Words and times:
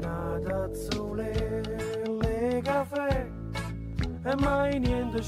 Nada 0.00 0.68
sole, 0.74 1.62
le 2.20 2.60
caffè 2.62 3.30
e 4.24 4.34
mai 4.36 4.78
niente. 4.78 5.22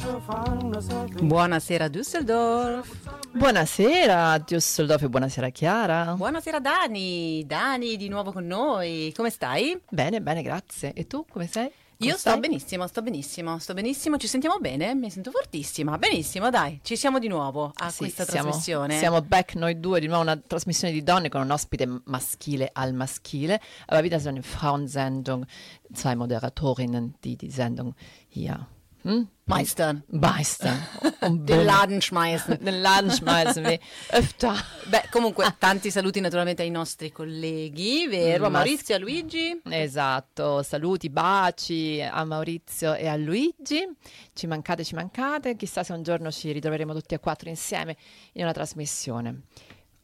Buonasera 1.21 1.89
Düsseldorf. 1.89 3.12
Buonasera 3.35 4.39
Düsseldorf 4.39 5.05
e 5.05 5.09
buonasera 5.09 5.49
Chiara. 5.49 6.15
Buonasera 6.15 6.61
Dani. 6.61 7.43
Dani 7.47 7.97
di 7.97 8.09
nuovo 8.09 8.31
con 8.31 8.47
noi. 8.47 9.11
Come 9.17 9.31
stai? 9.31 9.81
Bene, 9.89 10.21
bene, 10.21 10.43
grazie. 10.43 10.93
E 10.93 11.07
tu 11.07 11.25
come 11.29 11.47
sei? 11.47 11.71
Io 11.99 12.17
sto 12.19 12.39
benissimo, 12.39 12.87
sto 12.87 13.01
benissimo, 13.01 13.59
sto 13.59 13.73
benissimo. 13.73 14.19
Ci 14.19 14.27
sentiamo 14.27 14.59
bene? 14.59 14.95
Mi 14.95 15.11
sento 15.11 15.31
fortissima. 15.31 15.97
Benissimo, 15.97 16.51
dai. 16.51 16.81
Ci 16.83 16.95
siamo 16.95 17.19
di 17.19 17.29
nuovo 17.29 17.73
a 17.75 17.91
Sì, 17.91 17.99
questa 17.99 18.25
siamo, 18.25 18.51
trasmissione. 18.51 18.99
Siamo 18.99 19.23
back 19.23 19.55
noi 19.55 19.81
due, 19.81 19.99
di 19.99 20.09
nuovo 20.09 20.23
una 20.23 20.37
trasmissione 20.37 20.93
di 20.93 21.03
donne 21.03 21.31
con 21.31 21.41
un 21.41 21.51
ospite 21.51 22.03
maschile 22.05 22.69
al 22.71 22.93
maschile, 22.93 23.59
aber 23.87 24.03
wieder 24.03 24.21
so 24.21 24.29
eine 24.29 24.43
Frauensendung, 24.43 25.47
zwei 25.91 26.15
Moderatorinnen, 26.15 27.15
die 27.23 27.37
die 27.37 27.51
Sendung 27.51 27.95
hier 28.29 28.69
hm? 29.05 29.27
Meistern. 29.55 30.03
meistern. 30.09 30.79
Den 31.47 31.65
Laden 31.65 32.01
schmeißen. 32.03 32.59
den 32.65 32.81
Laden 32.81 33.11
schmeißen 33.11 33.65
wir 33.65 33.79
öfter. 34.11 34.55
Beh, 34.87 35.03
comunque, 35.11 35.45
tanti 35.59 35.91
saluti 35.91 36.21
naturalmente 36.21 36.63
ai 36.63 36.71
nostri 36.71 37.11
colleghi, 37.11 38.09
vero? 38.09 38.47
A 38.47 38.49
Ma- 38.49 38.59
Maurizio, 38.59 38.95
a 38.95 38.99
Luigi. 38.99 39.61
Esatto, 39.69 40.63
saluti, 40.63 41.09
baci 41.11 42.01
a 42.03 42.25
Maurizio 42.25 42.95
e 42.95 43.07
a 43.07 43.17
Luigi. 43.17 43.87
Ci 44.33 44.47
mancate, 44.47 44.85
ci 44.85 44.95
mancate. 44.95 45.55
Chissà 45.57 45.83
se 45.85 45.93
un 45.93 46.03
giorno 46.03 46.31
ci 46.33 46.51
ritroveremo 46.53 46.93
tutti 46.95 47.15
e 47.15 47.19
quattro 47.21 47.49
insieme 47.49 47.97
in 48.33 48.43
una 48.43 48.53
trasmissione. 48.53 49.43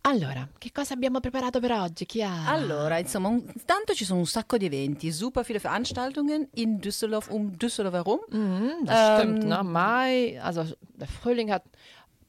Allora, 0.08 0.48
che 0.56 0.72
cosa 0.72 0.94
abbiamo 0.94 1.20
preparato 1.20 1.60
per 1.60 1.72
oggi? 1.72 2.06
Chi 2.06 2.22
ha? 2.22 2.46
Allora, 2.46 2.96
insomma, 2.96 3.28
un, 3.28 3.44
tanto 3.66 3.92
ci 3.92 4.06
sono 4.06 4.20
un 4.20 4.26
sacco 4.26 4.56
di 4.56 4.64
eventi, 4.64 5.12
super 5.12 5.44
viele 5.44 5.58
Veranstaltungen 5.58 6.48
in 6.54 6.78
Düsseldorf, 6.78 7.28
um 7.28 7.54
Düsseldorf 7.54 7.94
herum. 7.94 8.20
Mhm, 8.30 8.86
das 8.86 8.96
Ähm, 8.96 9.18
stimmt, 9.18 9.44
ne? 9.44 9.62
Mai, 9.62 10.40
also 10.40 10.64
der 10.94 11.08
Frühling 11.08 11.52
hat 11.52 11.64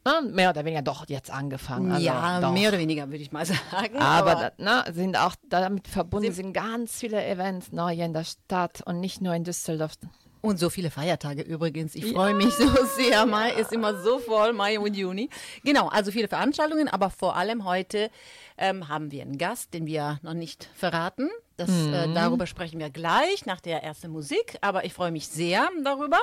äh, 0.04 0.22
mehr 0.22 0.50
oder 0.50 0.66
weniger 0.66 0.82
doch 0.82 1.08
jetzt 1.08 1.32
angefangen. 1.32 1.94
Also, 1.94 2.06
ja, 2.06 2.42
doch. 2.42 2.52
mehr 2.52 2.68
oder 2.68 2.80
weniger 2.80 3.08
würde 3.10 3.24
ich 3.24 3.32
mal 3.32 3.46
sagen. 3.72 3.98
Aber 3.98 4.52
da, 4.58 4.84
ne, 4.84 4.94
sind 4.94 5.16
auch 5.16 5.36
damit 5.48 5.88
verbunden 5.88 6.34
sind 6.34 6.52
ganz 6.52 6.98
viele 7.00 7.26
Events 7.26 7.72
ne, 7.72 7.88
hier 7.92 8.04
in 8.06 8.14
der 8.14 8.26
Stadt 8.26 8.82
und 8.86 9.00
nicht 9.00 9.22
nur 9.22 9.34
in 9.36 9.46
Düsseldorf. 9.46 9.94
Und 10.42 10.58
so 10.58 10.70
viele 10.70 10.90
Feiertage 10.90 11.42
übrigens. 11.42 11.96
Ich 11.96 12.14
freue 12.14 12.34
mich 12.34 12.54
so 12.54 12.68
sehr. 12.96 13.26
Mai 13.26 13.52
ist 13.52 13.74
immer 13.74 14.02
so 14.02 14.20
voll, 14.20 14.54
Mai 14.54 14.80
und 14.80 14.96
Juni. 14.96 15.30
Genau, 15.64 15.90
also 15.90 16.12
viele 16.12 16.28
Veranstaltungen, 16.30 16.88
aber 16.88 17.10
vor 17.10 17.36
allem 17.36 17.66
heute 17.66 18.10
ähm, 18.58 18.88
haben 18.88 19.12
wir 19.12 19.22
einen 19.24 19.38
Gast, 19.38 19.74
den 19.74 19.86
wir 19.86 20.20
noch 20.22 20.34
nicht 20.34 20.70
verraten. 20.76 21.30
Das, 21.58 21.70
äh, 21.70 22.14
darüber 22.14 22.48
sprechen 22.48 22.80
wir 22.80 22.90
gleich 22.90 23.46
nach 23.46 23.60
der 23.60 23.84
ersten 23.84 24.12
Musik, 24.12 24.58
aber 24.62 24.86
ich 24.86 24.94
freue 24.94 25.12
mich 25.12 25.28
sehr 25.28 25.68
darüber. 25.84 26.20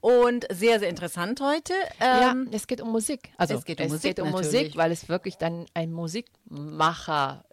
Und 0.00 0.46
sehr, 0.50 0.78
sehr 0.80 0.88
interessant 0.88 1.40
heute. 1.42 1.74
Ja, 2.00 2.30
Ähm, 2.30 2.48
es 2.50 2.66
geht 2.66 2.80
um 2.80 2.90
Musik. 2.90 3.30
Also 3.36 3.56
es 3.56 3.64
geht 3.66 3.78
um 3.82 3.88
Musik, 3.88 4.18
um 4.18 4.30
natürlich. 4.30 4.52
Musik, 4.52 4.76
weil 4.76 4.90
es 4.90 5.08
wirklich 5.10 5.36
dann 5.36 5.66
ein 5.74 5.92
Musikmacher 5.92 7.44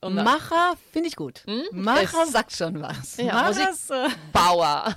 und, 0.00 0.14
Macher 0.14 0.74
finde 0.92 1.08
ich 1.08 1.16
gut. 1.16 1.42
Macher 1.72 2.22
Es- 2.24 2.32
sagt 2.32 2.52
schon 2.56 2.80
was. 2.80 3.16
Ja, 3.16 3.34
Macher 3.34 3.70
ist, 3.70 3.90
äh, 3.90 4.08
Bauer. 4.32 4.94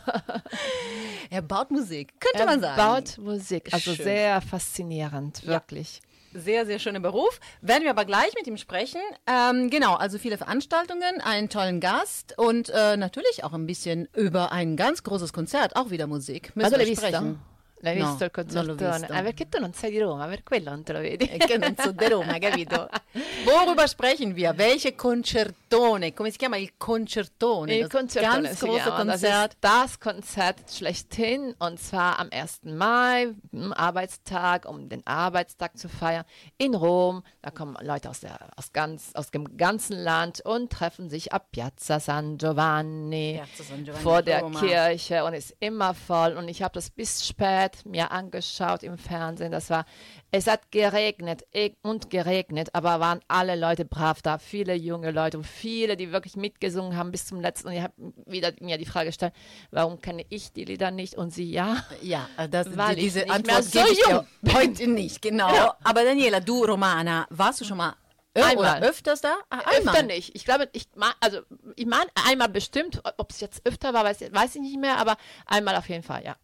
er 1.30 1.42
baut 1.42 1.72
Musik, 1.72 2.14
könnte 2.20 2.40
Er 2.40 2.46
man 2.46 2.62
sagen. 2.62 2.78
baut 2.78 3.18
Musik. 3.18 3.70
Also 3.74 3.94
Schön. 3.94 4.06
sehr 4.06 4.42
faszinierend, 4.42 5.46
wirklich. 5.46 6.02
Sehr, 6.34 6.66
sehr 6.66 6.78
schöner 6.78 7.00
Beruf. 7.00 7.40
Werden 7.62 7.84
wir 7.84 7.90
aber 7.90 8.06
gleich 8.06 8.32
mit 8.36 8.46
ihm 8.48 8.58
sprechen. 8.58 9.02
Ähm, 9.26 9.70
genau, 9.70 9.96
also 9.96 10.20
viele 10.20 10.38
Veranstaltungen, 10.38 11.22
einen 11.24 11.50
tollen 11.50 11.80
Gast 11.80 12.38
und 12.38 12.70
äh, 12.70 12.96
natürlich 12.98 13.44
auch 13.44 13.54
ein 13.54 13.66
bisschen 13.66 14.08
über 14.14 14.52
ein 14.52 14.76
ganz 14.76 15.04
großes 15.04 15.34
Konzert, 15.34 15.76
auch 15.76 15.90
wieder 15.90 16.06
Musik. 16.06 16.56
Müssen 16.56 16.74
tu 16.74 16.78
wir 16.80 16.86
l'hai 16.86 16.90
visto? 16.90 17.36
L'hai 17.82 17.96
No, 18.00 18.08
visto 18.10 18.24
il 18.24 18.32
concertone? 18.32 18.98
visto. 19.00 19.14
Ah, 19.14 19.22
perché 19.22 19.48
tu 19.48 19.60
non 19.60 19.72
sei 19.74 19.92
di 19.92 20.00
Roma, 20.00 20.26
per 20.26 20.42
quello 20.44 20.72
non 20.72 20.82
te 20.84 20.94
lo 20.94 21.00
vedi. 21.00 21.28
Che 21.28 21.58
non 21.58 21.76
so 21.78 21.92
di 21.92 22.08
Roma, 22.08 22.40
capito? 22.40 22.90
Worüber 23.46 23.88
sprechen 23.88 24.34
wir? 24.36 24.56
Welche 24.58 24.96
Concertone? 24.96 26.14
Come 26.14 26.32
si 26.32 26.38
chiama 26.38 26.58
il 26.58 26.72
Concertone? 26.78 27.76
Il 27.76 27.82
das 27.84 27.92
Concertone 27.92 28.42
ganz 28.48 28.60
große 28.60 28.82
chiama. 28.82 29.04
Das 29.04 29.22
Konzert. 29.22 29.52
ist 29.54 29.58
das 29.62 30.00
Konzert 30.00 30.60
schlechthin 30.72 31.54
und 31.60 31.80
zwar 31.80 32.18
am 32.20 32.30
1. 32.32 32.62
Mai, 32.64 33.28
Arbeitstag, 33.76 34.68
um 34.68 34.90
den 34.90 35.06
Arbeitstag 35.06 35.78
zu 35.78 35.88
feiern 35.88 36.24
in 36.58 36.74
Rom. 36.74 37.24
Da 37.42 37.52
kommen 37.52 37.78
Leute 37.82 38.10
aus, 38.10 38.22
der, 38.22 38.38
aus, 38.56 38.74
ganz, 38.74 39.12
aus 39.14 39.30
dem 39.32 39.56
ganzen 39.56 39.98
Land 39.98 40.42
und 40.42 40.72
treffen 40.72 41.10
sich 41.10 41.32
ab 41.32 41.52
Piazza 41.52 42.00
San 42.00 42.38
Giovanni, 42.40 43.40
Piazza 43.44 43.64
San 43.64 43.84
Giovanni 43.84 44.04
vor 44.04 44.22
der 44.24 44.42
Roma. 44.42 44.60
Kirche 44.60 45.24
und 45.24 45.34
ist 45.34 45.56
immer 45.60 45.94
voll. 45.94 46.34
Und 46.38 46.48
ich 46.48 46.62
habe 46.64 46.74
das 46.74 46.90
bis 46.90 47.26
spät 47.28 47.67
mir 47.86 48.12
angeschaut 48.12 48.84
im 48.84 48.98
Fernsehen. 48.98 49.52
Das 49.52 49.70
war, 49.70 49.86
es 50.32 50.48
hat 50.48 50.72
geregnet 50.72 51.44
eh- 51.54 51.76
und 51.82 52.10
geregnet, 52.10 52.70
aber 52.74 53.00
waren 53.00 53.20
alle 53.28 53.56
Leute 53.56 53.86
brav 53.86 54.22
da. 54.22 54.38
Viele 54.38 54.74
junge 54.74 55.12
Leute 55.12 55.38
und 55.38 55.46
viele, 55.46 55.98
die 55.98 56.12
wirklich 56.12 56.36
mitgesungen 56.36 56.98
haben 56.98 57.12
bis 57.12 57.26
zum 57.28 57.40
letzten. 57.42 57.68
Und 57.70 57.74
ich 57.74 57.82
habe 57.82 57.94
wieder 58.26 58.52
mir 58.60 58.78
die 58.78 58.86
Frage 58.86 59.08
gestellt, 59.10 59.34
warum 59.72 60.02
kenne 60.02 60.26
ich 60.30 60.52
die 60.54 60.66
Lieder 60.66 60.92
nicht 60.92 61.16
und 61.16 61.32
sie 61.32 61.52
ja? 61.52 61.84
Ja, 62.02 62.28
das, 62.50 62.76
Weil 62.78 62.96
die, 62.96 63.02
ich 63.02 63.14
diese 63.14 63.20
nicht 63.20 63.32
Antwort 63.32 63.64
so 63.64 63.80
gebe 63.80 63.92
ich 63.92 64.04
dir 64.04 64.26
heute 64.54 64.88
nicht, 64.88 65.22
genau. 65.22 65.50
Aber 65.84 66.04
Daniela, 66.04 66.40
du 66.40 66.64
Romana, 66.66 67.26
warst 67.30 67.62
du 67.62 67.66
schon 67.66 67.78
mal 67.78 67.96
Einmal. 68.34 68.78
oder 68.80 68.90
öfters 68.90 69.22
da? 69.22 69.36
Ah, 69.50 69.62
einmal. 69.66 69.96
Öfter 69.96 70.04
nicht. 70.08 70.36
Ich 70.36 70.46
glaube, 70.46 70.70
ich 70.74 70.88
ma- 70.96 71.16
also 71.20 71.40
ich 71.76 71.86
meine 71.88 72.10
einmal 72.28 72.50
bestimmt, 72.50 73.02
ob 73.18 73.32
es 73.32 73.40
jetzt 73.40 73.66
öfter 73.66 73.94
war, 73.96 74.04
weiß, 74.04 74.22
weiß 74.32 74.56
ich 74.56 74.62
nicht 74.62 74.80
mehr, 74.80 74.98
aber 75.00 75.18
einmal 75.48 75.76
auf 75.76 75.90
jeden 75.90 76.04
Fall, 76.04 76.24
ja. 76.24 76.36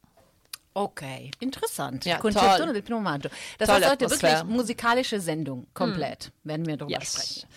Okay, 0.75 1.29
interessant. 1.39 2.03
Ja, 2.05 2.17
Concertone 2.17 2.57
toll. 2.65 2.73
del 2.73 2.81
primo 2.81 2.99
maggio. 2.99 3.29
Das 3.59 3.67
Tolle 3.69 3.81
heißt 3.81 3.91
heute 3.91 4.05
Atmosphäre. 4.05 4.39
wirklich 4.39 4.55
musikalische 4.57 5.19
Sendung, 5.19 5.67
komplett, 5.73 6.31
werden 6.43 6.65
wir 6.65 6.77
darüber 6.77 6.97
Yes. 6.99 7.11
sprechen. 7.13 7.47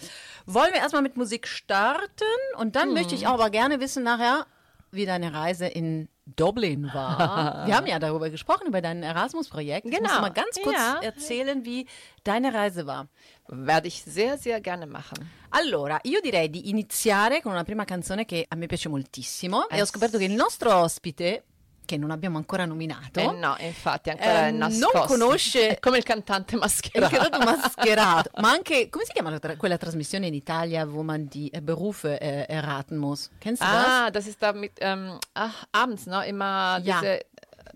Wollen 0.46 0.72
wir 0.72 0.80
erstmal 0.80 1.02
mit 1.02 1.16
Musik 1.16 1.46
starten 1.46 2.24
und 2.58 2.76
dann 2.76 2.92
möchte 2.92 3.14
ich 3.14 3.26
auch 3.26 3.32
aber 3.34 3.50
gerne 3.50 3.80
wissen 3.80 4.02
nachher, 4.04 4.46
wie 4.92 5.06
deine 5.06 5.32
Reise 5.32 5.66
in 5.66 6.08
Dublin 6.26 6.90
war. 6.92 7.66
wir 7.66 7.74
haben 7.76 7.86
ja 7.86 7.98
darüber 7.98 8.30
gesprochen, 8.30 8.66
über 8.66 8.80
dein 8.80 9.02
Erasmus-Projekt. 9.02 9.86
Jetzt 9.86 10.00
musst 10.00 10.12
du 10.12 10.16
Genau. 10.16 10.20
mal 10.20 10.32
ganz 10.32 10.60
kurz 10.62 10.76
Ja. 10.76 10.98
erzählen, 11.00 11.64
wie 11.64 11.86
deine 12.22 12.52
Reise 12.52 12.86
war. 12.86 13.08
Werde 13.48 13.88
ich 13.88 14.02
sehr, 14.04 14.36
sehr 14.38 14.60
gerne 14.60 14.86
machen. 14.86 15.30
Allora, 15.50 15.98
io 16.02 16.20
direi 16.20 16.48
di 16.50 16.68
iniziare 16.68 17.40
con 17.42 17.52
una 17.52 17.64
prima 17.64 17.84
canzone 17.84 18.24
che 18.26 18.44
a 18.48 18.56
me 18.56 18.66
piace 18.66 18.88
moltissimo 18.88 19.68
e 19.68 19.76
Eh 19.78 19.82
ho 19.82 19.86
scoperto 19.86 20.18
che 20.18 20.24
il 20.24 20.32
nostro 20.34 20.74
ospite, 20.74 21.44
che 21.86 21.96
non 21.96 22.10
abbiamo 22.10 22.36
ancora 22.36 22.66
nominato, 22.66 23.20
Eh 23.20 23.32
no, 23.32 23.56
infatti 23.60 24.10
ancora 24.10 24.44
Eh, 24.44 24.48
è 24.48 24.50
non 24.50 24.68
nascosto. 24.76 25.06
conosce- 25.06 25.68
È 25.76 25.78
come 25.80 25.96
il 25.96 26.04
cantante 26.04 26.54
il 26.56 26.60
mascherato. 26.60 27.16
creato 27.16 27.38
mascherato, 27.44 28.30
ma 28.42 28.50
anche, 28.50 28.90
come 28.90 29.04
si 29.06 29.12
chiama 29.12 29.38
tra- 29.38 29.56
quella 29.56 29.78
trasmissione 29.78 30.26
in 30.26 30.34
Italia, 30.34 30.84
wo 30.84 31.02
man 31.02 31.26
die 31.28 31.48
äh, 31.50 31.62
Berufe 31.62 32.18
äh, 32.20 32.44
erraten 32.52 32.98
muss? 32.98 33.30
Kennst 33.40 33.62
du 33.62 33.66
Ah, 33.66 34.10
das 34.10 34.26
ist 34.26 34.42
da 34.42 34.52
mit, 34.52 34.72
ähm, 34.80 35.18
ach, 35.32 35.64
abends, 35.72 36.04
ne, 36.06 36.26
immer 36.26 36.78
Ja. 36.82 37.00
diese... 37.00 37.18
das? 37.18 37.20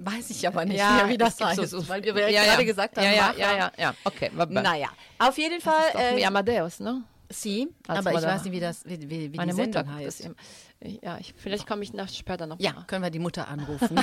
Weiß 0.03 0.31
ich 0.31 0.47
aber 0.47 0.65
nicht 0.65 0.79
Ja, 0.79 0.93
mehr, 0.95 1.09
wie 1.09 1.19
das 1.19 1.39
heißt, 1.41 1.57
so- 1.69 1.81
so- 1.81 1.89
weil 1.89 2.03
wir 2.03 2.15
ja, 2.15 2.29
ja, 2.29 2.45
gerade 2.45 2.63
ja. 2.63 2.67
gesagt 2.69 2.97
haben, 2.97 3.05
Ja, 3.05 3.13
ja, 3.13 3.35
ja, 3.37 3.57
ja, 3.57 3.73
ja. 3.77 3.95
Okay, 4.05 4.31
vabbè. 4.33 4.63
Naja, 4.63 4.89
auf 5.19 5.37
jeden 5.37 5.61
Das 5.63 5.65
Fall, 5.93 6.19
äh, 6.19 6.25
Amadeus, 6.25 6.81
ne? 6.81 7.03
sie, 7.29 7.69
Als 7.87 7.99
aber 8.07 8.13
ich 8.19 8.25
weiß 8.25 8.45
nicht, 8.45 8.53
wie, 8.53 8.61
das, 8.61 8.83
wie, 8.87 8.99
wie, 9.11 9.33
wie 9.33 9.37
Meine 9.37 9.53
die 9.53 9.61
Mutter 9.61 9.85
Sendung 9.85 10.05
das 10.05 10.21
heißt. 10.21 10.31
Ja, 10.83 11.19
ich, 11.19 11.35
vielleicht 11.37 11.67
komme 11.67 11.83
ich 11.83 11.93
nach 11.93 12.09
später 12.09 12.47
noch 12.47 12.59
Ja, 12.59 12.85
können 12.87 13.03
wir 13.03 13.11
die 13.11 13.19
Mutter 13.19 13.49
anrufen. 13.49 14.01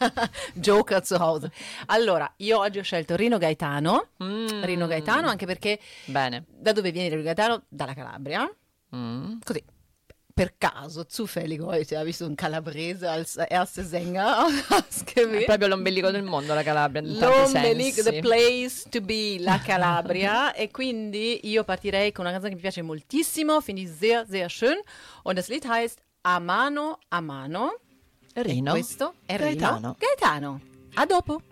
Joker 0.54 1.02
zu 1.02 1.18
Hause. 1.18 1.50
Allora, 1.86 2.30
io 2.38 2.60
oggi 2.60 2.78
ho 2.78 2.82
scelto 2.82 3.14
Rino 3.14 3.38
Gaetano. 3.38 4.06
Rino 4.18 4.86
Gaetano 4.86 5.28
anche 5.28 5.44
perché 5.44 5.78
Bene. 6.06 6.46
da 6.48 6.72
dove 6.72 6.92
viene 6.92 7.10
Rino 7.10 7.22
Gaetano? 7.22 7.64
Dalla 7.68 7.92
Calabria. 7.92 8.50
Mm. 8.96 9.40
Così, 9.44 9.62
per 10.32 10.54
caso, 10.58 11.04
zufällig 11.04 11.60
heute 11.60 11.98
habe 11.98 12.08
ich 12.08 12.16
so 12.16 12.24
einen 12.24 12.36
Calabrese 12.36 13.08
als 13.10 13.36
erster 13.36 13.84
Sänger 13.84 14.46
È 14.48 14.74
ausgewählt. 14.74 15.44
proprio 15.46 15.68
l'ombelico 15.68 16.10
del 16.10 16.22
mondo 16.22 16.54
la 16.54 16.62
Calabria 16.62 17.02
L'ombelico, 17.02 18.02
the 18.02 18.20
place 18.20 18.88
to 18.88 19.00
be, 19.02 19.36
la 19.40 19.60
Calabria. 19.60 20.54
e 20.56 20.70
quindi 20.70 21.40
io 21.50 21.64
partirei 21.64 22.12
con 22.12 22.24
una 22.24 22.32
canzone 22.32 22.50
che 22.52 22.56
mi 22.56 22.62
piace 22.62 22.80
moltissimo, 22.82 23.60
finde 23.60 23.82
ich 23.82 23.90
sehr, 23.90 24.24
sehr 24.26 24.48
schön. 24.48 24.78
Und 25.22 25.36
das 25.36 25.48
Lied 25.48 25.66
heißt 25.68 26.00
a 26.26 26.38
mano 26.38 26.98
a 27.08 27.20
mano. 27.20 27.80
Rino. 28.34 28.70
E 28.70 28.72
questo 28.72 29.14
è 29.26 29.36
Gaetano. 29.36 29.76
Rino 29.76 29.96
Gaetano. 29.98 30.60
A 30.94 31.06
dopo. 31.06 31.42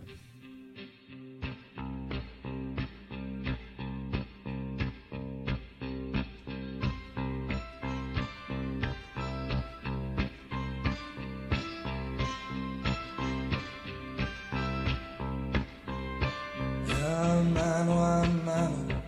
A 17.05 17.41
mano 17.43 18.03
a 18.03 18.27
mano 18.45 19.03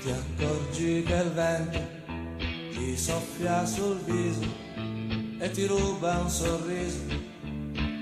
ti 0.00 0.10
accorgi 0.10 1.02
che 1.02 1.22
vento 1.34 1.78
ti 2.70 2.96
soffia 2.96 3.66
sul 3.66 3.98
viso 3.98 4.17
ti 5.58 5.66
ruba 5.66 6.18
un 6.18 6.30
sorriso, 6.30 7.02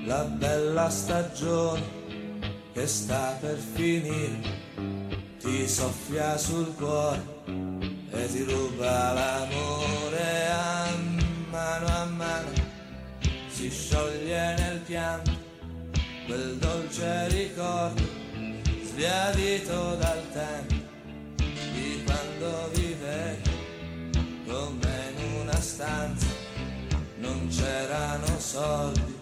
la 0.04 0.24
bella 0.24 0.90
stagione 0.90 1.80
che 2.74 2.86
sta 2.86 3.34
per 3.40 3.56
finire, 3.56 4.40
ti 5.40 5.66
soffia 5.66 6.36
sul 6.36 6.74
cuore 6.74 7.22
e 8.10 8.26
ti 8.26 8.42
ruba 8.42 9.14
l'amore. 9.14 10.46
A 10.50 10.90
mano 11.48 11.86
a 11.86 12.04
mano, 12.04 12.52
si 13.48 13.70
scioglie 13.70 14.54
nel 14.58 14.80
pianto 14.80 15.32
quel 16.26 16.56
dolce 16.58 17.28
ricordo 17.28 18.02
sbiadito 18.82 19.94
dal 19.94 20.22
tempo 20.30 20.74
di 21.72 22.02
quando 22.04 22.70
vivevi 22.74 23.50
come 24.46 25.14
in 25.16 25.40
una 25.40 25.58
stanza 25.58 26.25
soldi 28.56 29.14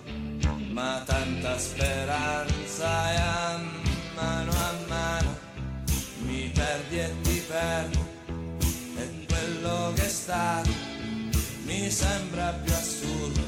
ma 0.71 1.03
tanta 1.05 1.59
speranza 1.59 3.13
e 3.13 3.17
a 3.17 3.61
mano 4.15 4.51
a 4.51 4.73
mano. 4.87 5.33
Mi 6.19 6.51
perdi 6.55 6.99
e 6.99 7.11
ti 7.23 7.43
perdo 7.47 7.99
e 8.97 9.27
quello 9.27 9.93
che 9.95 10.05
è 10.05 10.09
stato 10.09 10.71
mi 11.65 11.91
sembra 11.91 12.49
più 12.63 12.73
assurdo 12.73 13.43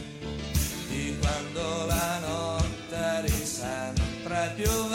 di 0.88 1.16
quando 1.20 1.86
la 1.86 2.18
notte 2.18 2.96
eri 3.18 3.46
sempre 3.46 4.52
più 4.56 4.85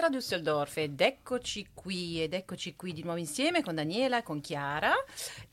Buonasera 0.00 0.08
Düsseldorf 0.08 0.78
ed 0.78 0.98
eccoci 0.98 1.68
qui 1.74 2.22
ed 2.22 2.32
eccoci 2.32 2.74
qui 2.74 2.94
di 2.94 3.02
nuovo 3.02 3.18
insieme 3.18 3.62
con 3.62 3.74
Daniela, 3.74 4.22
con 4.22 4.40
Chiara 4.40 4.94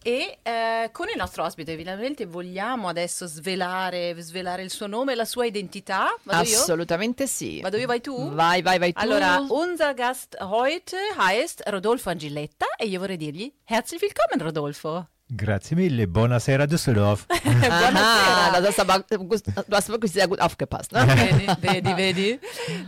e 0.01 0.39
eh, 0.41 0.89
con 0.93 1.09
il 1.09 1.17
nostro 1.17 1.43
ospite 1.43 1.73
evidentemente 1.73 2.25
vogliamo 2.25 2.87
adesso 2.87 3.27
svelare, 3.27 4.15
svelare 4.21 4.63
il 4.63 4.69
suo 4.69 4.87
nome 4.87 5.11
e 5.11 5.15
la 5.15 5.25
sua 5.25 5.45
identità. 5.45 6.15
Vado 6.23 6.47
io? 6.47 6.59
Assolutamente 6.59 7.27
sì. 7.27 7.59
Vado 7.59 7.75
io, 7.75 7.87
vai 7.87 7.99
tu? 7.99 8.31
Vai, 8.31 8.61
vai, 8.61 8.79
vai 8.79 8.93
tu. 8.93 9.01
Allora, 9.01 9.45
unser 9.49 9.93
Gast 9.93 10.37
heute 10.39 10.95
heißt 11.17 11.63
Rodolfo 11.65 12.09
Angiletta 12.09 12.67
e 12.77 12.85
io 12.85 12.99
vorrei 12.99 13.17
dirgli 13.17 13.53
herzlich 13.65 14.01
willkommen 14.01 14.39
Rodolfo. 14.41 15.09
Grazie 15.29 15.75
mille, 15.75 16.07
buonasera 16.07 16.65
Düsseldorf. 16.65 17.25
Aha, 17.27 18.61
das 18.61 18.69
ist 18.69 18.79
aber, 18.79 19.03
du 19.09 19.75
hast 19.75 19.89
wirklich 19.89 20.13
sehr 20.13 20.25
gut 20.25 20.39
aufgepasst. 20.39 20.93
Ne? 20.93 21.05
Vedi, 21.05 21.47
vedi, 21.59 21.97
vedi. 21.97 22.39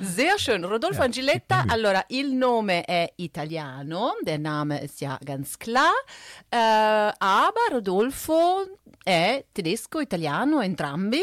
Sehr 0.02 0.40
schön. 0.40 0.64
Rodolfo 0.64 1.02
Angiletta, 1.02 1.66
allora 1.68 2.02
il 2.08 2.34
nome 2.34 2.86
è 2.86 3.12
italiano, 3.18 4.14
der 4.22 4.40
Name 4.40 4.80
ist 4.80 5.02
ja 5.02 5.20
ganz 5.22 5.58
klar, 5.58 5.92
äh, 6.50 6.56
aber 7.20 7.72
Rodolfo 7.72 8.78
è 9.04 9.44
tedesco, 9.52 10.00
italiano, 10.00 10.62
entrambi 10.62 11.22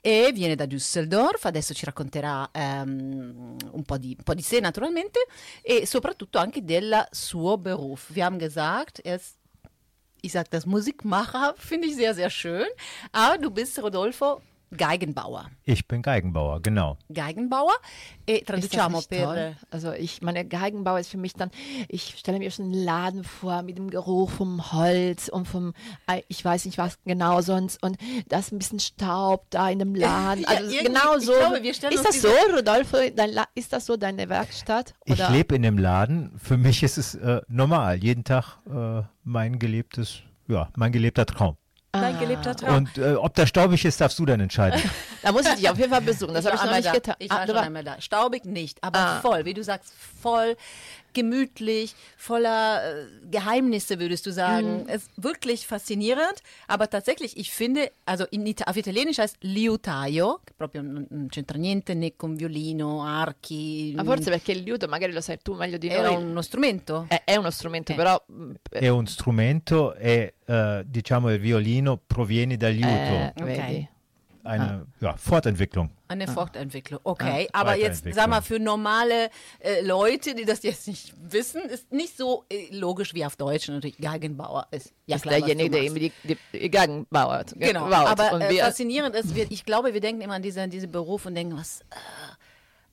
e 0.00 0.30
viene 0.32 0.54
da 0.54 0.66
Düsseldorf, 0.66 1.44
adesso 1.44 1.74
ci 1.74 1.84
racconterà 1.86 2.48
ehm, 2.52 3.56
un, 3.72 3.82
po 3.84 3.98
di, 3.98 4.14
un 4.16 4.22
po' 4.22 4.34
di 4.34 4.42
sé 4.42 4.60
naturalmente 4.60 5.26
e 5.60 5.86
soprattutto 5.86 6.38
anche 6.38 6.62
del 6.62 7.04
suo 7.10 7.58
Beruf. 7.58 8.10
Wir 8.14 8.24
haben 8.24 8.38
gesagt, 8.38 9.00
er 9.04 9.16
ist 9.16 9.41
ich 10.22 10.32
sage 10.32 10.48
das 10.50 10.66
Musikmacher, 10.66 11.54
finde 11.58 11.88
ich 11.88 11.96
sehr, 11.96 12.14
sehr 12.14 12.30
schön. 12.30 12.66
Aber 13.10 13.38
du 13.38 13.50
bist 13.50 13.80
Rodolfo 13.82 14.40
Geigenbauer. 14.76 15.50
Ich 15.64 15.86
bin 15.86 16.02
Geigenbauer, 16.02 16.60
genau. 16.62 16.96
Geigenbauer 17.12 17.72
e 18.26 18.36
Ist 18.38 18.48
das 18.48 18.60
traduciamo 18.60 18.96
nicht 18.98 19.10
per 19.10 19.24
toll? 19.24 19.56
Also 19.70 19.92
ich, 19.92 20.22
meine 20.22 20.44
Geigenbauer 20.46 20.98
ist 21.00 21.10
für 21.10 21.18
mich 21.18 21.34
dann, 21.34 21.50
ich 21.88 22.14
stelle 22.18 22.38
mir 22.38 22.50
schon 22.50 22.66
einen 22.66 22.84
Laden 22.84 23.24
vor 23.24 23.62
mit 23.62 23.78
dem 23.78 23.90
Geruch 23.90 24.30
vom 24.30 24.72
Holz 24.72 25.28
und 25.28 25.46
vom, 25.46 25.74
äh, 26.06 26.22
ich 26.28 26.44
weiß 26.44 26.64
nicht 26.64 26.78
was 26.78 26.98
genau 27.04 27.40
sonst 27.42 27.82
und 27.82 27.96
da 28.28 28.38
ist 28.38 28.52
ein 28.52 28.58
bisschen 28.58 28.80
Staub 28.80 29.46
da 29.50 29.68
in 29.68 29.78
dem 29.78 29.94
Laden. 29.94 30.42
Ja, 30.42 30.48
Also 30.48 30.70
irgendwie- 30.70 30.84
genau 30.86 31.16
ich 31.18 31.24
so. 31.26 31.32
glaube, 31.32 31.58
ist 31.58 31.82
das 31.82 32.22
so, 32.22 32.28
Rodolfo? 32.54 32.96
Ist 33.54 33.72
das 33.72 33.86
so 33.86 33.96
deine 33.96 34.28
Werkstatt? 34.28 34.94
Ich 35.04 35.14
Oder? 35.14 35.30
lebe 35.30 35.54
in 35.54 35.62
dem 35.62 35.78
Laden. 35.78 36.38
Für 36.38 36.56
mich 36.56 36.82
ist 36.82 36.98
es 36.98 37.14
äh, 37.14 37.40
normal. 37.48 37.98
Jeden 38.02 38.24
Tag 38.24 38.58
äh, 38.66 39.02
mein 39.24 39.58
gelebtes, 39.58 40.20
ja, 40.48 40.68
mein 40.76 40.92
gelebter 40.92 41.26
Traum. 41.26 41.56
Dein 41.92 42.18
gelebter 42.18 42.56
Traum. 42.56 42.74
Und 42.76 42.96
äh, 42.98 43.14
ob 43.14 43.34
das 43.34 43.50
staubig 43.50 43.84
ist, 43.84 44.00
darfst 44.00 44.18
du 44.18 44.24
dann 44.24 44.40
entscheiden. 44.40 44.80
Da 45.22 45.30
muss 45.30 45.44
ich 45.46 45.54
dich 45.56 45.68
auf 45.70 45.76
jeden 45.78 45.90
Fall 45.90 46.00
besuchen. 46.00 46.32
Das 46.32 46.46
habe 46.46 46.56
ich 46.56 46.62
noch 46.64 46.72
nicht 46.74 46.86
da. 46.86 46.92
getan. 46.92 47.14
Ich 47.18 47.30
Ah, 47.30 47.34
war 47.36 47.40
du 47.42 47.46
schon 47.48 47.56
war- 47.56 47.62
einmal 47.64 47.84
da. 47.84 48.00
Staubig 48.00 48.44
nicht, 48.46 48.82
aber 48.82 48.98
Ah. 48.98 49.20
voll, 49.20 49.44
wie 49.44 49.52
du 49.54 49.62
sagst, 49.62 49.92
voll 50.22 50.56
gemütlich, 51.12 51.94
voller 52.16 52.80
äh, 52.82 53.06
Geheimnisse, 53.30 53.98
würdest 53.98 54.26
du 54.26 54.30
Mhm. 54.30 54.34
sagen. 54.34 54.84
Es 54.88 55.02
ist 55.02 55.10
wirklich 55.16 55.66
faszinierend, 55.66 56.42
aber 56.66 56.88
tatsächlich, 56.88 57.36
ich 57.36 57.50
finde, 57.52 57.90
also 58.04 58.24
in 58.30 58.46
Ita 58.46 58.64
auf 58.64 58.76
Italienisch 58.76 59.18
heißt 59.18 59.36
liutaio, 59.42 60.40
proprio 60.56 60.82
non 60.82 61.28
c'entra 61.30 61.56
niente 61.58 61.94
né 61.94 62.12
con 62.16 62.36
violino, 62.36 63.02
archi. 63.02 63.92
Ma 63.96 64.04
forse 64.04 64.30
perché 64.30 64.52
il 64.52 64.62
liuto 64.64 64.86
magari 64.88 65.12
lo 65.12 65.20
sai 65.20 65.38
tu 65.42 65.54
meglio 65.54 65.78
di 65.78 65.88
era 65.88 66.08
noi. 66.10 66.22
uno 66.22 66.42
strumento. 66.42 67.06
È, 67.08 67.22
è 67.24 67.36
uno 67.36 67.50
strumento, 67.50 67.92
Eh. 67.92 67.94
però 67.94 68.22
mm, 68.30 68.52
È 68.70 68.88
un 68.88 69.06
strumento 69.06 69.94
e 69.94 70.34
eh, 70.46 70.82
diciamo 70.86 71.30
il 71.32 71.40
violino 71.40 71.96
proviene 71.98 72.56
dal 72.56 72.72
liuto. 72.72 72.90
eh, 72.92 73.32
Ok. 73.36 73.44
vedi. 73.44 73.88
Eine 74.44 74.86
ja, 74.98 75.14
Fortentwicklung. 75.16 75.88
Eine 76.12 76.28
Fortentwicklung. 76.28 77.00
Okay, 77.04 77.48
Ah, 77.52 77.60
aber 77.60 77.76
jetzt 77.76 78.04
sag 78.12 78.28
mal 78.28 78.42
für 78.42 78.58
normale 78.58 79.30
äh, 79.60 79.80
Leute, 79.82 80.34
die 80.34 80.44
das 80.44 80.62
jetzt 80.62 80.86
nicht 80.86 81.14
wissen, 81.20 81.62
ist 81.62 81.90
nicht 81.92 82.16
so 82.16 82.44
äh, 82.50 82.68
logisch 82.70 83.14
wie 83.14 83.24
auf 83.24 83.36
Deutsch 83.36 83.68
natürlich 83.68 83.98
Geigenbauer 83.98 84.66
ist. 84.70 84.92
Ja 85.06 85.16
ist 85.16 85.22
klar, 85.22 85.38
derjenige, 85.38 85.70
der 85.70 85.82
eben 85.82 85.94
die, 85.94 86.12
die, 86.24 86.38
die 86.52 86.70
Geigen 86.70 87.06
baut. 87.10 87.54
Genau, 87.56 87.88
baut. 87.88 88.06
aber 88.06 88.32
und 88.32 88.42
äh, 88.42 88.54
faszinierend 88.58 89.16
ist, 89.16 89.34
wir, 89.34 89.50
ich 89.50 89.64
glaube, 89.64 89.94
wir 89.94 90.00
denken 90.00 90.22
immer 90.22 90.34
an 90.34 90.42
diese, 90.42 90.62
an 90.62 90.70
diesen 90.70 90.90
Beruf 90.90 91.26
und 91.26 91.34
denken, 91.34 91.56
was 91.56 91.80
äh, 91.80 91.94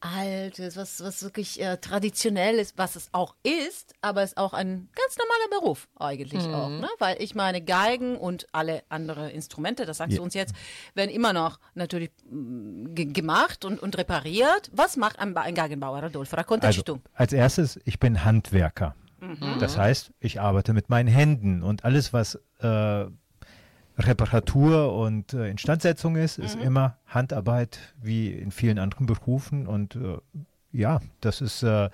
Altes, 0.01 0.77
was, 0.77 1.03
was 1.03 1.23
wirklich 1.23 1.61
äh, 1.61 1.77
traditionell 1.77 2.55
ist, 2.55 2.77
was 2.77 2.95
es 2.95 3.09
auch 3.11 3.35
ist, 3.43 3.93
aber 4.01 4.23
es 4.23 4.31
ist 4.31 4.37
auch 4.37 4.53
ein 4.53 4.89
ganz 4.95 5.17
normaler 5.17 5.59
Beruf 5.61 5.87
eigentlich 5.97 6.47
Mhm. 6.47 6.53
auch, 6.55 6.69
ne? 6.69 6.87
Weil 6.99 7.21
ich 7.21 7.35
meine, 7.35 7.61
Geigen 7.61 8.15
und 8.17 8.47
alle 8.53 8.83
andere 8.89 9.29
Instrumente, 9.31 9.85
das 9.85 9.97
sagst 9.97 10.13
Ja. 10.13 10.17
du 10.17 10.23
uns 10.23 10.33
jetzt, 10.33 10.55
werden 10.93 11.09
immer 11.11 11.33
noch 11.33 11.59
natürlich 11.75 12.11
mm, 12.29 12.95
ge 12.95 13.05
gemacht 13.05 13.65
und, 13.65 13.79
und 13.81 13.97
repariert. 13.97 14.69
Was 14.73 14.95
macht 14.97 15.19
ein, 15.19 15.35
ein 15.35 15.55
Geigenbauer, 15.55 16.01
Rodolfo? 16.03 16.37
Also, 16.37 16.81
tu. 16.83 16.99
als 17.13 17.33
erstes, 17.33 17.79
ich 17.85 17.99
bin 17.99 18.23
Handwerker. 18.23 18.95
Das 19.59 19.77
heißt, 19.77 20.13
ich 20.21 20.39
arbeite 20.39 20.71
mit 20.71 20.89
meinen 20.89 21.07
Händen 21.09 21.61
und 21.61 21.83
alles, 21.83 22.13
was 22.13 22.35
äh, 22.61 23.05
Reparatur 23.99 24.93
und 24.95 25.33
äh, 25.33 25.49
Instandsetzung 25.49 26.15
ist, 26.15 26.39
ist 26.39 26.55
immer 26.55 26.97
Handarbeit 27.05 27.79
wie 28.01 28.31
in 28.31 28.51
vielen 28.51 28.79
anderen 28.79 29.05
Berufen. 29.05 29.67
Und 29.67 29.95
äh, 29.95 30.17
ja, 30.71 30.99
das 31.21 31.41
ist 31.41 31.63
äh, 31.63 31.89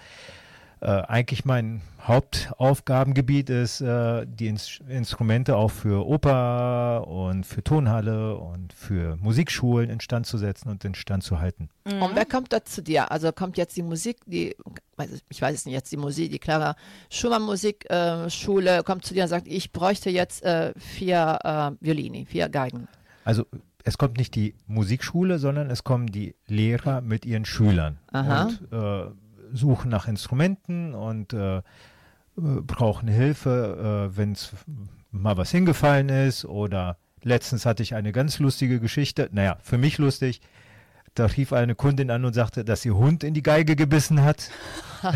äh, 0.81 0.87
eigentlich 0.87 1.45
mein 1.45 1.81
Hauptaufgabengebiet 2.01 3.49
ist, 3.49 3.81
äh, 3.81 4.25
die 4.27 4.47
Ins 4.47 4.79
Instrumente 4.87 5.55
auch 5.55 5.71
für 5.71 6.05
Oper 6.07 7.07
und 7.07 7.45
für 7.45 7.63
Tonhalle 7.63 8.35
und 8.37 8.73
für 8.73 9.17
Musikschulen 9.17 9.89
instand 9.89 10.25
zu 10.25 10.37
setzen 10.37 10.69
und 10.69 10.83
instand 10.85 11.23
zu 11.23 11.39
halten. 11.39 11.69
und 11.85 12.11
wer 12.15 12.25
kommt 12.25 12.53
da 12.53 12.63
zu 12.63 12.81
dir? 12.83 13.11
Also 13.11 13.31
kommt 13.31 13.57
jetzt 13.57 13.75
die 13.77 13.83
Musik, 13.83 14.17
die, 14.25 14.55
ich- 15.29 15.41
weiß 15.41 15.53
es 15.55 15.65
nicht, 15.65 15.73
jetzt 15.73 15.91
die 15.91 15.97
Musik, 15.97 16.31
die 16.31 16.39
Clara 16.39 16.75
Schumann 17.09 17.41
Musikschule 17.43 18.25
äh, 18.25 18.29
Schule 18.29 18.83
kommt 18.83 19.05
zu 19.05 19.13
dir 19.13 19.23
und 19.23 19.29
sagt, 19.29 19.47
ich 19.47 19.71
bräuchte 19.71 20.09
jetzt 20.09 20.43
äh, 20.43 20.73
vier 20.77 21.39
äh, 21.43 21.71
Violini, 21.85 22.25
vier 22.25 22.49
Geigen. 22.49 22.87
Also 23.23 23.45
es 23.83 23.97
kommt 23.97 24.17
nicht 24.17 24.35
die 24.35 24.55
Musikschule, 24.67 25.39
sondern 25.39 25.69
es 25.69 25.83
kommen 25.83 26.07
die 26.07 26.35
Lehrer 26.47 27.01
mit 27.01 27.25
ihren 27.25 27.45
Schülern 27.45 27.97
Aha. 28.11 28.43
und 28.45 28.61
äh, 28.71 29.11
suchen 29.53 29.89
nach 29.89 30.07
Instrumenten 30.07 30.93
und 30.93 31.33
äh, 31.33 31.57
äh, 31.57 31.61
brauchen 32.37 33.07
Hilfe, 33.07 34.09
äh, 34.11 34.17
wenn 34.17 34.33
es 34.33 34.51
mal 35.11 35.37
was 35.37 35.51
hingefallen 35.51 36.09
ist 36.09 36.45
oder 36.45 36.97
letztens 37.23 37.65
hatte 37.65 37.83
ich 37.83 37.95
eine 37.95 38.11
ganz 38.11 38.39
lustige 38.39 38.79
Geschichte, 38.79 39.29
naja, 39.31 39.57
für 39.61 39.77
mich 39.77 39.97
lustig. 39.97 40.41
Da 41.13 41.27
rief 41.27 41.53
eine 41.53 41.75
Kundin 41.75 42.11
an 42.11 42.25
und 42.25 42.33
sagte, 42.33 42.65
dass 42.65 42.83
ihr 42.83 42.93
Hund 42.93 43.23
in 43.23 43.33
die 43.33 43.41
Geige 43.41 43.75
gebissen 43.75 44.23
hat. 44.23 44.49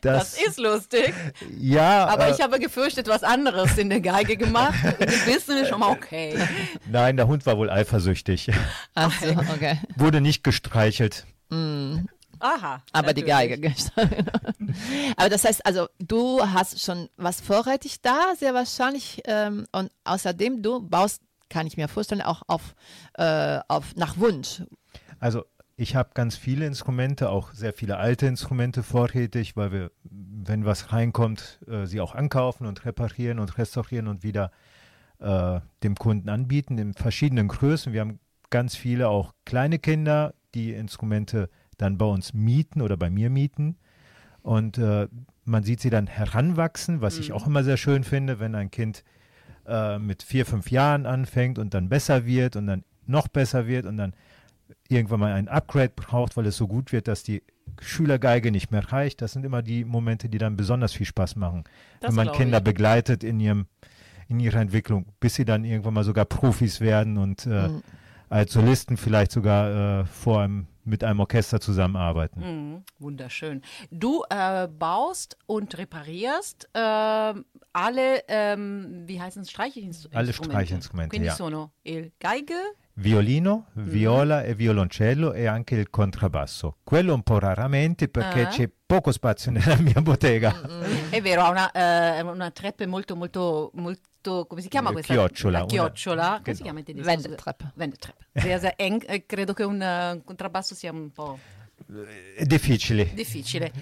Das 0.00 0.36
ist 0.36 0.58
lustig, 0.58 1.14
ja, 1.58 2.06
aber 2.06 2.28
äh, 2.28 2.32
ich 2.32 2.40
habe 2.40 2.58
gefürchtet, 2.58 3.06
was 3.06 3.22
anderes 3.22 3.78
in 3.78 3.88
der 3.88 4.00
Geige 4.00 4.36
gemacht. 4.36 4.74
Gebissen 4.98 5.58
ist 5.58 5.68
schon 5.68 5.80
mal 5.80 5.90
okay. 5.90 6.36
nein, 6.86 7.16
der 7.16 7.28
Hund 7.28 7.46
war 7.46 7.56
wohl 7.56 7.70
eifersüchtig, 7.70 8.50
Also, 8.94 9.28
okay. 9.54 9.78
wurde 9.96 10.20
nicht 10.20 10.42
gestreichelt. 10.42 11.26
Aha. 12.40 12.82
Aber 12.92 13.14
die 13.14 13.22
natürlich. 13.22 13.92
Geige. 13.94 13.94
Aber 15.16 15.28
das 15.28 15.44
heißt, 15.44 15.64
also 15.66 15.88
du 15.98 16.40
hast 16.40 16.80
schon 16.80 17.08
was 17.16 17.40
vorrätig 17.40 18.00
da, 18.00 18.34
sehr 18.36 18.54
wahrscheinlich. 18.54 19.22
Ähm, 19.24 19.66
und 19.72 19.90
außerdem, 20.04 20.62
du 20.62 20.80
baust, 20.80 21.22
kann 21.48 21.66
ich 21.66 21.76
mir 21.76 21.88
vorstellen, 21.88 22.22
auch 22.22 22.42
auf, 22.46 22.74
äh, 23.14 23.60
auf 23.68 23.96
nach 23.96 24.18
Wunsch. 24.18 24.62
Also 25.18 25.44
ich 25.76 25.94
habe 25.94 26.10
ganz 26.14 26.36
viele 26.36 26.66
Instrumente, 26.66 27.30
auch 27.30 27.52
sehr 27.52 27.72
viele 27.72 27.98
alte 27.98 28.26
Instrumente 28.26 28.82
vorrätig, 28.82 29.56
weil 29.56 29.72
wir, 29.72 29.90
wenn 30.02 30.64
was 30.64 30.92
reinkommt, 30.92 31.60
äh, 31.68 31.86
sie 31.86 32.00
auch 32.00 32.14
ankaufen 32.14 32.66
und 32.66 32.84
reparieren 32.84 33.38
und 33.38 33.58
restaurieren 33.58 34.08
und 34.08 34.22
wieder 34.22 34.50
äh, 35.20 35.60
dem 35.82 35.94
Kunden 35.94 36.28
anbieten 36.28 36.78
in 36.78 36.94
verschiedenen 36.94 37.48
Größen. 37.48 37.92
Wir 37.92 38.00
haben 38.00 38.18
ganz 38.50 38.76
viele 38.76 39.08
auch 39.08 39.34
kleine 39.44 39.78
Kinder, 39.78 40.34
die 40.54 40.72
Instrumente 40.72 41.48
dann 41.78 41.96
bei 41.98 42.04
uns 42.06 42.34
mieten 42.34 42.82
oder 42.82 42.96
bei 42.96 43.08
mir 43.10 43.30
mieten. 43.30 43.76
Und 44.42 44.78
äh, 44.78 45.08
man 45.44 45.62
sieht 45.64 45.80
sie 45.80 45.90
dann 45.90 46.06
heranwachsen, 46.06 47.00
was 47.00 47.18
ich 47.18 47.32
auch 47.32 47.46
immer 47.46 47.64
sehr 47.64 47.76
schön 47.76 48.04
finde, 48.04 48.38
wenn 48.40 48.54
ein 48.54 48.70
Kind 48.70 49.02
äh, 49.66 49.98
mit 49.98 50.22
vier, 50.22 50.46
fünf 50.46 50.70
Jahren 50.70 51.06
anfängt 51.06 51.58
und 51.58 51.74
dann 51.74 51.88
besser 51.88 52.26
wird 52.26 52.56
und 52.56 52.66
dann 52.66 52.84
noch 53.06 53.28
besser 53.28 53.66
wird 53.66 53.86
und 53.86 53.96
dann 53.96 54.14
irgendwann 54.88 55.20
mal 55.20 55.32
ein 55.32 55.48
Upgrade 55.48 55.92
braucht, 55.94 56.36
weil 56.36 56.46
es 56.46 56.56
so 56.56 56.68
gut 56.68 56.92
wird, 56.92 57.08
dass 57.08 57.22
die 57.22 57.42
Schülergeige 57.80 58.50
nicht 58.50 58.70
mehr 58.70 58.92
reicht. 58.92 59.22
Das 59.22 59.32
sind 59.32 59.44
immer 59.44 59.62
die 59.62 59.84
Momente, 59.84 60.28
die 60.28 60.38
dann 60.38 60.56
besonders 60.56 60.92
viel 60.92 61.06
Spaß 61.06 61.36
machen, 61.36 61.64
Das 62.00 62.10
wenn 62.10 62.16
man 62.26 62.34
Kinder 62.34 62.58
ich. 62.58 62.64
begleitet 62.64 63.24
in 63.24 63.40
ihrem 63.40 63.66
in 64.30 64.40
ihrer 64.40 64.60
Entwicklung, 64.60 65.06
bis 65.20 65.36
sie 65.36 65.46
dann 65.46 65.64
irgendwann 65.64 65.94
mal 65.94 66.04
sogar 66.04 66.26
Profis 66.26 66.80
werden 66.82 67.16
und 67.16 67.46
äh, 67.46 67.68
Mhm. 67.68 67.82
Als 68.28 68.52
Solisten 68.52 68.96
vielleicht 68.96 69.32
sogar 69.32 70.00
äh, 70.00 70.04
vor 70.04 70.40
einem, 70.42 70.66
mit 70.84 71.04
einem 71.04 71.20
Orchester 71.20 71.60
zusammenarbeiten. 71.60 72.40
Mhm, 72.40 72.82
wunderschön. 72.98 73.62
Du 73.90 74.22
äh, 74.30 74.66
baust 74.68 75.36
und 75.46 75.76
reparierst 75.76 76.68
ähm, 76.74 77.44
alle, 77.72 78.22
ähm, 78.28 79.02
wie 79.06 79.20
heißen 79.20 79.42
es, 79.42 79.50
Streichinstrumente? 79.50 80.18
Alle 80.18 80.32
Streichinstrumente, 80.32 81.10
Quindi 81.10 81.28
ja. 81.28 81.34
sono 81.34 81.72
il 81.82 82.12
Geige, 82.18 82.54
Violino, 82.94 83.66
Mm. 83.76 83.84
viola 83.90 84.42
e 84.42 84.54
violoncello 84.56 85.32
e 85.32 85.46
anche 85.46 85.76
il 85.76 85.88
contrabbasso. 85.88 86.78
Quello 86.82 87.14
un 87.14 87.22
po' 87.22 87.38
raramente 87.38 88.08
perché 88.08 88.42
Ah. 88.42 88.46
c'è 88.48 88.68
poco 88.84 89.12
spazio 89.12 89.52
nella 89.52 89.76
mia 89.76 90.00
bottega. 90.02 90.52
è 91.10 91.20
vero, 91.22 91.42
ha 91.42 91.50
una, 91.50 91.70
eh, 91.70 92.22
una 92.22 92.50
treppe 92.50 92.86
molto, 92.86 93.14
molto, 93.14 93.70
molto, 93.74 94.07
come 94.22 94.60
si 94.60 94.68
chiama 94.68 94.90
Eh, 94.90 94.92
questa? 94.92 95.14
chiocciola, 95.14 95.58
La 95.58 95.64
una- 95.64 95.72
chiocciola, 95.72 96.40
come 96.42 96.56
si 96.56 96.62
chiama 96.62 96.78
in 96.80 96.84
tedesco? 96.84 97.08
Sehr, 98.32 98.58
sehr 98.60 98.74
eng. 98.76 99.04
Eh, 99.08 99.26
credo 99.26 99.52
che 99.52 99.62
un 99.64 99.80
eh, 99.80 100.20
contrabbasso 100.24 100.74
sia 100.74 100.92
un 100.92 101.10
po' 101.10 101.38
È 102.36 102.44
difficile. 102.44 103.12
difficile. 103.14 103.72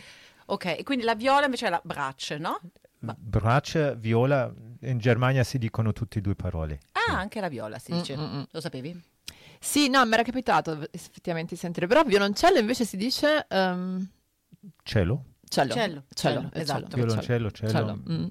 Ok, 0.46 0.66
e 0.66 0.82
quindi 0.84 1.04
la 1.04 1.14
viola 1.14 1.46
invece 1.46 1.66
è 1.66 1.70
la 1.70 1.80
brace, 1.82 2.38
no? 2.38 2.60
Brace, 2.98 3.94
viola, 3.96 4.52
in 4.80 4.98
Germania 4.98 5.44
si 5.44 5.58
dicono 5.58 5.92
tutte 5.92 6.18
e 6.18 6.22
due 6.22 6.34
parole. 6.34 6.80
Ah, 6.92 7.18
anche 7.18 7.40
la 7.40 7.48
viola 7.48 7.78
si 7.78 7.92
dice. 7.92 8.16
Mm, 8.16 8.20
mm, 8.20 8.36
mm. 8.38 8.42
Lo 8.50 8.60
sapevi? 8.60 9.02
Sì, 9.58 9.88
no, 9.88 10.04
mi 10.04 10.12
era 10.12 10.22
capitato 10.22 10.86
effettivamente 10.92 11.54
di 11.54 11.60
sentire, 11.60 11.86
però 11.86 12.02
violoncello 12.04 12.58
invece 12.58 12.84
si 12.84 12.96
dice 12.96 13.46
ehm, 13.48 14.08
Cello, 14.82 15.24
cello. 15.48 15.72
Cello, 15.72 16.04
cello, 16.12 16.50
è 16.52 16.60
esatto. 16.60 16.94
violoncello, 16.96 17.50
cello. 17.50 17.70
cello. 17.72 18.02
mm. 18.08 18.26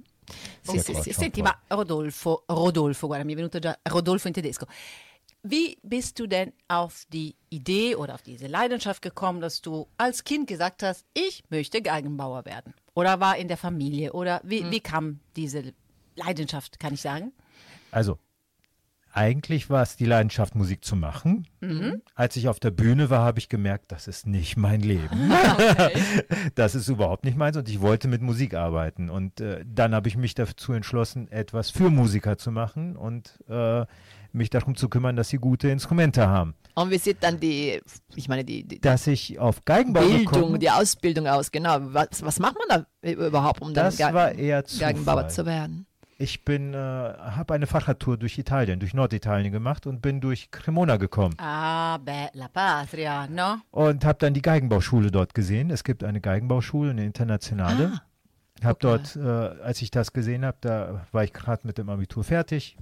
Sì, 0.61 0.79
sì, 0.79 0.93
sì. 0.95 1.13
Senti, 1.13 1.41
ma 1.41 1.57
Rodolfo, 1.67 2.43
Rodolfo, 2.47 3.07
guarda, 3.07 3.25
mi 3.25 3.33
è 3.33 3.35
venuto 3.35 3.59
già 3.59 3.77
Rodolfo 3.83 4.27
in 4.27 4.33
tedesco. 4.33 4.65
Wie 5.41 5.77
bist 5.83 6.17
du 6.17 6.25
denn 6.25 6.53
auf 6.67 7.05
die 7.13 7.35
Idee 7.49 7.95
oder 7.95 8.15
auf 8.15 8.23
diese 8.23 8.47
Leidenschaft 8.47 9.03
gekommen, 9.03 9.41
dass 9.41 9.61
du 9.61 9.87
als 9.97 10.23
Kind 10.23 10.47
gesagt 10.47 10.81
hast, 10.81 11.05
ich 11.13 11.43
möchte 11.49 11.83
Geigenbauer 11.83 12.45
werden? 12.45 12.73
Oder 12.95 13.19
war 13.19 13.37
in 13.37 13.47
der 13.47 13.57
Familie? 13.57 14.13
Oder 14.13 14.41
wie, 14.43 14.69
wie 14.71 14.79
kam 14.79 15.19
diese 15.35 15.73
Leidenschaft, 16.15 16.79
kann 16.79 16.95
ich 16.95 17.01
sagen? 17.01 17.31
Also, 17.91 18.17
eigentlich 19.15 19.69
war 19.69 19.81
es 19.81 19.95
die 19.95 20.05
Leidenschaft, 20.05 20.55
Musik 20.55 20.83
zu 20.83 20.95
machen. 20.95 21.47
Als 22.15 22.35
ich 22.35 22.49
auf 22.49 22.59
der 22.59 22.71
Bühne 22.71 23.09
war, 23.09 23.23
habe 23.23 23.39
ich 23.39 23.47
gemerkt, 23.47 23.91
das 23.93 24.07
ist 24.07 24.27
nicht 24.27 24.57
mein 24.57 24.81
Leben. 24.81 25.31
das 26.55 26.75
ist 26.75 26.89
überhaupt 26.89 27.23
nicht 27.23 27.37
meins 27.37 27.55
und 27.55 27.69
ich 27.69 27.79
wollte 27.79 28.09
mit 28.09 28.21
Musik 28.21 28.55
arbeiten. 28.55 29.09
Und 29.09 29.39
äh, 29.39 29.63
dann 29.65 29.95
habe 29.95 30.09
ich 30.09 30.17
mich 30.17 30.35
dazu 30.35 30.73
entschlossen, 30.73 31.31
etwas 31.31 31.69
für 31.69 31.89
Musiker 31.89 32.37
zu 32.37 32.51
machen 32.51 32.97
und 32.97 33.39
äh, 33.47 33.85
mich 34.33 34.49
darum 34.49 34.75
zu 34.75 34.89
kümmern, 34.89 35.15
dass 35.15 35.29
sie 35.29 35.37
gute 35.37 35.69
Instrumente 35.69 36.27
haben. 36.27 36.53
Und 36.73 36.91
wie 36.91 36.97
sieht 36.97 37.23
dann 37.23 37.39
die, 37.39 37.81
ich 38.15 38.27
meine, 38.27 38.43
die, 38.43 38.65
die 38.65 38.81
Dass 38.81 39.07
ich 39.07 39.39
auf 39.39 39.63
Geigenbau 39.63 40.01
Bildung, 40.01 40.25
gekommen, 40.25 40.59
die 40.59 40.69
Ausbildung 40.69 41.25
aus, 41.25 41.51
genau. 41.51 41.77
Was, 41.79 42.21
was 42.21 42.39
macht 42.39 42.57
man 42.67 42.85
da 43.01 43.09
überhaupt, 43.09 43.61
um 43.61 43.73
dann 43.73 43.85
das 43.85 43.95
Ge. 43.95 44.63
Geigenbauer 44.77 45.29
zu 45.29 45.45
werden? 45.45 45.87
Ich 46.17 46.45
bin, 46.45 46.73
äh, 46.73 46.77
habe 46.77 47.53
eine 47.53 47.67
Fahrradtour 47.67 48.17
durch 48.17 48.37
Italien, 48.37 48.79
durch 48.79 48.93
Norditalien 48.93 49.51
gemacht 49.51 49.85
und 49.85 50.01
bin 50.01 50.21
durch 50.21 50.49
Cremona 50.49 50.95
gekommen 50.95 51.35
Ah, 51.39 51.97
beh, 51.97 52.29
la 52.33 52.47
patria, 52.47 53.27
no? 53.27 53.57
und 53.71 54.05
habe 54.05 54.17
dann 54.19 54.33
die 54.33 54.41
Geigenbauschule 54.41 55.11
dort 55.11 55.33
gesehen. 55.33 55.69
Es 55.69 55.83
gibt 55.83 56.05
eine 56.05 56.21
Geigenbauschule, 56.21 56.91
eine 56.91 57.03
internationale. 57.03 57.99
Hab 58.63 58.79
guck 58.79 58.83
mal. 58.83 58.97
dort, 58.97 59.15
äh, 59.17 59.61
als 59.61 59.81
ich 59.81 59.91
das 59.91 60.13
gesehen 60.13 60.45
habe, 60.45 60.57
da 60.61 61.05
war 61.11 61.25
ich 61.25 61.33
gerade 61.33 61.67
mit 61.67 61.77
dem 61.77 61.89
Abitur 61.89 62.23
fertig, 62.23 62.77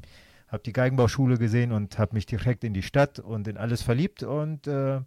habe 0.48 0.62
die 0.62 0.74
Geigenbauschule 0.74 1.40
gesehen 1.40 1.72
und 1.72 1.98
habe 1.98 2.14
mich 2.14 2.28
direkt 2.28 2.64
in 2.64 2.76
die 2.76 2.84
Stadt 2.84 3.18
und 3.18 3.48
in 3.48 3.58
alles 3.58 3.82
verliebt 3.82 4.22
und 4.22 4.68
äh, 4.68 5.02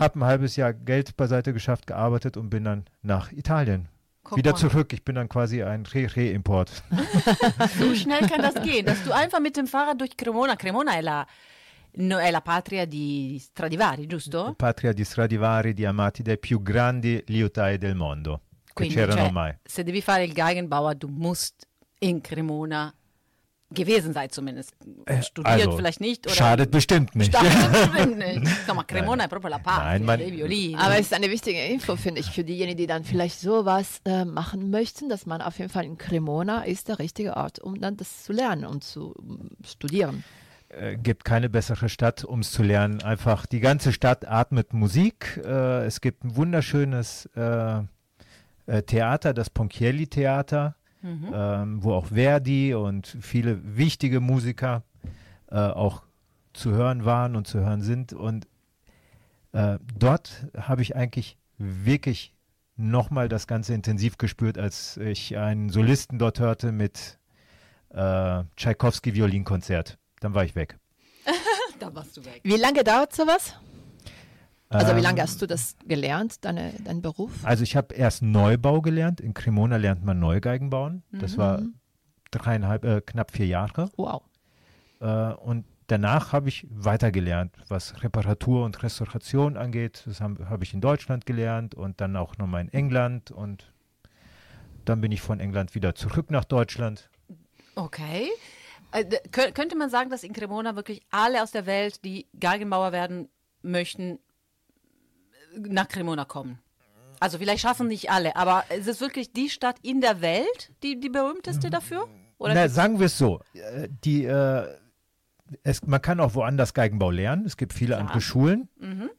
habe 0.00 0.18
ein 0.18 0.24
halbes 0.24 0.56
Jahr 0.56 0.72
Geld 0.72 1.18
beiseite 1.18 1.52
geschafft, 1.52 1.86
gearbeitet 1.86 2.38
und 2.38 2.48
bin 2.48 2.64
dann 2.64 2.86
nach 3.02 3.30
Italien. 3.32 3.88
Guck 4.28 4.38
Wieder 4.38 4.52
mal. 4.52 4.58
zurück. 4.58 4.92
Ich 4.92 5.04
bin 5.04 5.14
dann 5.14 5.28
quasi 5.28 5.62
ein 5.62 5.84
Re-Re-Import. 5.86 6.82
So 7.78 7.94
schnell 7.94 8.26
kann 8.28 8.42
das 8.42 8.60
gehen, 8.60 8.84
dass 8.84 9.02
du 9.04 9.12
einfach 9.12 9.38
mit 9.38 9.56
dem 9.56 9.68
Fahrrad 9.68 10.00
durch 10.00 10.16
Cremona, 10.16 10.56
Cremona 10.56 10.96
è 10.96 11.00
la, 11.00 11.24
no, 11.98 12.18
è 12.18 12.30
la 12.32 12.40
patria 12.40 12.86
di 12.86 13.38
Stradivari, 13.40 14.06
giusto? 14.06 14.54
Patria 14.56 14.92
di 14.92 15.04
Stradivari, 15.04 15.74
di 15.74 15.84
amati 15.84 16.22
dai 16.22 16.38
più 16.38 16.60
grandi 16.60 17.22
liutai 17.28 17.78
del 17.78 17.94
mondo 17.94 18.40
che 18.64 18.72
Quindi, 18.72 18.94
c'erano 18.94 19.22
cioè, 19.22 19.30
mai. 19.30 19.58
se 19.62 19.84
devi 19.84 20.00
fare 20.00 20.24
il 20.24 20.32
Geigenbauer, 20.32 20.96
du 20.96 21.08
musst 21.08 21.66
in 22.00 22.20
Cremona 22.20 22.92
gewesen 23.70 24.12
sein 24.12 24.30
zumindest. 24.30 24.74
Studiert 25.22 25.66
also, 25.66 25.76
vielleicht 25.76 26.00
nicht 26.00 26.26
oder 26.26 26.34
Schadet 26.34 26.70
bestimmt 26.70 27.14
nicht. 27.14 27.34
Schadet 27.34 27.72
bestimmt 27.92 28.18
nicht. 28.18 28.36
Insomma, 28.36 28.84
Cremona 28.84 29.24
è 29.24 29.28
proprio 29.28 29.50
la 29.50 29.58
patria 29.58 29.98
Nein. 29.98 30.74
Aber 30.78 30.94
es 30.94 31.06
ist 31.06 31.14
eine 31.14 31.30
wichtige 31.30 31.64
Info, 31.64 31.96
finde 31.96 32.20
ich, 32.20 32.30
für 32.30 32.44
diejenigen, 32.44 32.78
die 32.78 32.86
dann 32.86 33.04
vielleicht 33.04 33.40
sowas 33.40 34.00
äh, 34.04 34.24
machen 34.24 34.70
möchten, 34.70 35.08
dass 35.08 35.26
man 35.26 35.42
auf 35.42 35.58
jeden 35.58 35.70
Fall 35.70 35.84
in 35.84 35.98
Cremona 35.98 36.62
ist 36.62 36.88
der 36.88 36.98
richtige 36.98 37.36
Ort, 37.36 37.58
um 37.58 37.80
dann 37.80 37.96
das 37.96 38.24
zu 38.24 38.32
lernen 38.32 38.64
und 38.64 38.84
zu 38.84 39.12
um, 39.12 39.50
studieren. 39.64 40.24
äh, 40.68 40.96
gibt 40.96 41.24
keine 41.24 41.48
bessere 41.48 41.88
Stadt, 41.88 42.24
um 42.24 42.40
es 42.40 42.52
zu 42.52 42.62
lernen. 42.62 43.02
Einfach 43.02 43.46
die 43.46 43.60
ganze 43.60 43.92
Stadt 43.92 44.26
atmet 44.26 44.72
Musik. 44.72 45.40
Äh, 45.44 45.86
es 45.86 46.00
gibt 46.00 46.24
ein 46.24 46.36
wunderschönes 46.36 47.26
äh, 47.36 47.80
äh, 48.66 48.82
Theater, 48.82 49.32
das 49.34 49.50
Ponchielli-Theater, 49.50 50.76
ähm, 51.32 51.82
wo 51.82 51.92
auch 51.92 52.06
Verdi 52.06 52.74
und 52.74 53.16
viele 53.20 53.76
wichtige 53.76 54.20
Musiker 54.20 54.82
äh, 55.50 55.56
auch 55.56 56.02
zu 56.52 56.72
hören 56.72 57.04
waren 57.04 57.36
und 57.36 57.46
zu 57.46 57.60
hören 57.60 57.82
sind. 57.82 58.12
Und 58.12 58.46
äh, 59.52 59.78
dort 59.98 60.46
habe 60.56 60.82
ich 60.82 60.96
eigentlich 60.96 61.36
wirklich 61.58 62.34
nochmal 62.76 63.28
das 63.28 63.46
Ganze 63.46 63.74
intensiv 63.74 64.18
gespürt, 64.18 64.58
als 64.58 64.96
ich 64.98 65.36
einen 65.36 65.70
Solisten 65.70 66.18
dort 66.18 66.40
hörte 66.40 66.72
mit 66.72 67.18
äh, 67.90 68.44
Tchaikovsky 68.56 69.14
Violinkonzert. 69.14 69.98
Dann 70.20 70.34
war 70.34 70.44
ich 70.44 70.54
weg. 70.54 70.78
da 71.78 71.94
warst 71.94 72.16
du 72.16 72.24
weg. 72.24 72.40
Wie 72.42 72.56
lange 72.56 72.84
dauert 72.84 73.14
sowas? 73.14 73.54
Also 74.68 74.94
wie 74.94 74.98
Ähm, 74.98 75.04
lange 75.04 75.22
hast 75.22 75.40
du 75.40 75.46
das 75.46 75.76
gelernt, 75.86 76.44
deine, 76.44 76.72
deinen 76.84 77.00
Beruf? 77.02 77.30
Also 77.44 77.62
ich 77.62 77.76
habe 77.76 77.94
erst 77.94 78.22
Neubau 78.22 78.80
gelernt. 78.80 79.20
In 79.20 79.32
Cremona 79.32 79.76
lernt 79.76 80.04
man 80.04 80.18
Neugeigen 80.18 80.70
bauen. 80.70 81.02
Das 81.12 81.38
war 81.38 81.62
dreieinhalb, 82.32 82.84
äh, 82.84 83.00
knapp 83.00 83.30
vier 83.30 83.46
Jahre. 83.46 83.90
Wow. 83.96 84.22
Äh, 85.00 85.32
und 85.34 85.64
danach 85.86 86.32
habe 86.32 86.48
ich 86.48 86.66
weitergelernt, 86.70 87.54
was 87.68 88.02
Reparatur 88.02 88.64
und 88.64 88.82
Restauration 88.82 89.56
angeht. 89.56 90.02
Das 90.06 90.20
habe 90.20 90.50
hab 90.50 90.62
ich 90.62 90.74
in 90.74 90.80
Deutschland 90.80 91.26
gelernt 91.26 91.74
und 91.74 92.00
dann 92.00 92.16
auch 92.16 92.36
nochmal 92.38 92.62
in 92.62 92.72
England. 92.72 93.30
Und 93.30 93.72
dann 94.84 95.00
bin 95.00 95.12
ich 95.12 95.20
von 95.20 95.38
England 95.38 95.76
wieder 95.76 95.94
zurück 95.94 96.30
nach 96.30 96.44
Deutschland. 96.44 97.08
Okay. 97.76 98.28
Äh, 98.90 99.04
könnte 99.30 99.76
man 99.76 99.90
sagen, 99.90 100.10
dass 100.10 100.24
in 100.24 100.32
Cremona 100.32 100.74
wirklich 100.74 101.02
alle 101.10 101.42
aus 101.42 101.52
der 101.52 101.66
Welt, 101.66 102.04
die 102.04 102.26
Geigenbauer 102.38 102.90
werden 102.90 103.28
möchten, 103.62 104.18
nach 105.56 105.88
Cremona 105.88 106.24
kommen? 106.24 106.58
Also 107.20 107.38
vielleicht 107.38 107.62
schaffen 107.62 107.88
nicht 107.88 108.10
alle, 108.10 108.36
aber 108.36 108.64
es 108.68 108.86
ist 108.86 109.00
wirklich 109.00 109.32
die 109.32 109.48
Stadt 109.48 109.76
in 109.82 110.00
der 110.00 110.20
Welt, 110.20 110.72
die, 110.82 111.00
die 111.00 111.08
berühmteste 111.08 111.70
dafür? 111.70 112.08
Oder 112.38 112.54
Na, 112.54 112.68
sagen 112.68 112.98
wir 112.98 113.06
es 113.06 113.16
so. 113.16 113.40
äh, 113.54 113.88
Die, 114.04 114.24
äh, 114.24 114.66
es, 115.62 115.86
man 115.86 116.02
kann 116.02 116.20
auch 116.20 116.34
woanders 116.34 116.74
Geigenbau 116.74 117.10
lernen. 117.10 117.46
Es 117.46 117.56
gibt 117.56 117.72
viele 117.72 117.96
andere 117.96 118.20
Schulen. 118.20 118.68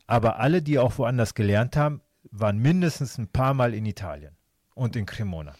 Aber 0.08 0.40
alle, 0.40 0.62
die 0.62 0.78
auch 0.78 0.98
woanders 0.98 1.34
gelernt 1.34 1.76
haben, 1.76 2.02
waren 2.30 2.58
mindestens 2.60 3.18
ein 3.18 3.30
paar 3.30 3.54
Mal 3.54 3.74
in 3.74 3.86
Italien 3.86 4.36
und 4.76 4.96
in 4.96 5.06
Cremona. 5.06 5.54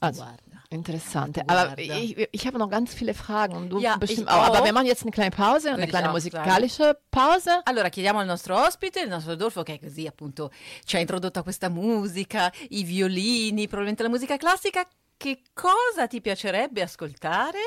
Also. 0.00 0.24
Interessant. 0.70 1.38
Aber 1.48 1.78
ich, 1.78 2.28
ich 2.32 2.46
habe 2.46 2.58
noch 2.58 2.68
ganz 2.68 2.92
viele 2.92 3.14
Fragen 3.14 3.54
und 3.54 3.68
du 3.68 3.78
Ja, 3.78 3.96
bestimmt 3.96 4.28
auch. 4.28 4.44
Aber 4.44 4.64
wir 4.64 4.72
machen 4.72 4.86
jetzt 4.86 5.02
eine 5.02 5.10
kleine 5.10 5.30
Pause, 5.30 5.68
eine 5.68 5.76
Würde 5.78 5.84
ich 5.84 5.90
kleine 5.90 6.08
auch 6.08 6.12
musikalische 6.12 6.98
Pause. 7.10 7.60
Allora 7.64 7.88
chiediamo 7.88 8.18
al 8.18 8.26
nostro 8.26 8.56
ospite, 8.56 9.00
il 9.00 9.08
nostro 9.08 9.32
Rodolfo, 9.32 9.62
che 9.62 9.78
così 9.80 10.06
appunto 10.06 10.50
ci 10.84 10.96
ha 10.96 10.98
introdotto 10.98 11.38
a 11.38 11.42
questa 11.42 11.68
musica, 11.68 12.52
i 12.70 12.82
violini, 12.84 13.66
probabilmente 13.66 14.02
la 14.02 14.08
musica 14.08 14.36
classica. 14.36 14.86
Che 15.16 15.42
cosa 15.54 16.06
ti 16.06 16.20
piacerebbe 16.20 16.82
ascoltare? 16.82 17.58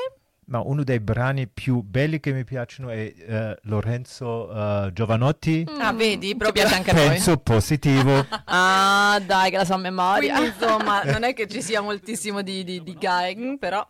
Ma 0.50 0.60
uno 0.64 0.82
dei 0.82 0.98
brani 0.98 1.46
più 1.46 1.80
belli 1.80 2.18
che 2.18 2.32
mi 2.32 2.42
piacciono 2.42 2.90
è 2.90 2.98
eh, 3.16 3.56
Lorenzo 3.62 4.50
eh, 4.50 4.92
Giovanotti. 4.92 5.64
Ah, 5.78 5.92
vedi, 5.92 6.30
Ci 6.30 6.36
proprio 6.36 6.64
piace 6.64 6.76
anche 6.76 6.90
a 6.90 6.94
noi. 6.94 7.08
Penso 7.08 7.36
positivo. 7.36 8.26
Ah, 8.52 9.20
dai, 9.24 9.50
che 9.50 9.56
la 9.58 9.64
so 9.64 9.74
a 9.74 9.76
memoria. 9.76 10.34
Quindi 10.36 10.54
insomma 10.60 11.02
non 11.10 11.22
è 11.22 11.34
che 11.34 11.46
ci 11.46 11.62
sia 11.62 11.80
moltissimo 11.80 12.42
di, 12.42 12.64
di, 12.64 12.82
di 12.82 12.96
Geigen, 12.98 13.58
però 13.58 13.86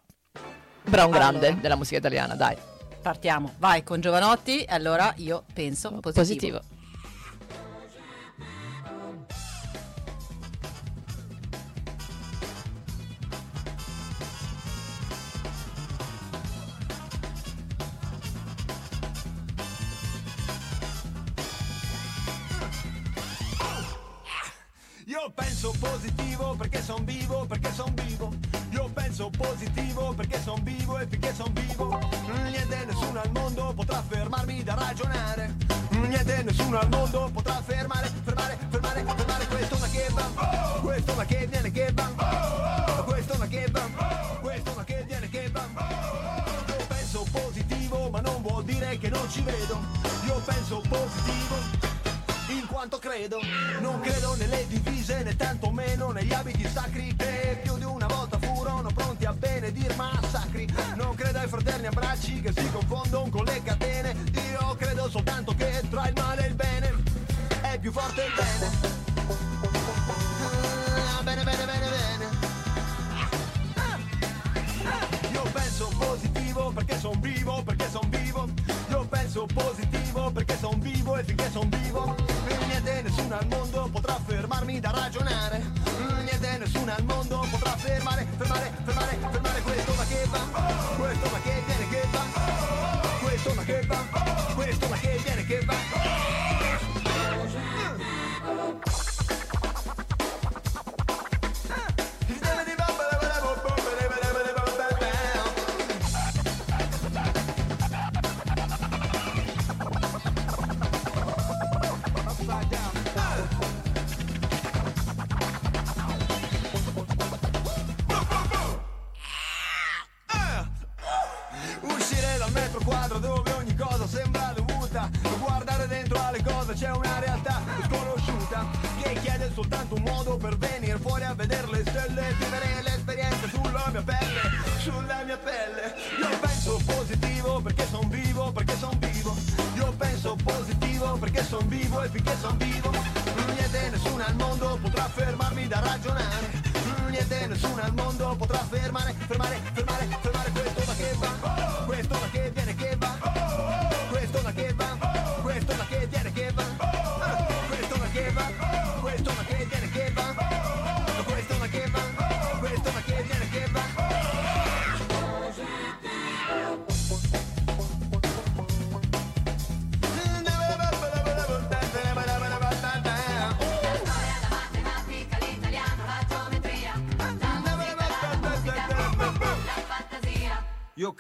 Però 0.90 1.04
un 1.06 1.10
grande 1.10 1.46
Allora. 1.46 1.60
della 1.62 1.76
musica 1.76 1.96
italiana, 1.96 2.34
dai. 2.34 2.56
partiamo. 3.00 3.54
Vai 3.58 3.82
con 3.82 4.00
Giovanotti, 4.02 4.62
allora 4.68 5.14
io 5.16 5.44
penso 5.54 5.88
positivo. 6.00 6.12
Positivo. 6.12 6.60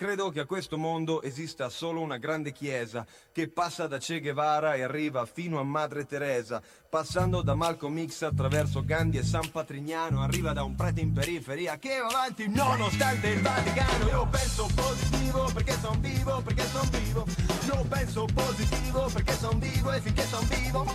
Credo 0.00 0.30
che 0.30 0.40
a 0.40 0.46
questo 0.46 0.78
mondo 0.78 1.20
esista 1.20 1.68
solo 1.68 2.00
una 2.00 2.16
grande 2.16 2.52
chiesa 2.52 3.04
che 3.32 3.50
passa 3.50 3.86
da 3.86 3.98
Che 3.98 4.18
Guevara 4.18 4.72
e 4.72 4.80
arriva 4.80 5.26
fino 5.26 5.60
a 5.60 5.62
Madre 5.62 6.06
Teresa, 6.06 6.62
passando 6.88 7.42
da 7.42 7.54
Malcolm 7.54 8.06
X 8.06 8.22
attraverso 8.22 8.82
Gandhi 8.82 9.18
e 9.18 9.22
San 9.22 9.50
Patrignano, 9.50 10.22
arriva 10.22 10.54
da 10.54 10.62
un 10.62 10.74
prete 10.74 11.02
in 11.02 11.12
periferia 11.12 11.76
che 11.76 11.98
va 11.98 12.06
avanti 12.06 12.48
nonostante 12.48 13.28
il 13.28 13.42
Vaticano. 13.42 14.08
Io 14.08 14.26
penso 14.30 14.70
positivo 14.74 15.50
perché 15.52 15.76
son 15.78 16.00
vivo, 16.00 16.40
perché 16.40 16.64
son 16.64 16.88
vivo. 16.88 17.26
Io 17.66 17.84
penso 17.86 18.24
positivo 18.32 19.10
perché 19.12 19.32
son 19.34 19.58
vivo 19.58 19.92
e 19.92 20.00
finché 20.00 20.22
son 20.22 20.48
vivo, 20.48 20.94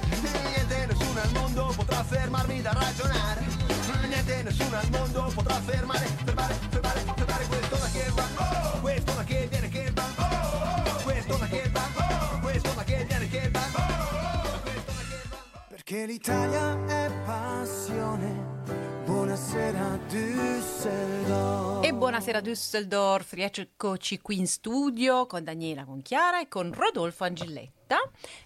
niente 0.49 0.85
nessuno 0.87 1.21
al 1.21 1.31
mondo 1.31 1.73
potrà 1.75 2.03
fermarmi 2.03 2.59
da 2.59 2.73
ragionare. 2.73 3.45
Niente 4.07 4.43
nessuno 4.43 4.77
al 4.77 4.89
mondo 4.89 5.31
potrà 5.33 5.55
fermare, 5.61 6.07
l'Italia 16.15 16.78
è 16.88 17.12
passione. 17.25 18.32
Buonasera 19.04 19.99
Düsseldorf. 20.08 21.64
Buonasera 22.05 22.39
Düsseldorf, 22.39 23.33
rieccoci 23.33 24.21
qui 24.21 24.37
in 24.37 24.45
studio 24.45 25.25
con 25.25 25.43
Daniela, 25.43 25.85
con 25.85 26.03
Chiara 26.03 26.39
e 26.39 26.47
con 26.47 26.71
Rodolfo 26.71 27.23
Angilletta. 27.23 27.97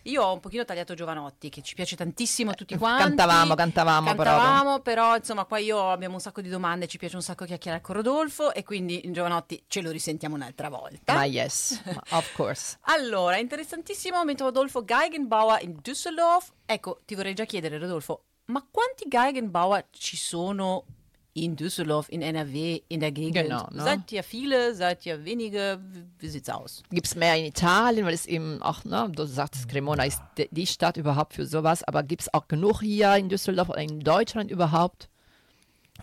Io 0.04 0.24
ho 0.24 0.32
un 0.32 0.40
pochino 0.40 0.64
tagliato 0.64 0.94
Giovanotti, 0.94 1.50
che 1.50 1.62
ci 1.62 1.76
piace 1.76 1.98
tantissimo 1.98 2.52
a 2.52 2.54
tutti 2.54 2.78
quanti. 2.78 3.04
Cantavamo, 3.04 3.56
cantavamo, 3.56 4.16
però. 4.16 4.38
Cantavamo, 4.38 4.80
però 4.80 5.18
insomma 5.18 5.44
qua 5.44 5.58
io 5.58 5.92
abbiamo 5.92 6.14
un 6.14 6.22
sacco 6.22 6.40
di 6.40 6.48
domande, 6.48 6.88
ci 6.88 6.98
piace 6.98 7.18
un 7.18 7.22
sacco 7.22 7.44
chiacchierare 7.44 7.82
con 7.82 7.96
Rodolfo 7.96 8.54
e 8.54 8.64
quindi 8.64 9.02
Giovanotti 9.12 9.62
ce 9.68 9.82
lo 9.82 9.92
risentiamo 9.92 10.36
un'altra 10.36 10.70
volta. 10.70 11.16
Ma 11.16 11.26
yes, 11.26 11.82
of 12.12 12.34
course. 12.38 12.78
Allora, 12.90 13.40
interessantissimo, 13.40 14.24
Rodolfo 14.38 14.86
Geigenbauer 14.86 15.64
in 15.64 15.80
Düsseldorf. 15.82 16.48
Ecco, 16.66 17.02
ti 17.04 17.14
vorrei 17.14 17.34
già 17.34 17.44
chiedere, 17.44 17.78
Rodolfo, 17.78 18.24
ma 18.46 18.66
quanti 18.72 19.04
Geigenbauer 19.10 19.88
ci 19.92 20.16
sono 20.16 20.86
in 21.34 21.56
Düsseldorf, 21.56 22.10
in 22.10 22.22
NRW, 22.22 22.82
in 22.90 23.00
der 23.00 23.12
Gegend? 23.12 23.36
Genau, 23.36 23.68
ne? 23.72 23.82
Seid 23.84 24.12
ihr 24.12 24.24
viele, 24.24 24.74
seid 24.76 25.06
ihr 25.06 25.24
wenige? 25.26 25.80
Wie- 26.20 26.28
sieht's 26.28 26.50
aus? 26.50 26.84
Gibt 26.90 27.08
es 27.08 27.16
mehr 27.16 27.36
in 27.38 27.46
Italien, 27.46 28.06
weil 28.06 28.14
es 28.14 28.26
eben 28.26 28.62
auch, 28.62 28.84
ne, 28.84 29.10
du 29.14 29.26
sagst, 29.26 29.68
Cremona 29.70 30.04
ist 30.06 30.22
die 30.52 30.68
Stadt 30.68 30.98
überhaupt 30.98 31.34
für 31.34 31.46
sowas, 31.46 31.84
aber 31.84 32.04
gibt 32.04 32.24
es 32.24 32.34
auch 32.34 32.48
genug 32.48 32.82
hier 32.82 33.16
in 33.16 33.30
Düsseldorf 33.30 33.70
oder 33.70 33.82
in 33.82 34.00
Deutschland 34.02 34.52
überhaupt? 34.52 35.10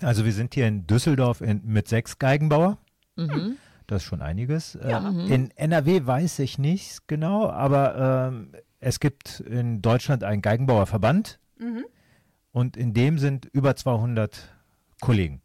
Also 0.01 0.25
wir 0.25 0.33
sind 0.33 0.55
hier 0.55 0.67
in 0.69 0.87
Düsseldorf 0.87 1.41
in, 1.41 1.63
mit 1.65 1.89
sechs 1.89 2.19
Geigenbauer. 2.19 2.79
Das 3.87 4.03
ist 4.03 4.09
schon 4.09 4.21
einiges. 4.21 4.75
Äh, 4.75 4.91
in 5.29 5.51
NRW 5.53 6.07
weiß 6.07 6.39
ich 6.41 6.59
nicht 6.59 7.07
genau, 7.09 7.49
aber 7.49 8.29
ähm, 8.33 8.53
es 8.81 9.01
gibt 9.01 9.41
in 9.41 9.81
Deutschland 9.81 10.23
einen 10.23 10.43
Geigenbauerverband 10.43 11.39
und 12.53 12.77
in 12.77 12.93
dem 12.95 13.19
sind 13.19 13.47
über 13.53 13.75
200 13.77 14.55
Kollegen. 15.01 15.41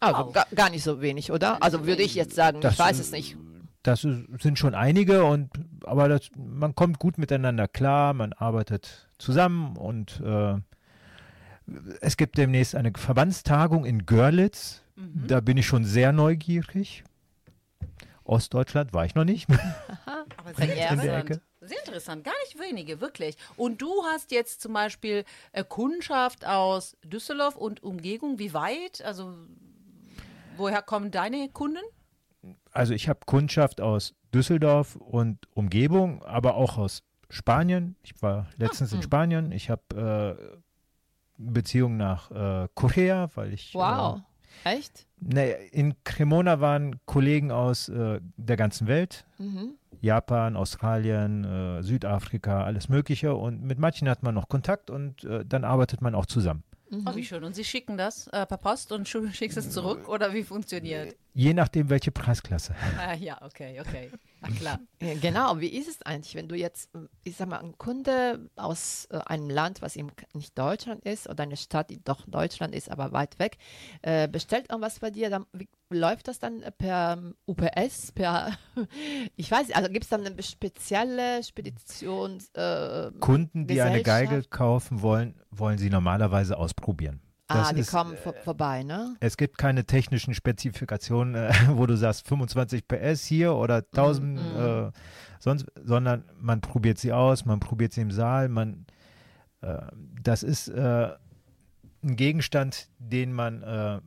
Also 0.00 0.30
ga, 0.30 0.44
gar 0.54 0.70
nicht 0.70 0.82
so 0.82 1.00
wenig, 1.00 1.30
oder? 1.30 1.62
Also 1.62 1.86
würde 1.86 2.02
ich 2.02 2.14
jetzt 2.14 2.34
sagen, 2.34 2.60
Das, 2.60 2.74
ich 2.74 2.78
weiß 2.78 2.98
es 2.98 3.12
nicht. 3.12 3.36
Das 3.82 4.00
sind 4.02 4.58
schon 4.58 4.74
einige 4.74 5.24
und 5.24 5.50
aber 5.84 6.08
das, 6.08 6.30
man 6.36 6.74
kommt 6.74 6.98
gut 6.98 7.16
miteinander 7.16 7.66
klar, 7.66 8.12
man 8.12 8.32
arbeitet 8.34 9.08
zusammen 9.18 9.76
und 9.76 10.20
äh, 10.20 10.56
es 12.00 12.16
gibt 12.16 12.36
demnächst 12.36 12.74
eine 12.74 12.92
Verbandstagung 12.94 13.84
in 13.84 14.04
Görlitz. 14.06 14.82
Da 14.96 15.40
bin 15.40 15.56
ich 15.56 15.66
schon 15.66 15.84
sehr 15.84 16.12
neugierig. 16.12 17.04
Ostdeutschland 18.24 18.92
war 18.92 19.06
ich 19.06 19.14
noch 19.14 19.24
nicht. 19.24 19.48
Aber 20.36 20.54
sehr 20.54 20.90
In 20.92 21.00
der. 21.00 21.18
Ecke. 21.18 21.40
Sehr 21.70 21.78
interessant, 21.78 22.24
gar 22.24 22.34
nicht 22.44 22.58
wenige, 22.58 23.00
wirklich. 23.00 23.36
Und 23.56 23.80
du 23.80 24.02
hast 24.02 24.32
jetzt 24.32 24.60
zum 24.60 24.72
Beispiel 24.72 25.24
äh, 25.52 25.62
Kundschaft 25.62 26.44
aus 26.44 26.96
Düsseldorf 27.04 27.54
und 27.54 27.80
Umgebung. 27.84 28.40
Wie 28.40 28.52
weit? 28.52 29.04
Also 29.04 29.32
woher 30.56 30.82
kommen 30.82 31.12
deine 31.12 31.48
Kunden? 31.48 31.78
Also 32.72 32.92
ich 32.92 33.08
habe 33.08 33.20
Kundschaft 33.24 33.80
aus 33.80 34.14
Düsseldorf 34.34 34.96
und 34.96 35.38
Umgebung, 35.54 36.24
aber 36.24 36.56
auch 36.56 36.76
aus 36.76 37.04
Spanien. 37.28 37.94
Ich 38.02 38.20
war 38.20 38.48
letztens 38.56 38.92
in 38.92 39.02
Spanien. 39.02 39.52
Ich 39.52 39.70
habe 39.70 40.36
äh, 40.36 40.58
Beziehungen 41.36 41.98
nach 41.98 42.32
äh, 42.32 42.68
Korea, 42.74 43.30
weil 43.36 43.52
ich 43.52 43.74
Wow. 43.74 44.22
Echt? 44.64 45.06
Äh, 45.22 45.34
ne, 45.34 45.50
in 45.70 45.94
Cremona 46.02 46.60
waren 46.60 46.98
Kollegen 47.06 47.52
aus 47.52 47.88
äh, 47.88 48.18
der 48.36 48.56
ganzen 48.56 48.88
Welt. 48.88 49.24
Mhm. 49.38 49.74
Japan, 50.00 50.56
Australien, 50.56 51.44
äh, 51.44 51.82
Südafrika, 51.82 52.64
alles 52.64 52.88
Mögliche. 52.88 53.34
Und 53.34 53.62
mit 53.62 53.78
manchen 53.78 54.08
hat 54.08 54.22
man 54.22 54.34
noch 54.34 54.48
Kontakt 54.48 54.90
und 54.90 55.24
äh, 55.24 55.44
dann 55.44 55.64
arbeitet 55.64 56.00
man 56.00 56.14
auch 56.14 56.26
zusammen. 56.26 56.62
Oh, 57.06 57.14
wie 57.14 57.24
schön. 57.24 57.44
Und 57.44 57.54
sie 57.54 57.62
schicken 57.64 57.96
das 57.96 58.26
äh, 58.28 58.44
per 58.46 58.56
Post 58.56 58.90
und 58.90 59.06
schu- 59.08 59.28
schickst 59.32 59.56
es 59.56 59.70
zurück? 59.70 60.08
Oder 60.08 60.32
wie 60.34 60.42
funktioniert? 60.42 61.14
Je 61.34 61.54
nachdem, 61.54 61.88
welche 61.88 62.10
Preisklasse. 62.10 62.74
Ah, 62.98 63.14
ja, 63.14 63.40
okay, 63.42 63.80
okay. 63.80 64.10
Na 64.40 64.48
klar. 64.48 64.80
Ja, 65.02 65.14
Genau, 65.14 65.60
wie 65.60 65.68
ist 65.68 65.88
es 65.88 66.02
eigentlich, 66.02 66.34
wenn 66.34 66.48
du 66.48 66.54
jetzt, 66.54 66.90
ich 67.24 67.36
sag 67.36 67.48
mal, 67.48 67.58
ein 67.60 67.78
Kunde 67.78 68.50
aus 68.56 69.08
äh, 69.10 69.16
einem 69.16 69.48
Land, 69.48 69.80
was 69.80 69.96
eben 69.96 70.08
nicht 70.34 70.58
Deutschland 70.58 71.04
ist, 71.04 71.26
oder 71.26 71.44
eine 71.44 71.56
Stadt, 71.56 71.88
die 71.88 72.04
doch 72.04 72.26
Deutschland 72.26 72.74
ist, 72.74 72.90
aber 72.90 73.12
weit 73.12 73.38
weg, 73.38 73.56
äh, 74.02 74.28
bestellt 74.28 74.68
irgendwas 74.68 74.98
bei 74.98 75.10
dir, 75.10 75.30
dann 75.30 75.46
wie, 75.54 75.68
läuft 75.88 76.28
das 76.28 76.38
dann 76.38 76.62
per 76.76 77.18
ähm, 77.18 77.34
UPS, 77.46 78.12
per, 78.12 78.52
ich 79.36 79.50
weiß 79.50 79.68
nicht, 79.68 79.76
also 79.76 79.90
gibt 79.90 80.04
es 80.04 80.10
dann 80.10 80.26
eine 80.26 80.42
spezielle 80.42 81.42
Spedition? 81.42 82.38
Äh, 82.52 83.10
Kunden, 83.20 83.66
die 83.66 83.80
eine 83.80 84.02
Geige 84.02 84.42
kaufen 84.44 85.00
wollen, 85.00 85.34
wollen 85.50 85.78
sie 85.78 85.88
normalerweise 85.88 86.58
ausprobieren. 86.58 87.20
Ah, 87.50 87.58
Das 87.58 87.74
die 87.74 87.80
ist, 87.80 87.90
kommen 87.90 88.16
vor, 88.16 88.34
vorbei, 88.44 88.82
ne? 88.82 89.16
Es 89.20 89.36
gibt 89.36 89.58
keine 89.58 89.84
technischen 89.84 90.34
Spezifikationen, 90.34 91.34
äh, 91.34 91.52
wo 91.68 91.86
du 91.86 91.96
sagst 91.96 92.26
25 92.28 92.86
PS 92.88 93.24
hier 93.24 93.54
oder 93.54 93.76
1000 93.76 94.38
äh, 94.38 94.90
sonst, 95.38 95.66
sondern 95.82 96.24
man 96.38 96.60
probiert 96.60 96.98
sie 96.98 97.12
aus, 97.12 97.44
man 97.44 97.60
probiert 97.60 97.92
sie 97.92 98.02
im 98.02 98.10
Saal, 98.10 98.48
man 98.48 98.86
äh, 99.60 99.78
das 100.22 100.42
ist 100.42 100.68
äh, 100.68 101.10
ein 102.02 102.16
Gegenstand, 102.16 102.88
den 102.98 103.32
man 103.32 103.62
äh, 103.62 104.00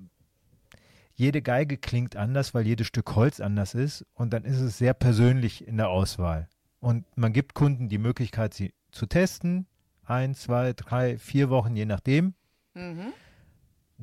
jede 1.15 1.41
Geige 1.41 1.77
klingt 1.77 2.15
anders, 2.15 2.53
weil 2.53 2.65
jedes 2.65 2.87
Stück 2.87 3.15
Holz 3.15 3.39
anders 3.39 3.75
ist 3.75 4.05
und 4.13 4.33
dann 4.33 4.45
ist 4.45 4.59
es 4.59 4.77
sehr 4.77 4.93
persönlich 4.93 5.67
in 5.67 5.77
der 5.77 5.89
Auswahl. 5.89 6.47
Und 6.79 7.05
man 7.15 7.33
gibt 7.33 7.53
Kunden 7.53 7.87
die 7.87 7.97
Möglichkeit, 7.97 8.53
sie 8.53 8.73
zu 8.91 9.05
testen, 9.05 9.67
ein, 10.05 10.35
zwei, 10.35 10.73
drei, 10.73 11.17
vier 11.17 11.49
Wochen, 11.49 11.75
je 11.75 11.85
nachdem. 11.85 12.33
Mhm. 12.73 13.13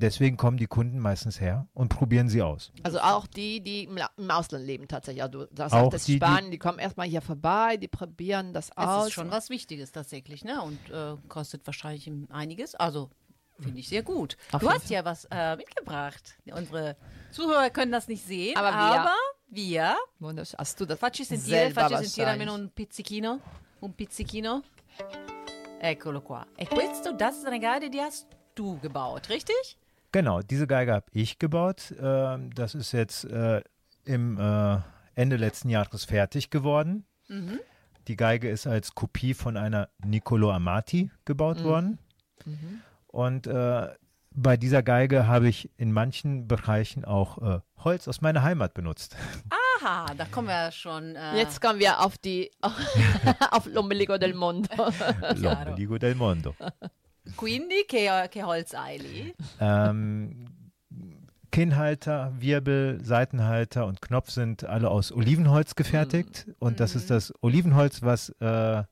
Deswegen 0.00 0.36
kommen 0.36 0.56
die 0.56 0.66
Kunden 0.66 0.98
meistens 0.98 1.40
her 1.40 1.66
und 1.74 1.88
probieren 1.90 2.28
sie 2.28 2.42
aus. 2.42 2.72
Also 2.82 3.00
auch 3.00 3.26
die, 3.26 3.60
die 3.60 3.84
im, 3.84 3.96
La- 3.96 4.10
im 4.16 4.30
Ausland 4.30 4.66
leben 4.66 4.88
tatsächlich. 4.88 5.22
Also 5.22 5.44
du 5.46 5.56
sagst, 5.56 5.74
Auch 5.74 5.90
das 5.90 6.04
die, 6.04 6.12
die- 6.12 6.16
Spanien, 6.18 6.50
die 6.50 6.58
kommen 6.58 6.78
erstmal 6.78 7.06
hier 7.06 7.20
vorbei, 7.20 7.76
die 7.76 7.88
probieren 7.88 8.52
das 8.52 8.68
Das 8.70 8.86
aus. 8.86 9.06
ist 9.08 9.12
schon 9.12 9.30
was 9.30 9.50
Wichtiges 9.50 9.92
tatsächlich, 9.92 10.44
ne? 10.44 10.60
Und 10.62 10.78
äh, 10.90 11.16
kostet 11.28 11.66
wahrscheinlich 11.66 12.10
einiges. 12.30 12.74
Also 12.74 13.10
finde 13.60 13.78
ich 13.78 13.88
sehr 13.88 14.02
gut. 14.02 14.36
Auf 14.52 14.60
du 14.62 14.70
hast 14.70 14.88
ja 14.90 15.04
was 15.04 15.26
äh, 15.30 15.56
mitgebracht. 15.56 16.38
Unsere 16.52 16.96
Zuhörer 17.30 17.70
können 17.70 17.92
das 17.92 18.08
nicht 18.08 18.24
sehen, 18.24 18.56
Aber 18.56 18.70
wir- 18.72 19.00
aber 19.00 19.14
wir. 19.48 19.96
Wunderschön. 20.18 20.58
Hast 20.58 20.80
du 20.80 20.86
das 20.86 20.98
Facci 20.98 21.24
sentire, 21.24 21.70
facci 21.72 21.96
sentire 21.96 22.28
almeno 22.28 22.54
un 22.54 22.70
pizzichino. 22.70 23.38
Un 23.82 23.92
pizzichino. 23.92 24.62
Eccolo 25.80 26.20
qua. 26.20 26.46
E 26.56 26.66
questo, 26.66 27.12
das 27.12 27.38
ist 27.38 27.46
eine 27.46 27.58
Geige, 27.60 27.90
die 27.90 28.00
hast 28.00 28.26
du 28.54 28.78
gebaut, 28.80 29.28
richtig? 29.30 29.78
Genau, 30.12 30.40
diese 30.40 30.66
Geige 30.66 30.92
habe 30.92 31.06
ich 31.12 31.38
gebaut. 31.38 31.94
Ähm, 32.00 32.52
das 32.54 32.74
ist 32.74 32.92
jetzt 32.92 33.24
äh, 33.24 33.62
im 34.04 34.38
äh, 34.38 34.78
Ende 35.14 35.36
letzten 35.36 35.68
Jahres 35.68 36.04
fertig 36.04 36.50
geworden. 36.50 37.04
Die 38.08 38.16
Geige 38.16 38.48
ist 38.50 38.66
als 38.66 38.94
Kopie 38.96 39.34
von 39.34 39.56
einer 39.56 39.88
Niccolo 40.04 40.50
Amati 40.50 41.10
gebaut 41.24 41.62
worden. 41.62 41.98
Und 43.06 43.46
äh, 43.46 43.88
bei 44.32 44.56
dieser 44.56 44.82
Geige 44.82 45.26
habe 45.28 45.48
ich 45.48 45.70
in 45.76 45.92
manchen 45.92 46.48
Bereichen 46.48 47.04
auch 47.04 47.38
äh, 47.38 47.60
Holz 47.84 48.08
aus 48.08 48.20
meiner 48.20 48.42
Heimat 48.42 48.74
benutzt. 48.74 49.16
Aha, 49.82 50.06
da 50.16 50.24
kommen 50.24 50.48
wir 50.48 50.72
schon. 50.72 51.14
Äh, 51.16 51.36
Jetzt 51.36 51.60
kommen 51.60 51.78
wir 51.78 52.00
auf 52.00 52.18
die 52.18 52.50
auf 53.50 53.66
l'ombelico 53.66 54.18
del 54.18 54.34
mondo. 54.34 54.68
L'ombeligo 54.74 55.98
del 55.98 56.14
mondo. 56.16 56.54
Quindi 57.36 57.84
che, 57.86 58.08
che 58.30 58.42
Holz 58.42 58.72
Eili? 58.74 59.34
Ähm, 59.60 60.46
Kinnhalter, 61.50 62.32
Wirbel, 62.38 63.04
Seitenhalter 63.04 63.86
und 63.86 64.00
Knopf 64.00 64.30
sind 64.30 64.64
alle 64.64 64.90
aus 64.90 65.12
Olivenholz 65.12 65.74
gefertigt. 65.74 66.46
Und 66.58 66.80
das 66.80 66.94
ist 66.94 67.10
das 67.10 67.32
Olivenholz, 67.40 68.02
was 68.02 68.30
äh, 68.40 68.84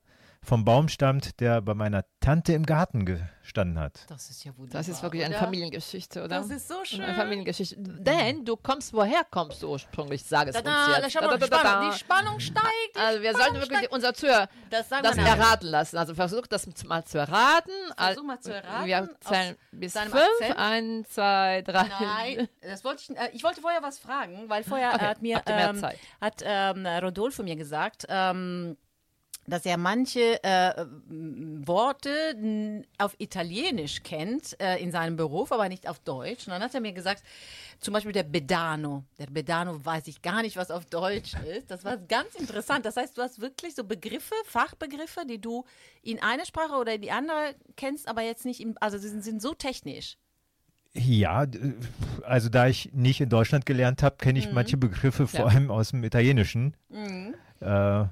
vom 0.43 0.65
Baum 0.65 0.87
stammt, 0.87 1.39
der 1.41 1.61
bei 1.61 1.73
meiner 1.73 2.05
Tante 2.21 2.53
im 2.53 2.65
Garten 2.65 3.05
gestanden 3.05 3.77
hat. 3.77 4.05
Das 4.09 4.29
ist 4.29 4.43
ja 4.45 4.51
wunderbar. 4.57 4.79
Das 4.79 4.87
ist 4.87 5.03
wirklich 5.03 5.23
eine 5.23 5.35
oder? 5.35 5.43
Familiengeschichte, 5.43 6.19
oder? 6.23 6.39
Das 6.39 6.49
ist 6.49 6.67
so 6.67 6.83
schön. 6.85 7.01
Eine 7.01 7.13
Familiengeschichte. 7.15 7.75
Denn 7.77 8.45
du 8.45 8.55
kommst, 8.55 8.93
woher 8.93 9.23
kommst 9.29 9.61
du 9.61 9.69
ursprünglich? 9.69 10.23
Sag 10.23 10.47
es 10.47 10.53
Da, 10.53 10.59
uns 10.59 10.67
da, 10.67 10.99
jetzt. 11.01 11.11
schau 11.11 11.21
mal, 11.21 11.37
Da, 11.37 11.45
da, 11.45 11.47
da, 11.47 11.57
Spannung, 11.59 11.81
da. 11.81 11.91
die 11.91 11.99
Spannung 11.99 12.39
steigt. 12.39 12.65
Die 12.95 12.99
Also 12.99 13.21
wir 13.21 13.29
Spannung 13.31 13.41
sollten 13.45 13.61
wirklich 13.61 13.77
steigt. 13.79 13.93
unser 13.93 14.13
Zuhörer 14.13 14.49
Das 14.69 14.89
sagen 14.89 15.03
das 15.03 15.17
erraten 15.17 15.67
lassen. 15.67 15.97
Also 15.97 16.15
versuch 16.15 16.47
das 16.47 16.67
mal 16.85 17.03
zu 17.03 17.17
erraten. 17.17 17.71
Versuch 17.97 18.23
mal 18.23 18.39
zu 18.39 18.53
erraten, 18.53 18.87
Wir 18.87 19.09
zählen 19.19 19.55
bis 19.71 19.93
fünf. 19.93 20.15
Akzent. 20.15 20.57
Eins, 20.57 21.09
zwei, 21.09 21.61
drei. 21.63 21.85
Nein, 21.99 22.47
das 22.61 22.83
wollte 22.83 23.03
ich, 23.03 23.17
äh, 23.17 23.29
ich 23.33 23.43
wollte 23.43 23.61
vorher 23.61 23.81
was 23.83 23.99
fragen, 23.99 24.45
weil 24.47 24.63
vorher 24.63 24.93
Okay, 24.95 25.05
hat 25.05 25.21
mir 25.21 25.41
ähm, 25.45 25.83
hat 26.21 26.41
ähm, 26.43 26.85
Rodolfo 26.85 27.43
mir 27.43 27.55
gesagt, 27.55 28.05
ähm, 28.09 28.77
dass 29.49 29.65
er 29.65 29.77
manche 29.77 30.43
äh, 30.43 30.85
Worte 31.65 32.83
auf 32.97 33.15
Italienisch 33.17 34.03
kennt 34.03 34.59
äh, 34.61 34.77
in 34.81 34.91
seinem 34.91 35.15
Beruf, 35.15 35.51
aber 35.51 35.69
nicht 35.69 35.87
auf 35.87 35.99
Deutsch. 35.99 36.47
Und 36.47 36.51
dann 36.53 36.61
hat 36.61 36.73
er 36.73 36.81
mir 36.81 36.93
gesagt, 36.93 37.23
zum 37.79 37.93
Beispiel 37.93 38.11
der 38.11 38.23
Bedano. 38.23 39.03
Der 39.17 39.27
Bedano 39.27 39.83
weiß 39.83 40.07
ich 40.07 40.21
gar 40.21 40.41
nicht, 40.41 40.57
was 40.57 40.71
auf 40.71 40.85
Deutsch 40.85 41.33
ist. 41.55 41.69
Das 41.71 41.83
war 41.85 41.97
ganz 41.97 42.35
interessant. 42.35 42.85
Das 42.85 42.97
heißt, 42.97 43.17
du 43.17 43.21
hast 43.21 43.41
wirklich 43.41 43.75
so 43.75 43.83
Begriffe, 43.83 44.35
Fachbegriffe, 44.45 45.25
die 45.27 45.39
du 45.39 45.65
in 46.01 46.21
einer 46.21 46.45
Sprache 46.45 46.73
oder 46.75 46.93
in 46.95 47.01
die 47.01 47.11
andere 47.11 47.55
kennst, 47.75 48.07
aber 48.07 48.21
jetzt 48.21 48.45
nicht, 48.45 48.59
im, 48.61 48.75
also 48.79 48.97
sie 48.97 49.09
sind, 49.09 49.23
sind 49.23 49.41
so 49.41 49.53
technisch. 49.53 50.17
Ja, 50.93 51.45
also 52.23 52.49
da 52.49 52.67
ich 52.67 52.91
nicht 52.93 53.21
in 53.21 53.29
Deutschland 53.29 53.65
gelernt 53.67 54.01
habe, 54.01 54.17
kenne 54.17 54.39
ich 54.39 54.51
manche 54.51 54.75
Begriffe 54.75 55.27
vor 55.27 55.41
Ja. 55.41 55.45
allem 55.45 55.69
aus 55.69 55.91
dem 55.91 56.03
Italienischen. 56.03 56.75
Äh, 57.61 58.05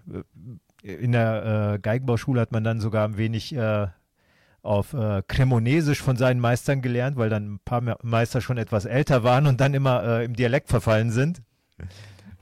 in 0.94 1.12
der 1.12 1.74
äh, 1.76 1.80
Geigenbauschule 1.80 2.40
hat 2.42 2.52
man 2.52 2.64
dann 2.64 2.80
sogar 2.80 3.08
ein 3.08 3.18
wenig 3.18 3.54
äh, 3.54 3.88
auf 4.62 4.94
äh, 4.94 5.22
Cremonesisch 5.28 6.02
von 6.02 6.18
seinen 6.18 6.40
Meistern 6.40 6.82
gelernt, 6.82 7.18
weil 7.18 7.30
dann 7.30 7.54
ein 7.56 7.60
paar 7.64 7.82
Me- 7.82 7.98
Meister 8.02 8.42
schon 8.42 8.58
etwas 8.58 8.86
älter 8.86 9.24
waren 9.24 9.48
und 9.48 9.62
dann 9.62 9.74
immer 9.74 10.04
äh, 10.04 10.26
im 10.26 10.36
Dialekt 10.36 10.68
verfallen 10.70 11.12
sind. 11.12 11.42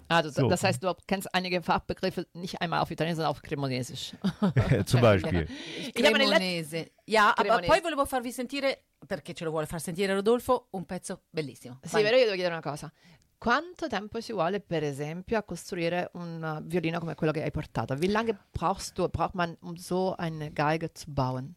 Also 0.08 0.30
So. 0.30 0.50
das 0.50 0.64
heißt, 0.64 0.84
du 0.84 0.94
kennst 1.08 1.34
einige 1.34 1.62
Fachbegriffe 1.64 2.28
nicht 2.34 2.62
einmal 2.62 2.80
auf 2.82 2.92
Italienisch, 2.92 3.18
sondern 3.18 3.32
auf 3.32 3.42
Cremonesisch. 3.42 4.14
Zum 4.86 5.02
Beispiel. 5.02 5.48
Cremonese. 5.96 6.88
Ja, 7.08 7.34
aber 7.36 7.62
poi 7.62 7.82
volevo 7.82 8.06
farvi 8.06 8.32
sentire, 8.32 8.78
perché 9.06 9.34
ce 9.34 9.44
lo 9.44 9.52
vuole 9.52 9.66
far 9.66 9.82
sentire 9.82 10.14
Rodolfo, 10.14 10.68
un 10.72 10.86
pezzo 10.86 11.24
bellissimo. 11.30 11.80
Sì, 11.82 11.94
Vai. 11.94 12.04
però 12.04 12.16
io 12.16 12.24
devo 12.24 12.36
chiedere 12.36 12.54
una 12.56 12.64
cosa. 12.64 12.92
Quanto 13.38 13.88
tempo 13.88 14.22
ci 14.22 14.32
vuole, 14.32 14.60
per 14.60 14.84
esempio, 14.84 15.38
a 15.38 15.44
costruire 15.44 16.10
un 16.14 16.42
uh, 16.42 16.66
violino 16.66 17.00
come 17.00 17.16
quello 17.16 17.32
che 17.32 17.44
hai 17.44 17.52
portato? 17.52 17.94
Wie 17.96 18.10
lange 18.10 18.38
brauchst 18.52 18.96
du, 18.96 19.08
braucht 19.10 19.36
man, 19.36 19.56
um 19.62 19.76
so 19.76 20.16
eine 20.18 20.52
Geige 20.52 20.92
zu 20.94 21.12
bauen? 21.12 21.56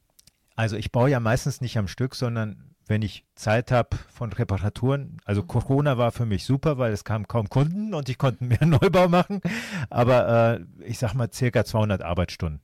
Also 0.54 0.76
ich 0.76 0.90
baue 0.90 1.08
ja 1.08 1.20
meistens 1.20 1.60
nicht 1.60 1.78
am 1.78 1.86
Stück, 1.86 2.16
sondern 2.16 2.74
wenn 2.88 3.02
ich 3.02 3.24
Zeit 3.36 3.70
habe 3.70 3.96
von 4.08 4.32
Reparaturen. 4.32 5.18
Also 5.24 5.44
Corona 5.44 5.98
war 5.98 6.10
für 6.10 6.26
mich 6.26 6.44
super, 6.44 6.78
weil 6.78 6.92
es 6.92 7.04
kamen 7.04 7.28
kaum 7.28 7.48
Kunden 7.48 7.94
und 7.94 8.08
ich 8.08 8.18
konnte 8.18 8.44
mehr 8.44 8.58
Neubau 8.66 9.08
machen. 9.08 9.40
Aber 9.88 10.58
äh, 10.58 10.84
ich 10.84 10.98
sag 10.98 11.14
mal 11.14 11.30
circa 11.32 11.64
200 11.64 12.02
Arbeitsstunden. 12.02 12.60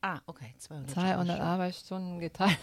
Ah, 0.00 0.20
okay, 0.26 0.54
200. 0.58 0.90
200 0.90 1.40
Arbeitsstunden 1.40 2.20
geteilt. 2.20 2.58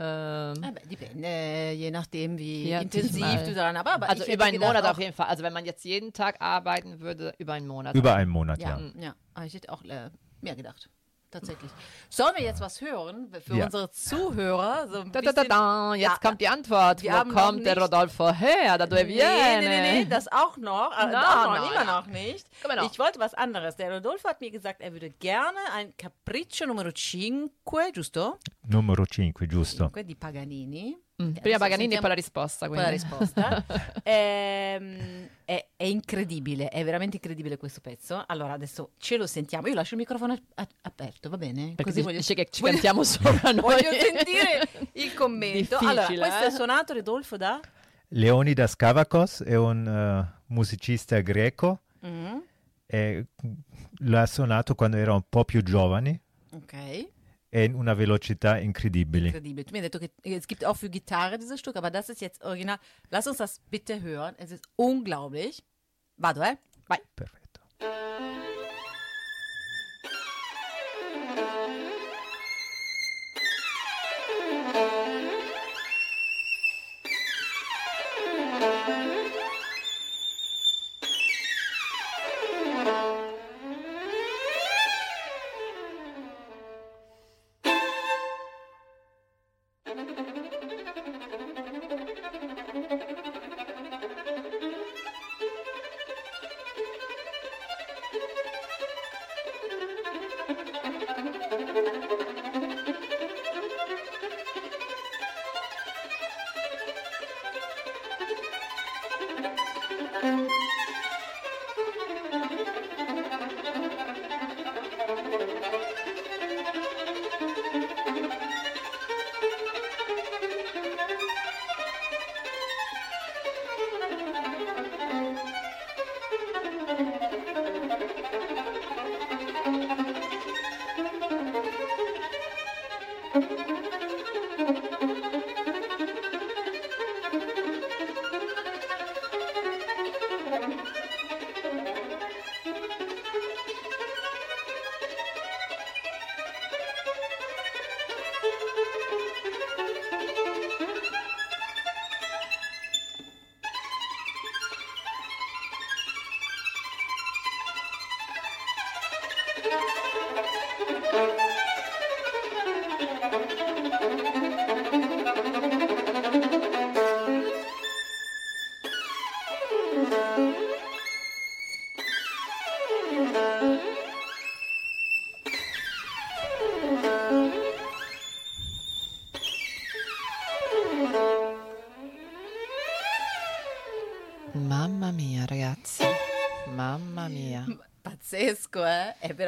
Ähm, 0.00 0.64
Aber 0.64 0.80
dipende, 0.90 1.72
je 1.72 1.90
nachdem, 1.90 2.38
wie 2.38 2.68
Ja, 2.68 2.80
intensiv 2.80 3.20
mal. 3.20 3.44
du 3.44 3.54
daran 3.54 3.76
aber, 3.76 3.94
aber 3.94 4.08
also 4.08 4.24
über 4.24 4.44
einen 4.44 4.60
Monat 4.60 4.84
auch, 4.84 4.90
auf 4.90 4.98
jeden 4.98 5.12
Fall. 5.12 5.26
Also 5.26 5.42
wenn 5.42 5.52
man 5.52 5.64
jetzt 5.64 5.84
jeden 5.84 6.12
Tag 6.12 6.40
arbeiten 6.40 7.00
würde, 7.00 7.34
über 7.38 7.54
einen 7.54 7.66
Monat. 7.66 7.94
Über 7.96 8.14
einen 8.14 8.30
Monat, 8.30 8.60
Ja, 8.60 8.78
ja. 8.78 8.90
ja, 9.00 9.14
aber 9.34 9.46
ich 9.46 9.54
hätte 9.54 9.72
auch 9.72 9.82
äh, 9.84 10.10
mehr 10.40 10.54
gedacht. 10.54 10.88
Tatsächlich. 11.30 11.70
Sollen 12.08 12.34
wir 12.36 12.42
jetzt 12.44 12.60
was 12.62 12.80
hören 12.80 13.30
für 13.44 13.54
Ja. 13.54 13.66
unsere 13.66 13.90
Zuhörer? 13.90 14.88
So 14.88 15.00
ein 15.00 15.12
Da, 15.12 15.20
da, 15.20 15.32
da, 15.32 15.44
da. 15.44 15.94
Jetzt 15.94 16.02
Ja, 16.02 16.16
kommt 16.22 16.40
die 16.40 16.48
Antwort. 16.48 17.02
wir 17.02 17.12
Wo 17.12 17.24
noch 17.24 17.34
kommt 17.34 17.66
der 17.66 17.78
Rodolfo 17.78 18.32
her? 18.32 18.78
Da 18.78 18.86
Nee, 18.86 19.04
nee, 19.04 19.68
nee, 19.68 19.92
nee, 19.92 20.04
das 20.06 20.26
auch 20.32 20.56
noch. 20.56 20.90
Äh, 20.98 21.06
No, 21.06 21.12
doch 21.12 21.44
noch, 21.44 21.58
no, 21.58 21.66
immer 21.66 21.74
ja. 21.74 21.84
noch 21.84 22.06
nicht. 22.06 22.46
Come 22.62 22.76
no? 22.76 22.86
Ich 22.90 22.98
wollte 22.98 23.18
was 23.20 23.34
anderes. 23.34 23.76
Der 23.76 23.92
Rodolfo 23.92 24.26
hat 24.28 24.40
mir 24.40 24.50
gesagt, 24.50 24.80
er 24.80 24.92
würde 24.92 25.10
gerne 25.10 25.58
ein 25.74 25.94
Capriccio 25.98 26.66
Numero 26.66 26.90
5, 26.96 27.50
giusto? 27.92 28.38
Numero 28.66 29.04
5, 29.04 29.34
giusto. 29.48 29.90
5 29.90 30.06
di 30.06 30.14
Paganini. 30.14 30.96
Mm, 31.20 31.32
Prima 31.32 31.58
Paganini 31.58 31.94
e 31.94 31.98
poi 31.98 32.08
la 32.10 32.14
risposta. 32.14 32.66
poi 32.68 32.76
la 32.76 32.88
risposta. 32.90 33.64
Ehm, 34.04 35.28
è, 35.44 35.66
è 35.76 35.84
incredibile, 35.84 36.68
è 36.68 36.84
veramente 36.84 37.16
incredibile 37.16 37.56
questo 37.56 37.80
pezzo. 37.80 38.22
Allora 38.26 38.52
adesso 38.52 38.92
ce 38.98 39.16
lo 39.16 39.26
sentiamo. 39.26 39.66
Io 39.68 39.74
lascio 39.74 39.94
il 39.94 40.00
microfono 40.00 40.36
a- 40.54 40.68
aperto, 40.82 41.28
va 41.28 41.36
bene? 41.36 41.72
Perché 41.74 41.82
Così 41.84 42.02
voglio, 42.02 42.18
dici 42.18 42.34
che 42.34 42.46
ci 42.52 42.60
voglio- 42.60 42.72
cantiamo 42.74 43.02
sopra 43.02 43.50
noi. 43.50 43.60
voglio 43.60 43.90
sentire 43.92 44.68
il 44.92 45.12
commento. 45.14 45.78
Allora, 45.82 46.06
questo 46.06 46.44
eh? 46.44 46.46
è 46.46 46.50
suonato 46.50 46.92
Rodolfo 46.92 47.36
da? 47.36 47.60
Leonidas 48.08 48.76
Kavakos 48.76 49.42
è 49.42 49.56
un 49.56 49.86
eh, 49.86 50.40
musicista 50.46 51.18
greco. 51.20 51.80
E 52.90 53.26
l'ha 53.98 54.26
suonato 54.26 54.74
quando 54.74 54.96
era 54.96 55.12
un 55.12 55.22
po' 55.28 55.44
più 55.44 55.62
giovane 55.62 56.20
Ok. 56.52 57.08
E 57.50 57.64
in 57.64 57.74
una 57.74 57.94
velocità 57.94 58.58
incredibile. 58.58 59.28
Incredibile. 59.28 59.64
Tu 59.64 59.72
mir 59.72 59.82
hast 59.82 59.92
gesagt, 59.92 60.12
es 60.24 60.46
gibt 60.46 60.64
auch 60.64 60.76
für 60.76 60.90
Gitarre 60.90 61.38
dieses 61.38 61.58
Stück, 61.58 61.76
aber 61.76 61.90
das 61.90 62.08
ist 62.08 62.20
jetzt 62.20 62.44
original. 62.44 62.78
Lass 63.10 63.26
uns 63.26 63.38
das 63.38 63.60
bitte 63.70 64.02
hören. 64.02 64.34
Es 64.38 64.50
ist 64.50 64.64
unglaublich. 64.76 65.64
Vado, 66.16 66.42
eh? 66.42 66.56
Vai. 66.86 66.98
Perfetto. 67.14 67.60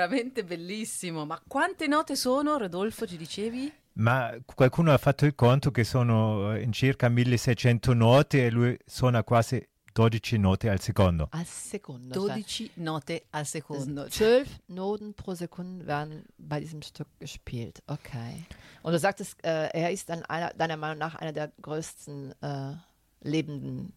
Veramente 0.00 0.44
bellissimo. 0.44 1.26
Ma 1.26 1.40
quante 1.46 1.86
note 1.86 2.16
sono, 2.16 2.56
Rodolfo, 2.56 3.06
ci 3.06 3.16
dicevi? 3.16 3.70
Ma 3.94 4.34
qualcuno 4.44 4.92
ha 4.92 4.98
fatto 4.98 5.26
il 5.26 5.34
conto 5.34 5.70
che 5.70 5.84
sono 5.84 6.54
eh, 6.54 6.62
in 6.62 6.72
circa 6.72 7.08
1600 7.08 7.92
note 7.92 8.46
e 8.46 8.50
lui 8.50 8.78
suona 8.86 9.22
quasi 9.22 9.62
12 9.92 10.38
note 10.38 10.70
al 10.70 10.80
secondo. 10.80 11.28
Al 11.32 11.44
secondo. 11.44 12.14
cioè 12.14 12.34
12 12.34 12.70
note 12.74 13.24
al 13.30 13.44
secondo. 13.44 14.08
Zwölf 14.08 14.60
Noten 14.66 15.12
pro 15.12 15.34
Sekunde 15.34 15.84
werden 15.84 16.24
bei 16.36 16.60
diesem 16.60 16.80
Stück 16.80 17.08
gespielt. 17.18 17.82
Okay. 17.86 18.46
Und 18.82 18.92
du 18.92 18.98
sagtest, 18.98 19.36
äh, 19.44 19.68
er 19.72 19.90
ist 19.90 20.08
dann 20.08 20.24
einer, 20.24 20.54
deiner 20.54 20.76
Meinung 20.76 20.98
nach 20.98 21.16
einer 21.16 21.32
der 21.32 21.52
größten 21.60 22.32
äh, 22.40 22.74
lebenden 23.20 23.92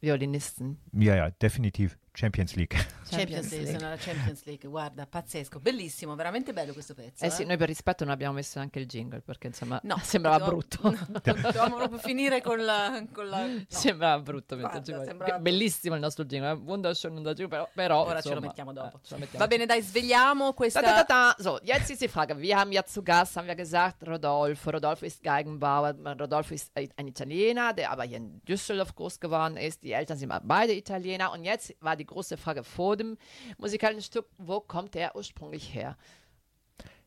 Violinisten. 0.00 0.78
Ja, 0.92 1.14
ja, 1.14 1.30
definitiv 1.30 1.96
Champions 2.20 2.54
League. 2.54 2.76
Champions 3.08 3.50
League, 3.50 3.66
sono 3.72 3.86
alla 3.86 3.96
Champions 3.96 4.44
League, 4.44 4.68
guarda, 4.68 5.06
pazzesco, 5.06 5.58
bellissimo, 5.58 6.14
veramente 6.14 6.52
bello 6.52 6.72
questo 6.74 6.94
pezzo. 6.94 7.24
Eh 7.24 7.30
sì, 7.30 7.44
noi 7.44 7.56
per 7.56 7.66
rispetto 7.68 8.04
non 8.04 8.12
abbiamo 8.12 8.34
messo 8.34 8.58
neanche 8.58 8.78
il 8.78 8.86
jingle 8.86 9.20
perché 9.20 9.46
insomma 9.48 9.80
No, 9.82 9.98
sembrava 10.04 10.38
dovevamo- 10.38 10.58
brutto. 10.68 11.20
Dovevamo 11.42 11.76
proprio 11.76 11.98
finire 11.98 12.40
con 12.42 12.62
la... 12.64 13.02
Con 13.12 13.28
la 13.28 13.46
no. 13.46 13.64
Sembrava 13.68 14.20
brutto 14.22 14.56
Guarda, 14.56 14.80
jingle. 14.80 15.06
sembrava 15.06 15.38
Bellissimo 15.38 15.94
il 15.94 16.00
nostro 16.00 16.24
jingle, 16.24 16.50
eh, 16.50 16.54
wunderschön 16.54 17.16
unser 17.16 17.34
jingle, 17.34 17.48
però, 17.48 17.68
però 17.74 18.04
Ora 18.04 18.20
ce 18.20 18.28
lo 18.28 18.34
insomma, 18.34 18.46
mettiamo 18.46 18.72
dopo. 18.72 18.96
eh, 18.96 19.00
ce 19.02 19.14
lo 19.14 19.20
mettiamo. 19.20 19.44
Va 19.44 19.50
bene, 19.50 19.66
dai, 19.66 19.82
svegliamo 19.82 20.52
questa... 20.52 20.80
Da, 20.80 20.88
da, 20.92 21.02
da, 21.02 21.34
da. 21.36 21.36
So, 21.38 21.58
jetzt 21.62 21.90
ist 21.90 22.00
die 22.02 22.08
Frage. 22.08 22.36
Wir 22.38 22.56
haben 22.58 22.70
ja 22.72 22.82
zu 22.84 23.02
Gast, 23.02 23.36
haben 23.36 23.46
wir 23.48 23.54
gesagt, 23.56 24.06
Rodolfo. 24.06 24.70
Rodolfo 24.70 25.04
ist 25.04 25.22
Geigenbauer. 25.22 25.94
Rodolfo 26.18 26.54
ist 26.54 26.70
ein 26.74 27.08
Italiener, 27.08 27.72
der 27.72 27.90
aber 27.90 28.04
hier 28.04 28.18
in 28.18 28.40
Düsseldorf 28.44 28.94
groß 28.94 29.18
geworden 29.20 29.56
ist. 29.56 29.82
Die 29.82 29.92
Eltern 29.92 30.16
sind 30.18 30.32
beide 30.44 30.72
Italiener. 30.74 31.32
Und 31.32 31.44
jetzt 31.44 31.74
war 31.80 31.96
die 31.96 32.04
große 32.10 32.36
Frage 32.36 32.62
vor 32.62 32.96
dem 32.96 33.16
musikalischen 33.58 34.02
Stück, 34.02 34.26
wo 34.38 34.60
kommt 34.60 34.94
er 34.96 35.16
ursprünglich 35.16 35.74
her? 35.74 35.96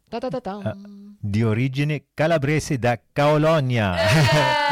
Da, 0.10 0.20
da, 0.20 0.30
da, 0.30 0.40
da. 0.40 0.76
Di 1.22 1.44
origine 1.44 2.02
calabrese 2.16 2.78
da 2.78 2.98
Caolonia. 3.14 3.96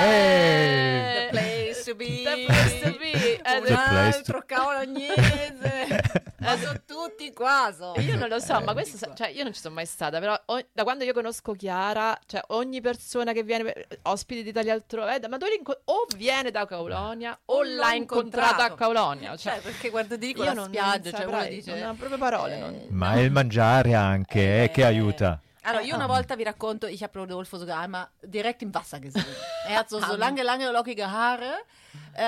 The 0.02 1.30
place 1.32 1.61
to 1.92 1.96
be. 1.96 2.24
The 2.24 2.46
place 2.46 2.80
to 2.82 2.98
be. 2.98 3.42
Eh, 3.42 3.58
Un 3.60 3.76
altro 3.76 4.44
cavolognese. 4.46 6.02
Ma 6.40 6.58
sono 6.58 6.82
tutti 6.86 7.32
qua. 7.34 7.72
so. 7.78 7.94
Io 8.00 8.16
non 8.18 8.28
lo 8.28 8.40
so, 8.40 8.60
ma 8.62 8.74
questo, 8.74 8.98
sa- 8.98 9.14
cioè, 9.14 9.28
io 9.30 9.44
non 9.44 9.54
ci 9.54 9.60
sono 9.60 9.76
mai 9.76 9.86
stata, 9.86 10.20
però 10.20 10.40
o- 10.46 10.66
da 10.72 10.84
quando 10.84 11.04
io 11.04 11.14
conosco 11.14 11.54
Chiara, 11.54 12.18
cioè 12.26 12.42
ogni 12.48 12.82
persona 12.82 13.32
che 13.32 13.44
viene, 13.44 13.64
per- 13.72 13.88
ospiti 14.04 14.42
di 14.44 14.50
Italia 14.50 14.74
altrove, 14.74 15.16
eh, 15.22 15.28
ma 15.28 15.38
dove 15.38 15.52
l'inco- 15.52 15.80
o 15.86 16.06
viene 16.16 16.50
da 16.50 16.66
Caulonia 16.66 17.38
o 17.46 17.58
O 17.58 17.64
l'ha 17.64 17.94
incontrata 17.94 18.64
a. 18.66 18.74
Caulonia. 18.74 19.36
Cioè, 19.38 19.54
Cioè, 19.54 19.62
perché 19.62 19.90
guardo 19.90 20.16
di 20.18 20.34
con 20.34 20.46
io 20.46 20.50
la 20.50 20.56
non, 20.56 20.68
spiaggia, 20.70 21.10
non 21.12 21.20
cioè 21.22 21.28
uno 21.30 21.46
dice... 21.48 21.80
non 21.80 21.90
ho 21.90 21.94
proprio 21.94 22.18
parole. 22.18 22.58
non- 22.58 22.86
Ma 22.90 23.20
il 23.20 23.32
mangiare 23.32 23.94
anche, 23.94 24.64
eh, 24.64 24.72
che 24.72 24.84
aiuta. 24.84 25.40
Also, 25.64 25.82
ich 25.82 25.94
una 25.94 26.08
Volta 26.08 26.34
wie 26.36 26.44
Racconto, 26.44 26.88
ich 26.88 27.04
habe 27.04 27.20
Rodolfo 27.20 27.60
sogar 27.60 27.82
einmal 27.84 28.10
direkt 28.20 28.64
im 28.64 28.74
Wasser 28.74 29.00
gesehen. 29.00 29.24
Er 29.68 29.76
hat 29.78 29.90
so, 29.90 30.00
so 30.02 30.16
lange, 30.16 30.42
lange 30.42 30.68
lockige 30.72 31.04
Haare. 31.06 31.66
Äh, 32.14 32.24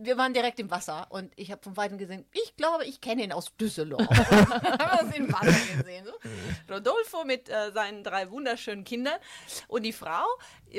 wir 0.00 0.16
waren 0.16 0.32
direkt 0.32 0.60
im 0.60 0.70
Wasser 0.70 1.06
und 1.10 1.32
ich 1.36 1.50
habe 1.50 1.62
von 1.62 1.76
Weitem 1.76 1.98
gesehen, 1.98 2.24
ich 2.32 2.56
glaube, 2.56 2.84
ich 2.84 3.00
kenne 3.00 3.24
ihn 3.24 3.32
aus 3.32 3.54
Düsseldorf. 3.56 4.06
haben 4.08 5.06
uns 5.06 5.16
im 5.16 5.32
Wasser 5.32 5.76
gesehen. 5.76 6.04
So. 6.06 6.72
Rodolfo 6.74 7.24
mit 7.24 7.48
äh, 7.48 7.72
seinen 7.72 8.02
drei 8.04 8.30
wunderschönen 8.30 8.84
Kindern. 8.84 9.18
Und 9.68 9.82
die 9.82 9.92
Frau 9.92 10.24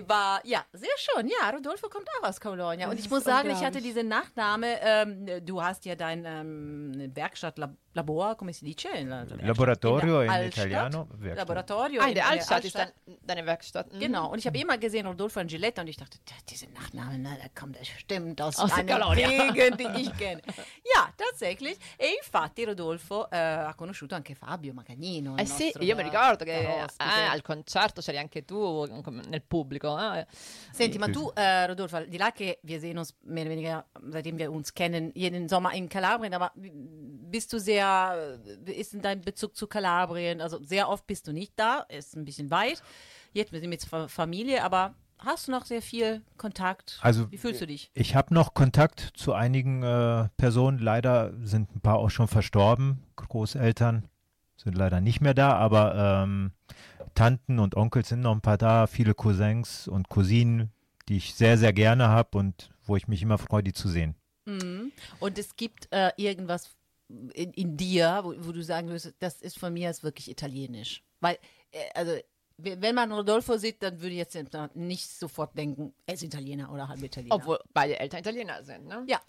war, 0.08 0.42
ja, 0.46 0.64
sehr 0.74 0.90
schön. 0.98 1.28
Ja, 1.28 1.50
Rodolfo 1.50 1.88
kommt 1.90 2.08
auch 2.20 2.28
aus 2.30 2.40
Colonia. 2.40 2.88
Und 2.90 2.96
ich 3.00 3.06
ist 3.06 3.12
muss 3.12 3.24
sagen, 3.24 3.50
ich 3.50 3.64
hatte 3.64 3.82
diesen 3.82 4.08
Nachname, 4.08 4.78
ähm, 4.82 5.46
du 5.46 5.62
hast 5.62 5.86
ja 5.86 5.96
dein 5.96 6.26
ähm, 6.26 7.12
Werkstattlabor, 7.16 8.36
come 8.36 8.54
si 8.54 8.66
dice? 8.66 8.86
In 8.96 9.10
der 9.10 9.26
Laboratorio 9.42 10.22
in 10.22 10.30
Altstadt. 10.30 10.66
italiano, 10.66 11.08
Werkstatt. 11.18 11.38
Laboratorio 11.48 12.02
Ah, 12.02 12.08
in 12.08 12.16
der 12.16 12.28
Altstadt 12.28 12.66
ist 12.66 12.76
Altstadt. 12.76 12.94
dein, 13.06 13.18
deine 13.24 13.46
Werkstatt. 13.46 13.94
Mhm. 13.94 14.00
Genau, 14.00 14.32
und 14.32 14.40
ich 14.40 14.48
habe 14.48 14.58
immer 14.58 14.78
gesehen 14.78 15.06
Rodolfo 15.06 15.40
Angeletta 15.40 15.82
und 15.82 15.88
ich 15.88 15.98
dachte, 15.98 16.18
"Der- 16.30 16.36
diese 16.50 16.68
Nachname, 16.72 17.18
na, 17.18 17.36
der 17.36 17.50
kommt 17.50 17.78
bestimmt 17.94 18.42
aus, 18.42 18.58
Aus 18.60 18.72
einer. 18.72 19.14
Gegend, 19.16 19.80
die 19.80 20.02
ich 20.02 20.12
kenne. 20.18 20.42
Ja, 20.94 21.10
tatsächlich. 21.16 21.78
E 21.98 22.08
infatti 22.22 22.64
Rodolfo 22.66 23.28
eh, 23.30 23.38
ha 23.38 23.74
conosciuto 23.76 24.16
anche 24.16 24.36
Fabio 24.36 24.74
Magagnino. 24.74 25.38
Eh 25.38 25.46
sì, 25.46 25.72
io 25.80 25.96
mi 25.96 26.04
ricordo 26.04 26.44
che 26.46 26.60
eh, 26.60 26.86
al 27.00 27.42
concerto 27.42 28.02
c'eri 28.02 28.18
anche 28.18 28.44
tu 28.46 28.86
nel 28.86 29.42
pubblico. 29.42 29.98
eh. 30.14 30.26
Senti, 30.72 30.98
ma 30.98 31.08
tu, 31.10 31.32
äh, 31.36 31.68
Rodolfo, 31.68 31.98
al 31.98 32.08
di 32.08 32.18
là 32.18 32.32
che 32.32 32.60
wir 32.64 32.80
sehen 32.80 32.98
uns 32.98 33.14
mehr 33.24 33.46
oder 33.46 33.52
weniger, 33.56 33.86
seitdem 34.10 34.38
wir 34.38 34.52
uns 34.52 34.74
kennen, 34.74 35.12
jeden 35.16 35.48
Sommer 35.50 35.74
in 35.74 35.88
Kalabrien, 35.90 36.34
aber 36.34 36.52
bist 36.56 37.52
du 37.54 37.60
sehr, 37.60 38.40
ist 38.66 38.94
denn 38.94 39.02
dein 39.02 39.22
Bezug 39.22 39.56
zu 39.56 39.68
Kalabrien? 39.68 40.42
Also 40.42 40.62
sehr 40.64 40.88
oft 40.90 41.06
bist 41.08 41.28
du 41.28 41.32
nicht 41.34 41.54
da, 41.56 41.86
ist 41.90 42.16
ein 42.16 42.26
bisschen 42.26 42.50
weit. 42.52 42.82
Jetzt 43.34 43.52
wir 43.52 43.60
sind 43.60 43.70
mit 43.70 43.84
Fa- 43.84 44.08
Familie, 44.08 44.64
aber 44.64 44.96
hast 45.20 45.48
du 45.48 45.52
noch 45.52 45.66
sehr 45.66 45.82
viel 45.82 46.22
Kontakt? 46.38 47.00
Also- 47.02 47.32
wie 47.32 47.38
fühlst 47.38 47.62
du 47.62 47.68
dich? 47.68 47.92
Ich 47.94 48.16
habe 48.16 48.34
noch 48.34 48.54
Kontakt 48.54 49.12
zu 49.16 49.34
einigen 49.34 49.84
äh, 49.84 50.30
Personen. 50.38 50.80
Leider 50.80 51.34
sind 51.44 51.76
ein 51.76 51.82
paar 51.82 51.98
auch 51.98 52.10
schon 52.10 52.28
verstorben. 52.28 53.04
Großeltern 53.16 54.08
sind 54.58 54.76
leider 54.76 55.02
nicht 55.02 55.22
mehr 55.22 55.34
da, 55.34 55.54
aber 55.54 56.24
ähm, 56.24 56.52
Tanten 57.14 57.60
und 57.60 57.76
Onkel 57.76 58.06
sind 58.06 58.22
noch 58.22 58.34
ein 58.34 58.42
paar 58.42 58.58
da. 58.58 58.88
Viele 58.88 59.14
Cousins 59.14 59.88
und 59.88 60.10
Cousinen, 60.10 60.72
die 61.08 61.18
ich 61.18 61.36
sehr, 61.36 61.58
sehr 61.58 61.74
gerne 61.74 62.08
habe 62.08 62.38
und 62.38 62.70
wo 62.86 62.96
ich 62.96 63.08
mich 63.08 63.22
immer 63.22 63.38
freue, 63.38 63.64
die 63.64 63.74
zu 63.74 63.90
sehen. 63.90 64.16
Mhm. 64.46 64.92
Und 65.20 65.38
es 65.38 65.56
gibt 65.56 65.88
äh, 65.92 66.12
irgendwas 66.18 66.76
in, 67.08 67.52
in 67.52 67.78
dir, 67.78 68.22
wo, 68.24 68.34
wo 68.40 68.52
du 68.52 68.64
sagen 68.64 68.88
würdest, 68.88 69.14
das 69.20 69.42
ist 69.42 69.60
von 69.60 69.74
mir 69.74 69.90
ist 69.90 70.04
wirklich 70.04 70.30
italienisch. 70.30 71.04
Weil, 71.20 71.38
äh, 71.72 71.80
also, 71.94 72.14
wenn 72.58 72.96
man 72.96 73.12
Rodolfo 73.12 73.58
sieht, 73.58 73.84
dann 73.84 74.00
würde 74.02 74.12
ich 74.12 74.18
jetzt 74.18 74.38
nicht 74.76 75.10
sofort 75.10 75.58
denken, 75.58 75.94
er 76.06 76.14
ist 76.14 76.24
Italiener 76.24 76.72
oder 76.72 76.88
halb 76.88 77.04
Italiener. 77.04 77.36
Obwohl 77.36 77.60
beide 77.74 78.00
Eltern 78.00 78.22
Italiener 78.22 78.64
sind. 78.64 78.88
Ne? 78.88 79.04
Ja, 79.08 79.20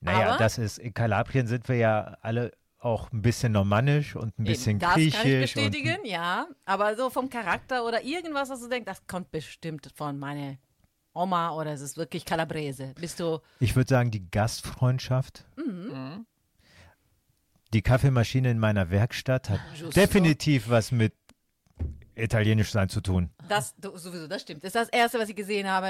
Naja, 0.00 0.30
Aber- 0.30 0.38
das 0.38 0.58
ist, 0.58 0.78
in 0.78 0.92
Kalabrien 0.94 1.46
sind 1.46 1.66
wir 1.68 1.76
ja 1.76 2.16
alle 2.20 2.52
auch 2.78 3.10
ein 3.12 3.22
bisschen 3.22 3.52
normannisch 3.52 4.14
und 4.14 4.38
ein 4.38 4.44
bisschen 4.44 4.72
eben, 4.72 4.78
das 4.80 4.90
kann 4.92 5.00
ich 5.00 5.14
griechisch. 5.14 5.56
und, 5.56 5.62
bestätigen, 5.64 6.04
ja. 6.04 6.46
Aber 6.66 6.94
so 6.96 7.08
vom 7.08 7.30
Charakter 7.30 7.86
oder 7.86 8.02
irgendwas, 8.04 8.50
was 8.50 8.60
du 8.60 8.68
denkst, 8.68 8.84
das 8.86 9.06
kommt 9.06 9.30
bestimmt 9.30 9.88
von 9.94 10.18
meiner 10.18 10.58
Oma 11.14 11.52
oder 11.52 11.72
es 11.72 11.80
ist 11.80 11.96
wirklich 11.96 12.26
Calabrese. 12.26 12.92
Bist 13.00 13.18
du, 13.20 13.38
ich 13.60 13.74
würde 13.74 13.88
sagen, 13.88 14.10
die 14.10 14.30
Gastfreundschaft. 14.30 15.44
Mhm. 15.56 16.26
Die 17.72 17.82
Kaffeemaschine 17.82 18.50
in 18.50 18.58
meiner 18.58 18.90
Werkstatt 18.90 19.48
hat 19.50 19.60
Giusto. 19.78 19.88
definitiv 19.98 20.68
was 20.68 20.92
mit 20.92 21.14
Italienisch 22.16 22.70
sein 22.70 22.88
zu 22.88 23.00
tun. 23.00 23.30
Das 23.48 23.74
do- 23.76 23.96
sowieso, 23.96 24.26
das 24.28 24.42
stimmt. 24.42 24.62
Das 24.62 24.74
ist 24.74 24.76
das 24.76 24.88
Erste, 24.90 25.18
was 25.18 25.28
ich 25.28 25.34
gesehen 25.34 25.68
habe. 25.68 25.88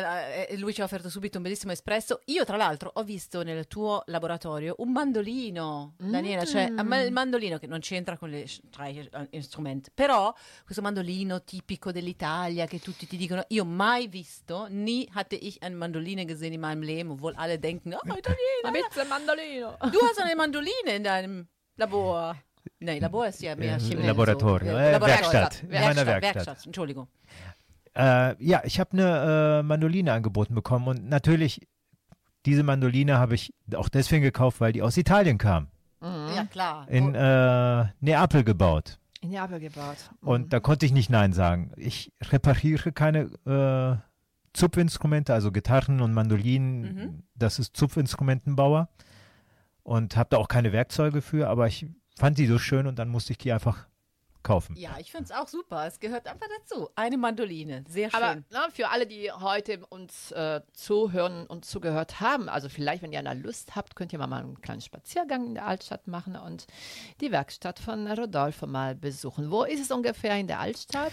Eh, 0.48 0.56
Lui 0.56 0.72
ci 0.72 0.80
ha 0.80 0.84
offerto 0.84 1.08
subito 1.10 1.38
un 1.38 1.42
bellissimo 1.44 1.72
espresso. 1.72 2.20
Io, 2.26 2.44
tra 2.44 2.56
l'altro, 2.56 2.90
ho 2.94 3.02
visto 3.04 3.42
nel 3.42 3.66
tuo 3.66 4.02
laboratorio 4.06 4.74
un 4.78 4.92
mandolino, 4.92 5.94
Daniela, 5.98 6.44
cioè 6.44 6.72
a 6.74 6.82
me 6.82 7.02
il 7.04 7.12
mandolino 7.12 7.58
che 7.58 7.66
non 7.66 7.80
c'entra 7.80 8.16
con 8.16 8.30
le 8.30 8.46
strumenti, 9.40 9.90
però 9.92 10.32
questo 10.64 10.82
mandolino 10.82 11.42
tipico 11.44 11.92
dell'Italia 11.92 12.66
che 12.66 12.78
tutti 12.80 13.06
ti 13.06 13.16
dicono, 13.16 13.44
io 13.48 13.64
mai 13.64 14.08
visto, 14.08 14.66
nie 14.70 15.06
hatte 15.14 15.36
ich 15.36 15.58
ein 15.62 15.74
Mandoline 15.74 16.24
gesehen 16.24 16.52
in 16.52 16.60
meinem 16.60 16.82
Leben, 16.82 17.10
obwohl 17.12 17.34
alle 17.36 17.58
denken, 17.58 17.92
oh, 17.94 18.00
Ma 18.04 18.16
Italiener. 18.16 18.72
pizza 18.72 19.02
e 19.02 19.06
mandolino. 19.06 19.76
Du 19.90 19.98
hast 20.02 20.18
eine 20.20 20.34
Mandoline 20.34 20.94
in 20.96 21.02
deinem 21.02 21.46
Labor. 21.76 22.36
Nein, 22.80 23.00
Labor 23.00 23.26
ist 23.26 23.42
ja 23.42 23.56
mehr 23.56 23.76
Äh, 23.76 23.80
Chemie. 23.80 24.06
Laboratorio, 24.06 24.72
so. 24.72 24.76
äh, 24.78 24.92
Laboratorio. 24.92 25.32
Werkstatt, 25.32 25.62
in 25.62 25.68
meiner 25.70 26.06
Werkstatt, 26.06 26.34
Werkstatt. 26.34 26.66
Entschuldigung. 26.66 27.08
Äh, 27.96 28.44
ja, 28.44 28.62
ich 28.64 28.80
habe 28.80 28.92
eine 28.92 29.60
äh, 29.60 29.62
Mandoline 29.62 30.12
angeboten 30.12 30.54
bekommen 30.54 30.88
und 30.88 31.08
natürlich, 31.08 31.66
diese 32.46 32.62
Mandoline 32.62 33.18
habe 33.18 33.34
ich 33.34 33.54
auch 33.74 33.88
deswegen 33.88 34.22
gekauft, 34.22 34.60
weil 34.60 34.72
die 34.72 34.82
aus 34.82 34.96
Italien 34.96 35.38
kam. 35.38 35.68
Ja, 36.02 36.44
klar. 36.50 36.86
In 36.90 37.14
äh, 37.14 37.86
Neapel 38.00 38.44
gebaut. 38.44 38.98
In 39.22 39.30
Neapel 39.30 39.58
gebaut. 39.58 39.96
Und 40.20 40.52
da 40.52 40.60
konnte 40.60 40.84
ich 40.84 40.92
nicht 40.92 41.08
Nein 41.08 41.32
sagen. 41.32 41.72
Ich 41.76 42.12
repariere 42.30 42.92
keine 42.92 43.30
äh, 43.46 43.96
Zupfinstrumente, 44.52 45.32
also 45.32 45.50
Gitarren 45.50 46.02
und 46.02 46.12
Mandolinen. 46.12 47.22
Das 47.34 47.58
ist 47.58 47.74
Zupfinstrumentenbauer. 47.74 48.90
Und 49.82 50.16
habe 50.18 50.28
da 50.30 50.36
auch 50.36 50.48
keine 50.48 50.72
Werkzeuge 50.72 51.22
für, 51.22 51.48
aber 51.48 51.68
ich 51.68 51.86
fand 52.16 52.38
die 52.38 52.46
so 52.46 52.58
schön 52.58 52.86
und 52.86 52.98
dann 52.98 53.08
musste 53.08 53.32
ich 53.32 53.38
die 53.38 53.52
einfach 53.52 53.86
kaufen. 54.44 54.76
Ja, 54.76 54.96
ich 55.00 55.10
finde 55.10 55.24
es 55.24 55.30
auch 55.32 55.48
super. 55.48 55.86
Es 55.86 55.98
gehört 55.98 56.28
einfach 56.28 56.46
dazu. 56.60 56.88
Eine 56.94 57.16
Mandoline. 57.16 57.84
Sehr 57.88 58.10
schön. 58.10 58.22
Aber 58.22 58.42
na, 58.50 58.68
für 58.70 58.90
alle, 58.90 59.06
die 59.06 59.32
heute 59.32 59.84
uns 59.86 60.30
äh, 60.32 60.60
zuhören 60.72 61.46
und 61.46 61.64
zugehört 61.64 62.20
haben, 62.20 62.48
also 62.48 62.68
vielleicht, 62.68 63.02
wenn 63.02 63.12
ihr 63.12 63.18
eine 63.18 63.34
Lust 63.34 63.74
habt, 63.74 63.96
könnt 63.96 64.12
ihr 64.12 64.18
mal 64.18 64.32
einen 64.32 64.60
kleinen 64.60 64.82
Spaziergang 64.82 65.46
in 65.46 65.54
der 65.54 65.66
Altstadt 65.66 66.06
machen 66.06 66.36
und 66.36 66.66
die 67.20 67.32
Werkstatt 67.32 67.80
von 67.80 68.06
Rodolfo 68.06 68.66
mal 68.66 68.94
besuchen. 68.94 69.50
Wo 69.50 69.64
ist 69.64 69.80
es 69.80 69.90
ungefähr 69.90 70.38
in 70.38 70.46
der 70.46 70.60
Altstadt? 70.60 71.12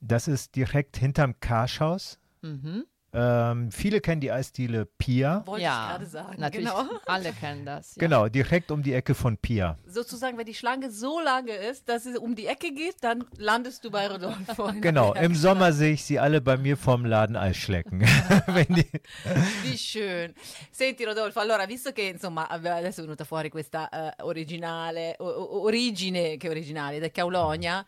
Das 0.00 0.28
ist 0.28 0.56
direkt 0.56 0.96
hinterm 0.96 1.38
Karschhaus. 1.40 2.18
Mhm. 2.40 2.86
Ähm, 3.12 3.72
viele 3.72 4.00
kennen 4.00 4.20
die 4.20 4.30
Eisdiele 4.30 4.86
Pia. 4.86 5.42
Wollte 5.44 5.62
ich 5.62 5.64
ja, 5.64 5.88
gerade 5.90 6.06
sagen. 6.06 6.40
natürlich. 6.40 6.68
Genau. 6.68 6.88
Alle 7.06 7.32
kennen 7.32 7.66
das. 7.66 7.96
Ja. 7.96 8.00
Genau, 8.00 8.28
direkt 8.28 8.70
um 8.70 8.82
die 8.82 8.92
Ecke 8.92 9.14
von 9.14 9.36
Pia. 9.36 9.78
Sozusagen, 9.84 10.38
wenn 10.38 10.46
die 10.46 10.54
Schlange 10.54 10.90
so 10.90 11.18
lange 11.20 11.52
ist, 11.52 11.88
dass 11.88 12.04
sie 12.04 12.16
um 12.16 12.36
die 12.36 12.46
Ecke 12.46 12.72
geht, 12.72 12.96
dann 13.00 13.24
landest 13.36 13.84
du 13.84 13.90
bei 13.90 14.06
Rodolfo. 14.06 14.70
Genau, 14.80 15.12
im 15.14 15.34
Sommer 15.34 15.72
sehe 15.72 15.94
ich 15.94 16.04
sie 16.04 16.18
alle 16.18 16.40
bei 16.40 16.56
mir 16.56 16.76
vorm 16.76 17.04
Laden 17.04 17.36
Eis 17.36 17.56
schlecken. 17.56 18.00
Wie 19.62 19.76
schön. 19.76 20.32
Senti 20.70 21.04
Rodolfo, 21.04 21.40
allora, 21.40 21.66
visto 21.66 21.92
che 21.92 22.02
insomma 22.02 22.48
adesso 22.48 23.00
è 23.00 23.04
venuta 23.04 23.24
fuori 23.24 23.48
questa 23.50 23.88
eh, 23.88 24.22
originale, 24.22 25.16
o- 25.18 25.62
origine, 25.64 26.36
che 26.36 26.48
originale, 26.48 27.00
da 27.00 27.10
Caulogna, 27.10 27.84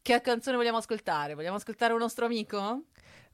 che 0.00 0.20
canzone 0.20 0.56
vogliamo 0.56 0.78
ascoltare? 0.78 1.34
Vogliamo 1.34 1.56
ascoltare 1.56 1.92
un 1.92 1.98
nostro 1.98 2.24
amico? 2.24 2.84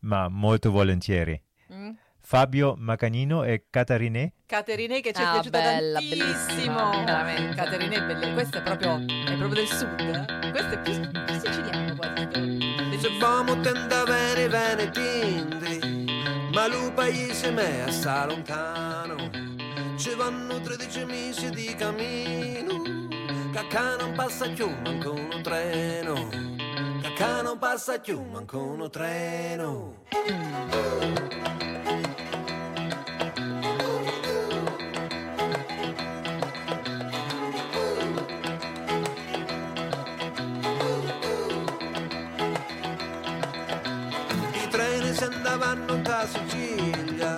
Ma 0.00 0.28
molto 0.28 0.70
volentieri. 0.70 1.40
Mm? 1.72 1.90
Fabio 2.20 2.74
Macanino 2.76 3.44
e 3.44 3.66
Catarine. 3.70 4.32
Caterine 4.46 5.00
che 5.00 5.12
ci 5.12 5.22
è 5.22 5.24
Ah, 5.24 5.32
piaciuta 5.34 5.60
bella, 5.60 5.98
tantissimo. 6.00 6.24
bellissima, 6.24 6.90
veramente. 7.04 7.54
Caterine 7.54 7.94
è 7.96 8.04
bella, 8.04 8.32
questo 8.32 8.58
è 8.58 8.62
proprio, 8.62 8.96
è 8.96 9.36
proprio 9.36 9.48
del 9.54 9.66
sud. 9.68 10.00
eh? 10.00 10.50
Questo 10.50 10.74
è 10.74 10.80
più, 10.80 11.00
più 11.24 11.34
siciliano 11.34 11.94
quasi. 11.96 12.98
Se 12.98 13.08
vamo 13.20 13.60
tenda 13.60 14.02
bene 14.04 14.48
venetindi, 14.48 16.06
ma 16.52 16.66
lui 16.66 16.90
paese 16.92 17.50
me 17.52 17.82
assai 17.82 18.26
lontano. 18.26 19.14
Ci 19.96 20.14
vanno 20.16 20.60
13 20.60 21.04
mesi 21.04 21.50
di 21.50 21.74
cammino, 21.76 22.82
cacca 23.52 23.96
non 23.96 24.12
passa 24.14 24.48
più 24.50 24.68
manco 24.82 25.12
un 25.12 25.40
treno. 25.42 26.28
Cacca 27.16 27.40
non 27.40 27.56
passa 27.56 27.98
più 27.98 28.20
manco 28.30 28.58
un 28.58 28.90
treno. 28.90 30.02
I 44.52 44.68
treni 44.68 45.14
se 45.14 45.24
andavano 45.24 45.96
da 46.02 46.26
Sicilia, 46.26 47.34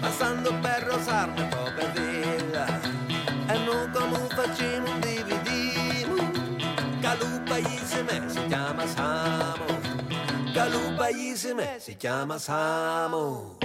passando 0.00 0.54
per 0.60 0.84
Rosarno 0.84 1.42
e 1.42 1.48
poi 1.48 1.72
Insieme 11.12 11.76
si 11.78 11.96
chiama 11.96 12.38
Samo. 12.38 13.56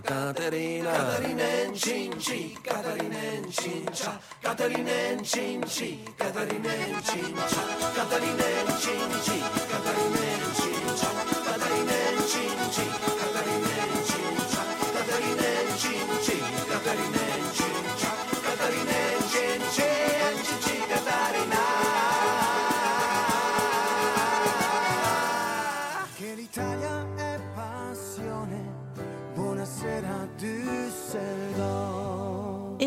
canto 0.00 0.42
Caterina. 0.42 0.90
Caterina 0.90 1.44
Cinci, 1.72 2.58
Caterina 2.62 3.18
Cincia 3.50 4.20
Caterina 4.40 5.22
Cinci, 5.22 6.02
Caterina 6.16 6.70
Cincia 7.02 7.62
Caterina 7.94 8.44
Cinci 8.78 9.67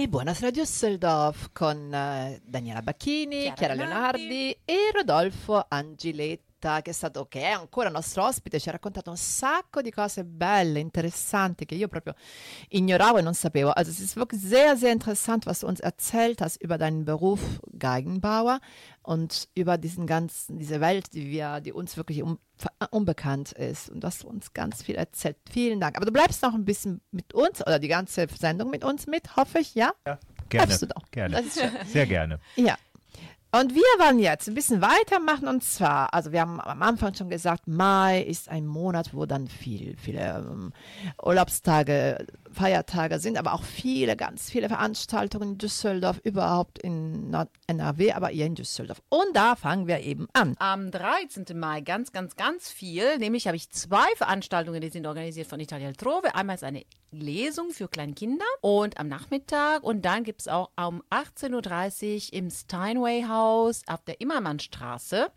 E 0.01 0.07
buonasera 0.07 0.49
Düsseldorf 0.49 1.49
con 1.53 1.93
eh, 1.93 2.41
Daniela 2.43 2.81
Bacchini, 2.81 3.53
Chiara 3.53 3.55
Chiara, 3.55 3.73
Leonardi. 3.75 4.27
Leonardi 4.27 4.57
e 4.65 4.91
Rodolfo 4.91 5.63
Angiletta 5.67 6.81
che 6.81 6.89
è 6.89 6.93
stato 6.93 7.27
che 7.27 7.41
è 7.41 7.51
ancora 7.51 7.89
nostro 7.89 8.23
ospite, 8.23 8.59
ci 8.59 8.69
ha 8.69 8.71
raccontato 8.71 9.11
un 9.11 9.17
sacco 9.17 9.81
di 9.81 9.91
cose 9.91 10.23
belle, 10.23 10.79
interessanti, 10.79 11.65
che 11.65 11.75
io 11.75 11.87
proprio 11.87 12.15
ignoravo 12.69 13.17
und 13.17 13.25
non 13.25 13.35
sapevo. 13.35 13.71
Also 13.71 13.91
es 13.91 13.99
ist 13.99 14.15
wirklich 14.15 14.41
sehr, 14.41 14.75
sehr 14.75 14.91
interessant, 14.91 15.45
was 15.45 15.59
du 15.59 15.67
uns 15.67 15.79
erzählt 15.79 16.41
hast 16.41 16.59
über 16.63 16.79
deinen 16.79 17.05
Beruf 17.05 17.59
Geigenbauer 17.71 18.59
und 19.03 19.47
über 19.55 19.77
diesen 19.77 20.05
ganzen, 20.05 20.57
diese 20.57 20.79
Welt, 20.79 21.13
die 21.13 21.29
wir, 21.29 21.59
die 21.59 21.73
uns 21.73 21.97
wirklich 21.97 22.23
un, 22.23 22.37
unbekannt 22.91 23.51
ist. 23.53 23.89
Und 23.89 24.01
du 24.01 24.07
hast 24.07 24.23
uns 24.23 24.53
ganz 24.53 24.83
viel 24.83 24.95
erzählt. 24.95 25.37
Vielen 25.49 25.79
Dank. 25.79 25.97
Aber 25.97 26.05
du 26.05 26.11
bleibst 26.11 26.43
noch 26.43 26.53
ein 26.53 26.65
bisschen 26.65 27.01
mit 27.11 27.33
uns 27.33 27.61
oder 27.61 27.79
die 27.79 27.87
ganze 27.87 28.27
Sendung 28.37 28.69
mit 28.69 28.83
uns 28.83 29.07
mit, 29.07 29.35
hoffe 29.35 29.59
ich, 29.59 29.73
ja? 29.75 29.93
Gerne. 30.49 30.67
Darfst 30.67 30.81
du 30.81 30.85
doch. 30.87 31.09
Gerne. 31.11 31.41
Das. 31.41 31.91
Sehr 31.91 32.05
gerne. 32.05 32.39
Ja. 32.55 32.77
Und 33.53 33.75
wir 33.75 33.81
wollen 33.99 34.19
jetzt 34.19 34.47
ein 34.47 34.53
bisschen 34.53 34.81
weitermachen 34.81 35.49
und 35.49 35.61
zwar, 35.61 36.13
also 36.13 36.31
wir 36.31 36.39
haben 36.39 36.61
am 36.61 36.81
Anfang 36.81 37.13
schon 37.13 37.29
gesagt, 37.29 37.67
Mai 37.67 38.21
ist 38.21 38.47
ein 38.47 38.65
Monat, 38.65 39.13
wo 39.13 39.25
dann 39.25 39.49
viel, 39.49 39.97
viele 39.97 40.45
ähm, 40.49 40.71
Urlaubstage, 41.21 42.25
Feiertage 42.49 43.19
sind, 43.19 43.37
aber 43.37 43.53
auch 43.53 43.63
viele, 43.63 44.15
ganz 44.15 44.49
viele 44.49 44.69
Veranstaltungen 44.69 45.51
in 45.51 45.57
Düsseldorf, 45.57 46.21
überhaupt 46.23 46.79
in 46.79 47.29
Nord 47.29 47.49
NRW, 47.67 48.13
aber 48.13 48.31
eher 48.31 48.45
in 48.45 48.55
Düsseldorf. 48.55 49.01
Und 49.09 49.35
da 49.35 49.57
fangen 49.57 49.85
wir 49.85 49.99
eben 49.99 50.29
an. 50.31 50.55
Am 50.59 50.89
13. 50.89 51.45
Mai 51.53 51.81
ganz, 51.81 52.13
ganz, 52.13 52.37
ganz 52.37 52.69
viel. 52.69 53.17
Nämlich 53.17 53.47
habe 53.47 53.57
ich 53.57 53.69
zwei 53.69 54.07
Veranstaltungen, 54.15 54.79
die 54.79 54.89
sind 54.89 55.05
organisiert 55.05 55.47
von 55.47 55.59
Italia 55.59 55.87
Altrove. 55.87 56.35
Einmal 56.35 56.55
ist 56.55 56.63
eine 56.63 56.85
Lesung 57.11 57.71
für 57.71 57.89
kleine 57.89 58.13
Kinder 58.13 58.45
und 58.61 58.97
am 58.97 59.09
Nachmittag. 59.09 59.83
Und 59.83 60.05
dann 60.05 60.23
gibt 60.23 60.39
es 60.39 60.47
auch 60.47 60.69
um 60.77 61.03
18.30 61.09 62.27
Uhr 62.27 62.33
im 62.39 62.49
Steinway 62.49 63.25
House 63.27 63.40
auf 63.87 64.03
der 64.05 64.19
Immermannstraße 64.19 65.31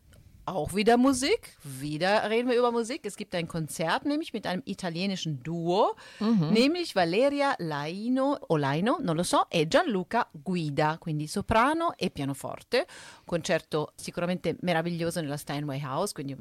auch 0.46 0.74
wieder 0.74 0.96
Musik. 0.96 1.56
Wieder 1.62 2.28
reden 2.28 2.48
wir 2.48 2.58
über 2.58 2.70
Musik. 2.70 3.02
Es 3.04 3.16
gibt 3.16 3.34
ein 3.34 3.48
Konzert, 3.48 4.04
nämlich 4.04 4.32
mit 4.32 4.46
einem 4.46 4.62
italienischen 4.66 5.42
Duo, 5.42 5.96
nämlich 6.20 6.94
Valeria 6.94 7.54
Laino, 7.58 8.38
o 8.48 8.56
Laino, 8.56 8.98
non 9.00 9.16
lo 9.16 9.22
so, 9.22 9.46
e 9.50 9.66
Gianluca 9.66 10.28
Guida, 10.32 10.98
quindi 10.98 11.26
soprano 11.26 11.94
e 11.96 12.10
pianoforte. 12.10 12.86
Concerto 13.24 13.92
sicuramente 13.96 14.56
meraviglioso 14.60 15.20
nella 15.20 15.36
Steinway 15.36 15.80
House, 15.82 16.12
quindi 16.12 16.36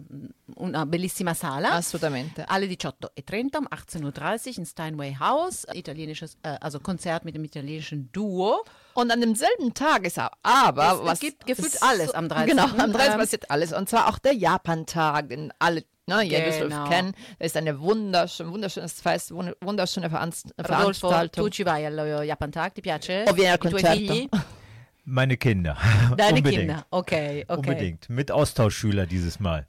una 0.56 0.86
bellissima 0.86 1.34
sala. 1.34 1.72
Assolutamente. 1.72 2.44
Alle 2.46 2.66
18.30 2.66 3.58
um 3.58 3.68
18.30 3.72 4.04
Uhr 4.04 4.58
in 4.58 4.66
Steinway 4.66 5.16
House, 5.18 5.66
italienisches, 5.74 6.38
äh, 6.42 6.58
also 6.60 6.80
Konzert 6.80 7.24
mit 7.24 7.36
dem 7.36 7.44
italienischen 7.44 8.10
Duo. 8.12 8.64
Und 8.96 9.12
an 9.12 9.22
demselben 9.22 9.74
Tag 9.74 10.06
ist 10.06 10.20
aber, 10.20 10.32
aber 10.44 10.94
Es- 10.94 11.00
es 11.00 11.06
was 11.06 11.20
gibt 11.20 11.46
gefühlt 11.46 11.74
es- 11.74 11.82
alles 11.82 12.12
am 12.14 12.30
13.. 12.30 12.48
Genau, 12.58 12.64
am 12.84 12.92
13. 12.94 13.14
Ähm, 13.14 13.20
passiert 13.20 13.50
alles. 13.52 13.74
Und 13.74 13.90
zwar 13.90 14.08
auch 14.08 14.20
der 14.20 14.34
Japan-Tag, 14.34 15.30
den 15.30 15.52
alle 15.60 15.84
ne, 16.08 16.24
in 16.24 16.30
Genau. 16.30 16.46
Düsseldorf 16.46 16.90
kennen. 16.90 17.14
Das 17.40 17.48
ist 17.48 17.58
eine 17.58 17.80
wunderschön, 17.80 18.52
wunderschönes 18.52 18.94
Fest, 19.02 19.32
wund- 19.32 19.56
wunderschöne 19.62 20.10
Veranst 20.10 20.54
Rodolfo, 20.60 21.10
Veranstaltung. 21.10 21.46
tu 21.46 21.50
ci 21.50 21.64
vai 21.66 21.82
Japantag, 22.26 22.74
ti 22.76 22.82
piace? 22.82 23.26
O 23.28 23.32
al 23.32 23.58
concerto. 23.58 23.96
figli? 23.98 24.30
Meine 25.06 25.36
Kinder. 25.38 25.76
Deine 26.16 26.38
Unbedingt. 26.38 26.60
Kinder, 26.60 26.86
ok, 26.90 27.12
ok. 27.48 27.58
Unbedingt. 27.58 28.10
Mit 28.10 28.32
Austauschschüler 28.32 29.06
dieses 29.06 29.40
Mal. 29.40 29.66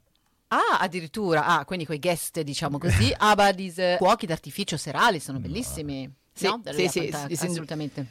Ah, 0.49 0.77
addirittura, 0.79 1.41
ah, 1.45 1.65
quindi 1.65 1.85
quei 1.85 1.97
guest, 1.99 2.39
diciamo 2.41 2.77
così, 2.77 3.13
aber 3.17 3.51
diese 3.51 3.97
fuochi 3.97 4.27
d'artificio 4.27 4.77
serali 4.77 5.19
sono 5.19 5.39
bellissimi. 5.39 6.09
Sì, 6.33 6.45
no? 6.45 6.61
Sì, 6.71 6.87
sì, 6.87 7.11
assolutamente. 7.31 8.05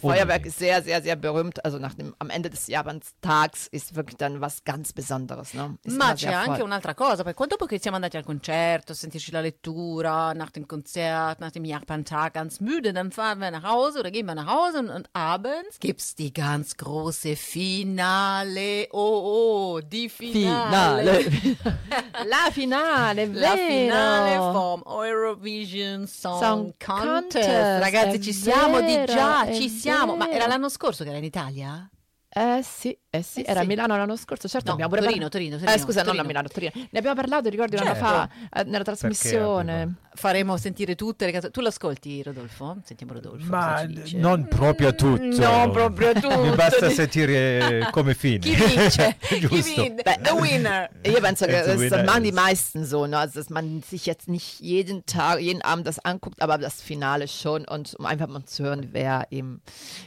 Feuerwerk 0.00 0.22
Unbedingt. 0.22 0.46
ist 0.46 0.58
sehr, 0.58 0.82
sehr, 0.82 1.02
sehr 1.02 1.16
berühmt. 1.16 1.64
Also 1.64 1.78
nach 1.78 1.94
dem, 1.94 2.14
am 2.18 2.30
Ende 2.30 2.50
des 2.50 2.66
Japantags 2.66 3.66
ist 3.66 3.94
wirklich 3.94 4.16
dann 4.16 4.40
was 4.40 4.64
ganz 4.64 4.92
Besonderes. 4.92 5.54
Ne? 5.54 5.76
Ma 5.88 6.14
c'è 6.14 6.32
anche 6.32 6.62
un'altra 6.62 6.94
cosa, 6.94 7.22
perché 7.22 7.34
quando 7.34 7.56
dopo 7.56 7.66
che 7.66 7.80
siamo 7.80 7.96
andati 7.96 8.16
al 8.16 8.24
concerto, 8.24 8.92
sentirci 8.92 9.30
la 9.30 9.40
lettura, 9.40 10.32
nach 10.34 10.50
dem 10.50 10.66
Konzert, 10.66 11.40
nach 11.40 11.50
dem 11.50 11.64
Japantag 11.64 12.34
ganz 12.34 12.60
müde, 12.60 12.92
dann 12.92 13.10
fahren 13.10 13.38
wir 13.40 13.50
nach 13.50 13.62
Hause 13.64 14.00
oder 14.00 14.10
gehen 14.10 14.26
wir 14.26 14.34
nach 14.34 14.46
Hause 14.46 14.80
und, 14.80 14.90
und 14.90 15.08
abends 15.14 15.78
gibt's 15.80 16.14
die 16.14 16.32
ganz 16.32 16.76
große 16.76 17.34
Finale. 17.36 18.88
Oh, 18.92 19.76
oh, 19.76 19.80
die 19.80 20.08
Finale. 20.08 21.20
Finale. 21.20 21.56
La 22.26 22.50
finale, 22.50 23.26
La 23.26 23.56
finale 23.56 24.30
vero. 24.30 24.52
vom 24.52 24.82
Eurovision 24.84 26.06
Song, 26.06 26.40
Song 26.40 26.74
Contest. 26.78 27.46
Contest, 27.46 27.82
Ragazzi, 27.82 28.20
ci 28.20 28.32
siamo 28.32 28.80
di 28.80 28.94
vero, 28.94 29.12
già, 29.12 29.46
ci 29.52 29.68
siamo. 29.68 29.95
Ma 30.04 30.26
era 30.26 30.38
vero. 30.38 30.46
l'anno 30.48 30.68
scorso 30.68 31.02
che 31.04 31.10
era 31.10 31.18
in 31.18 31.24
Italia? 31.24 31.88
Eh 32.28 32.60
sì, 32.62 32.96
eh 33.16 33.22
sì, 33.22 33.40
Eh 33.42 33.50
era 33.50 33.60
sì. 33.60 33.64
a 33.64 33.68
Milano 33.68 33.96
l'anno 33.96 34.16
scorso, 34.16 34.48
certo 34.48 34.68
No, 34.68 34.72
abbiamo 34.74 34.90
pure 34.90 35.02
Torino, 35.02 35.28
parla- 35.28 35.38
Torino, 35.38 35.56
Eh 35.56 35.58
Torino, 35.60 35.84
scusa, 35.84 35.96
non 36.02 36.04
Torino. 36.06 36.22
a 36.22 36.26
Milano, 36.26 36.48
Torino. 36.48 36.72
Ne 36.90 36.98
abbiamo 36.98 37.16
parlato, 37.16 37.48
ricordi, 37.48 37.76
un 37.76 37.82
anno 37.82 37.94
Certo. 37.94 38.06
fa 38.06 38.28
eh, 38.60 38.64
nella 38.64 38.84
trasmissione. 38.84 39.94
Faremo 40.16 40.56
sentire 40.56 40.94
tutte 40.94 41.26
le 41.26 41.32
canzoni. 41.32 41.52
Tu 41.52 41.60
l'ascolti, 41.60 42.22
Rodolfo? 42.22 42.78
Sentiamo 42.84 43.12
Rodolfo. 43.12 43.44
cosa 43.50 43.56
Ma 43.58 43.80
ci 43.80 43.86
dice. 43.88 44.16
non 44.16 44.46
proprio 44.48 44.94
tutto. 44.94 45.22
Non 45.22 45.70
proprio 45.72 46.12
tutto. 46.14 46.40
Mi 46.42 46.54
basta 46.54 46.88
sentire 46.88 47.88
come 47.90 48.14
fine. 48.14 48.38
Chi 48.38 48.54
vince? 48.54 49.16
Chi 49.20 49.40
Giusto. 49.40 49.82
vince? 49.82 50.02
The 50.22 50.32
winner. 50.32 50.88
Io 51.02 51.20
penso, 51.20 51.44
a 51.44 51.48
das, 51.48 51.76
machen 52.04 52.22
die 52.22 52.28
is- 52.30 52.34
meisten 52.34 52.84
so, 52.86 53.04
ne? 53.04 53.16
also, 53.16 53.40
dass 53.40 53.50
man 53.50 53.82
sich 53.86 54.06
jetzt 54.06 54.28
nicht 54.28 54.60
jeden 54.60 55.04
Tag, 55.04 55.40
jeden 55.40 55.60
Abend 55.62 55.86
das 55.86 55.98
anguckt, 56.02 56.40
aber 56.40 56.56
das 56.56 56.80
Finale 56.80 57.28
schon 57.28 57.66
und 57.68 57.94
um 57.98 58.06
einfach 58.06 58.26
mal 58.28 58.42
zu 58.46 58.62
hören, 58.64 58.88
wer 58.92 59.26
eben 59.30 59.60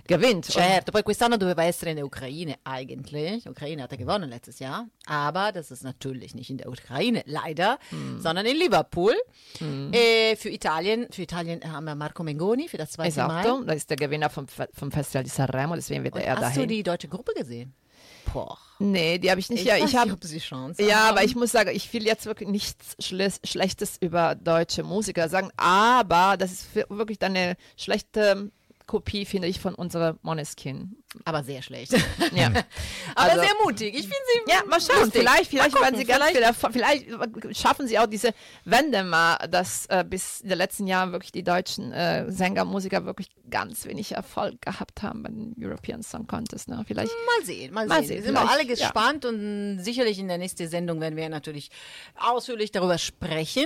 gewinnt. 0.08 0.46
Und 0.48 0.54
Certo, 0.54 0.92
poi 0.92 1.04
quest'anno 1.04 1.38
doveva 1.38 1.64
essere 1.66 1.92
in 1.92 1.98
der 1.98 2.06
Ukraine 2.06 2.56
eigentlich. 3.00 3.48
Ukraine 3.48 3.84
hatte 3.84 3.98
gewonnen 3.98 4.30
letztes 4.30 4.60
Jahr. 4.60 4.88
Aber 5.06 5.52
das 5.52 5.72
ist 5.72 5.84
natürlich 5.84 6.36
nicht 6.36 6.50
in 6.50 6.58
der 6.58 6.70
Ukraine, 6.70 7.24
leider, 7.26 7.80
sondern 8.20 8.46
in 8.46 8.58
Liverpool. 8.58 9.16
Äh, 9.92 10.36
für 10.36 10.50
Italien, 10.50 11.08
für 11.12 11.22
Italien 11.24 11.62
haben 11.72 11.86
wir 11.86 11.96
Marco 11.96 12.24
Mengoni 12.24 12.68
für 12.68 12.78
das 12.78 12.92
zweite 12.92 13.10
Esatto, 13.10 13.58
Mal. 13.60 13.66
das 13.66 13.76
ist 13.78 13.90
der 13.90 13.98
Gewinner 13.98 14.30
vom, 14.30 14.46
vom 14.74 14.92
Festival 14.92 15.24
di 15.24 15.30
Sanremo, 15.30 15.76
deswegen 15.76 16.04
wird 16.04 16.16
Und 16.16 16.22
er 16.22 16.38
hast 16.38 16.56
du 16.56 16.62
dahin. 16.62 16.70
die 16.70 16.84
deutsche 16.84 17.08
Gruppe 17.08 17.34
gesehen? 17.36 17.74
Boah. 18.32 18.58
nee, 18.78 19.18
die 19.18 19.32
habe 19.32 19.40
ich 19.40 19.50
nicht. 19.50 19.62
Ich, 19.62 19.66
ja, 19.68 19.78
ich 19.78 19.96
habe 19.96 20.16
sie 20.22 20.38
Chance 20.40 20.84
Ja, 20.84 20.98
haben. 21.08 21.18
aber 21.18 21.24
ich 21.24 21.36
muss 21.36 21.52
sagen, 21.52 21.72
ich 21.74 21.92
will 21.94 22.06
jetzt 22.06 22.28
wirklich 22.28 22.48
nichts 22.48 22.96
Schle 23.00 23.30
Schlechtes 23.44 23.98
über 24.00 24.36
deutsche 24.36 24.84
Musiker 24.84 25.30
sagen, 25.30 25.50
aber 25.58 26.38
das 26.38 26.52
ist 26.52 26.76
wirklich 26.76 27.20
eine 27.24 27.56
schlechte 27.76 28.52
Kopie, 28.90 29.24
finde 29.26 29.48
ich, 29.48 29.60
von 29.60 29.76
unserer 29.76 30.18
Moneskin. 30.24 30.96
Aber 31.26 31.44
sehr 31.44 31.62
schlecht. 31.62 31.94
Ja. 32.34 32.48
aber 32.48 33.32
Also- 33.32 33.42
sehr 33.42 33.54
mutig. 33.64 33.94
Ich 33.94 34.02
finde 34.02 34.16
sie 34.46 34.52
Ja, 34.52 34.64
mal 34.66 34.82
schauen. 34.82 35.02
lustig. 35.02 35.22
Vielleicht, 35.22 35.50
vielleicht 35.50 35.74
Mal 35.76 35.82
werden 35.82 35.94
gucken, 35.94 36.00
sie 36.00 36.06
ganz 36.06 36.18
vielleicht- 36.24 36.36
viel 36.36 36.44
Erfolg. 36.44 36.74
Vielleicht 36.74 37.58
schaffen 37.60 37.88
sie 37.88 38.00
auch 38.00 38.08
diese 38.08 38.34
Wende 38.66 39.04
mal, 39.04 39.38
dass 39.50 39.86
äh, 39.88 40.04
bis 40.08 40.42
in 40.42 40.50
den 40.50 40.58
letzten 40.58 40.88
Jahren 40.88 41.12
wirklich 41.12 41.32
die 41.32 41.44
deutschen 41.44 41.92
äh, 41.92 42.32
Sänger, 42.32 42.66
Musiker 42.66 43.06
wirklich 43.06 43.30
ganz 43.50 43.86
wenig 43.86 44.12
Erfolg 44.12 44.62
gehabt 44.62 45.02
haben 45.04 45.24
beim 45.24 45.54
European 45.60 46.02
Song 46.04 46.26
Contest. 46.28 46.68
Ne? 46.68 46.84
Vielleicht. 46.88 47.12
Mal 47.40 47.46
sehen, 47.46 47.74
mal, 47.74 47.88
Mal 47.88 48.04
sehen. 48.04 48.18
Wir 48.18 48.24
sind 48.24 48.38
auch 48.38 48.42
alle 48.50 48.62
vielleicht, 48.62 48.82
ja. 48.82 48.88
gespannt 48.88 49.26
und 49.26 49.80
sicherlich 49.84 50.18
in 50.20 50.28
der 50.28 50.38
nächsten 50.40 50.68
Sendung 50.68 51.00
werden 51.02 51.16
wir 51.16 51.30
natürlich 51.30 51.70
ausführlich 52.16 52.72
darüber 52.72 52.98
sprechen. 52.98 53.66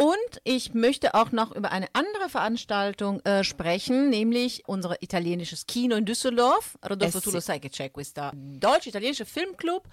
Und 0.00 0.40
ich 0.44 0.74
möchte 0.74 1.14
auch 1.14 1.32
noch 1.32 1.50
über 1.50 1.72
eine 1.72 1.88
andere 1.92 2.28
Veranstaltung 2.28 3.18
äh, 3.24 3.42
sprechen, 3.42 4.10
nämlich 4.10 4.62
unser 4.68 5.02
italienisches 5.02 5.66
Kino 5.66 5.96
in 5.96 6.04
Düsseldorf. 6.04 6.78
Rodolfo, 6.88 7.18
tu 7.18 7.30
sì. 7.30 7.34
lo 7.34 7.40
sai 7.40 7.58
che 7.58 7.68
c'è 7.68 7.90
questa 7.90 8.30
deutsch-italienische 8.32 9.24
Filmclub 9.24 9.88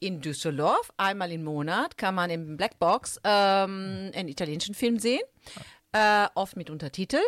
in 0.00 0.20
Düsseldorf. 0.20 0.90
Einmal 0.96 1.30
im 1.30 1.44
Monat 1.44 1.96
kann 1.96 2.16
man 2.16 2.28
im 2.30 2.56
Blackbox 2.56 3.20
ähm, 3.22 4.10
einen 4.16 4.28
italienischen 4.28 4.74
Film 4.74 4.98
sehen, 4.98 5.22
äh, 5.92 6.26
oft 6.34 6.56
mit 6.56 6.68
Untertitel. 6.68 7.20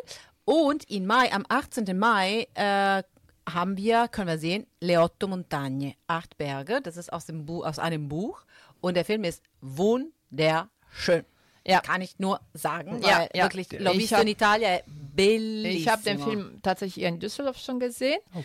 Und 0.45 0.91
in 0.91 1.07
Mai, 1.07 1.31
am 1.31 1.45
18. 1.49 1.97
Mai, 1.97 2.49
äh, 2.55 3.05
haben 3.49 3.77
wir, 3.77 4.09
können 4.09 4.27
wir 4.27 4.39
sehen, 4.39 4.67
Le 4.81 5.01
Otto 5.01 5.29
Montagne, 5.29 5.95
acht 6.09 6.37
Berge. 6.37 6.81
Das 6.83 6.97
ist 6.97 7.13
aus, 7.13 7.27
dem 7.27 7.47
Bu 7.47 7.63
aus 7.63 7.79
einem 7.79 8.09
Buch. 8.09 8.45
Und 8.81 8.95
der 8.95 9.05
Film 9.05 9.23
ist 9.23 9.41
wunderschön. 9.61 11.25
Ja. 11.69 11.81
Kann 11.81 12.01
ich 12.01 12.19
nur 12.19 12.41
sagen, 12.55 13.03
Ja, 13.03 13.19
weil 13.19 13.31
ja. 13.35 13.45
wirklich, 13.45 13.69
hab- 14.13 14.23
in 14.23 14.29
Italia, 14.29 14.69
è 14.69 14.83
bellissimo. 14.87 15.75
Ich 15.81 15.89
habe 15.89 16.03
den 16.03 16.19
Film 16.19 16.61
tatsächlich 16.63 16.95
hier 16.95 17.09
in 17.09 17.19
Düsseldorf 17.19 17.59
schon 17.59 17.79
gesehen. 17.81 18.19
Oh. 18.35 18.39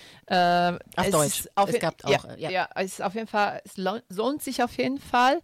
Auf 0.98 1.06
es 1.06 1.12
Deutsch. 1.12 1.44
Auf 1.56 1.70
Es 1.70 1.80
gab 1.80 2.04
auch, 2.04 2.26
ja. 2.38 2.50
ja. 2.50 2.70
es 2.76 3.00
auf 3.00 3.14
jeden 3.16 3.28
Fall, 3.28 3.62
es 3.64 3.78
lohnt 3.78 4.42
sich 4.44 4.62
auf 4.64 4.76
jeden 4.78 5.00
Fall. 5.00 5.40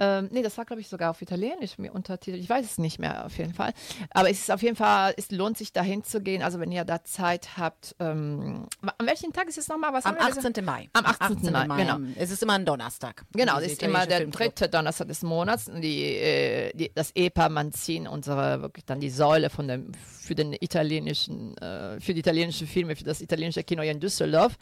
Ähm, 0.00 0.28
nee, 0.30 0.42
das 0.42 0.56
war, 0.56 0.64
glaube 0.64 0.80
ich, 0.80 0.88
sogar 0.88 1.10
auf 1.10 1.22
Italienisch 1.22 1.78
mir 1.78 1.92
untertitelt. 1.92 2.42
Ich 2.42 2.48
weiß 2.48 2.64
es 2.64 2.78
nicht 2.78 2.98
mehr 2.98 3.26
auf 3.26 3.36
jeden 3.36 3.54
Fall. 3.54 3.72
Aber 4.10 4.30
es 4.30 4.40
ist 4.40 4.50
auf 4.50 4.62
jeden 4.62 4.76
Fall, 4.76 5.14
es 5.16 5.30
lohnt 5.30 5.58
sich 5.58 5.72
dahin 5.72 6.04
zu 6.04 6.20
gehen. 6.20 6.42
Also 6.42 6.60
wenn 6.60 6.70
ihr 6.70 6.84
da 6.84 7.02
Zeit 7.04 7.56
habt. 7.56 7.96
Ähm, 7.98 8.66
an 8.80 9.06
welchem 9.06 9.32
Tag 9.32 9.48
ist 9.48 9.58
es 9.58 9.68
nochmal? 9.68 9.92
Was 9.92 10.04
Am 10.04 10.16
haben 10.16 10.20
wir 10.20 10.34
gesagt? 10.34 10.46
18. 10.58 10.64
Mai. 10.64 10.88
Am 10.92 11.04
18. 11.06 11.52
Mai, 11.52 11.76
genau. 11.76 11.98
Es 12.16 12.30
ist 12.30 12.42
immer 12.42 12.54
ein 12.54 12.64
Donnerstag. 12.64 13.24
Genau, 13.32 13.58
Diese 13.58 13.72
ist 13.72 13.82
immer 13.82 14.06
der 14.06 14.18
Filmclub. 14.18 14.54
dritte 14.54 14.68
Donnerstag 14.68 15.08
des 15.08 15.22
Monats. 15.22 15.66
Die, 15.66 16.04
äh, 16.04 16.72
die, 16.74 16.92
das 16.94 17.10
EPA 17.14 17.48
Manzin, 17.48 18.06
unsere 18.06 18.62
wirklich 18.62 18.84
dann 18.84 19.00
die 19.00 19.10
Säule 19.10 19.50
von 19.50 19.68
dem, 19.68 19.92
für 19.94 20.34
den 20.34 20.52
italienischen, 20.52 21.56
äh, 21.58 22.00
für 22.00 22.14
die 22.14 22.20
italienischen 22.20 22.66
Filme, 22.66 22.94
für 22.96 23.04
das 23.04 23.20
italienische 23.20 23.64
Kino 23.64 23.82
hier 23.82 23.92
in 23.92 24.00
Düsseldorf, 24.00 24.56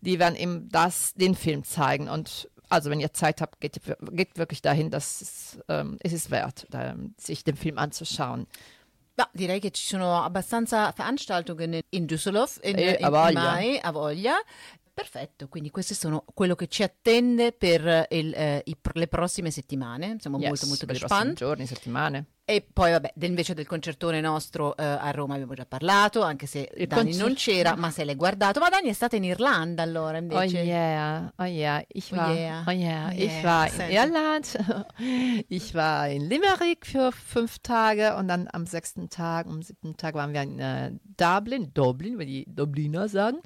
die 0.00 0.18
werden 0.18 0.36
eben 0.36 0.68
das, 0.70 1.14
den 1.14 1.34
Film 1.34 1.64
zeigen. 1.64 2.08
Und 2.08 2.48
also 2.70 2.88
wenn 2.90 3.00
ihr 3.00 3.12
Zeit 3.12 3.40
habt, 3.40 3.60
geht, 3.60 3.80
geht 4.12 4.38
wirklich 4.38 4.62
dahin, 4.62 4.90
das 4.90 5.20
ist, 5.20 5.58
ähm, 5.68 5.98
es 6.00 6.12
ist 6.12 6.30
wert, 6.30 6.66
da, 6.70 6.94
sich 7.18 7.44
den 7.44 7.56
Film 7.56 7.76
anzuschauen. 7.78 8.46
Ma 9.16 9.28
direi 9.34 9.58
che 9.60 9.70
ci 9.72 9.84
sono 9.84 10.22
abbastanza 10.22 10.92
Veranstaltungen 10.92 11.80
in 11.90 12.06
Düsseldorf 12.06 12.58
in, 12.62 12.78
Eh, 12.78 12.96
in 13.00 13.08
voglia. 13.10 13.32
Mai, 13.32 13.78
a 13.82 13.90
voglia. 13.92 14.34
Perfetto, 14.94 15.48
quindi 15.48 15.70
questo 15.70 15.94
sono 15.94 16.24
quello 16.34 16.54
che 16.54 16.66
ci 16.68 16.82
attende 16.82 17.52
per 17.52 18.06
il, 18.10 18.32
eh, 18.34 18.62
i- 18.66 18.76
per 18.76 18.96
le 18.96 19.06
prossime 19.08 19.50
settimane. 19.50 20.16
Siamo 20.20 20.36
molto 20.38 20.66
molto 20.66 20.84
prossimi 20.86 21.08
gespannt. 21.08 21.36
giorni, 21.38 21.66
settimane. 21.66 22.24
E 22.44 22.66
poi 22.72 22.90
vabbè, 22.90 23.12
invece 23.20 23.54
del 23.54 23.66
concertone 23.66 24.20
nostro 24.20 24.76
eh, 24.76 24.82
a 24.82 25.12
Roma 25.12 25.34
abbiamo 25.34 25.54
già 25.54 25.66
parlato, 25.66 26.22
anche 26.22 26.46
se 26.46 26.68
Il 26.76 26.88
Dani 26.88 27.04
concer- 27.10 27.24
non 27.24 27.34
c'era, 27.34 27.76
ma 27.76 27.90
se 27.92 28.04
l'hai 28.04 28.16
guardato. 28.16 28.58
Ma 28.58 28.68
Dani 28.68 28.88
è 28.88 28.92
stata 28.92 29.14
in 29.14 29.22
Irlanda 29.22 29.84
allora 29.84 30.16
Oh 30.16 30.20
invece. 30.20 30.58
yeah, 30.58 31.32
oh 31.36 31.44
yeah, 31.44 31.80
ich 31.86 32.10
Oh 32.12 32.16
war, 32.16 32.34
yeah, 32.34 32.64
oh 32.66 32.70
yeah, 32.72 33.06
oh 33.08 33.12
ich 33.12 33.30
yeah. 33.30 33.42
war 33.44 33.66
in 33.66 33.72
Senti. 33.72 33.94
Irland, 33.94 34.58
ich 35.48 35.74
war 35.74 36.08
in 36.08 36.26
Limerick 36.26 36.86
für 36.86 37.12
fünf 37.12 37.60
Tage 37.60 38.16
und 38.16 38.26
dann 38.26 38.48
am 38.52 38.66
sechsten 38.66 39.08
Tag, 39.08 39.46
am 39.46 39.62
siebten 39.62 39.96
Tag 39.96 40.14
waren 40.14 40.32
wir 40.32 40.42
in 40.42 40.58
äh, 40.58 40.90
Dublin, 41.16 41.70
Dublin, 41.72 42.18
wie 42.18 42.26
die 42.26 42.44
Dubliner 42.48 43.08
sagen. 43.08 43.38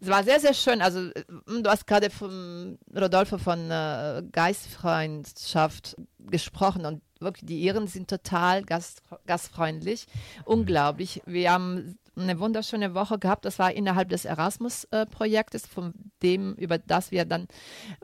Es 0.00 0.08
war 0.08 0.22
sehr, 0.22 0.38
sehr 0.38 0.54
schön. 0.54 0.80
Also 0.80 1.00
äh, 1.10 1.24
du 1.60 1.68
hast 1.68 1.88
gerade 1.88 2.08
von 2.08 2.78
Rodolfo 2.96 3.36
von 3.36 3.68
äh, 3.68 4.22
Geistfreundschaft 4.30 5.96
gesprochen 6.18 6.86
und 6.86 7.02
wirklich 7.24 7.46
die 7.46 7.62
Iren 7.62 7.86
sind 7.86 8.08
total 8.08 8.62
gast, 8.62 9.02
gastfreundlich, 9.26 10.06
unglaublich. 10.44 11.22
Wir 11.26 11.52
haben 11.52 11.98
eine 12.16 12.38
wunderschöne 12.38 12.94
Woche 12.94 13.18
gehabt. 13.18 13.44
Das 13.44 13.58
war 13.58 13.72
innerhalb 13.72 14.08
des 14.08 14.24
Erasmus-Projektes, 14.24 15.66
von 15.66 15.94
dem, 16.22 16.54
über 16.54 16.78
das 16.78 17.10
wir 17.10 17.24
dann 17.24 17.48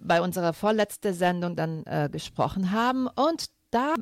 bei 0.01 0.21
unserer 0.21 0.53
vorletzten 0.53 1.15
Sendung 1.15 1.57
dann 1.57 1.85
äh, 1.85 2.09
gesprochen 2.11 2.73
haben. 2.73 3.07
Und 3.07 3.47
da, 3.71 3.95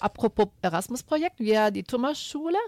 apropos 0.00 0.48
Erasmus-Projekt, 0.62 1.40
wir, 1.40 1.70
die 1.70 1.82
Thomas-Schule, 1.82 2.58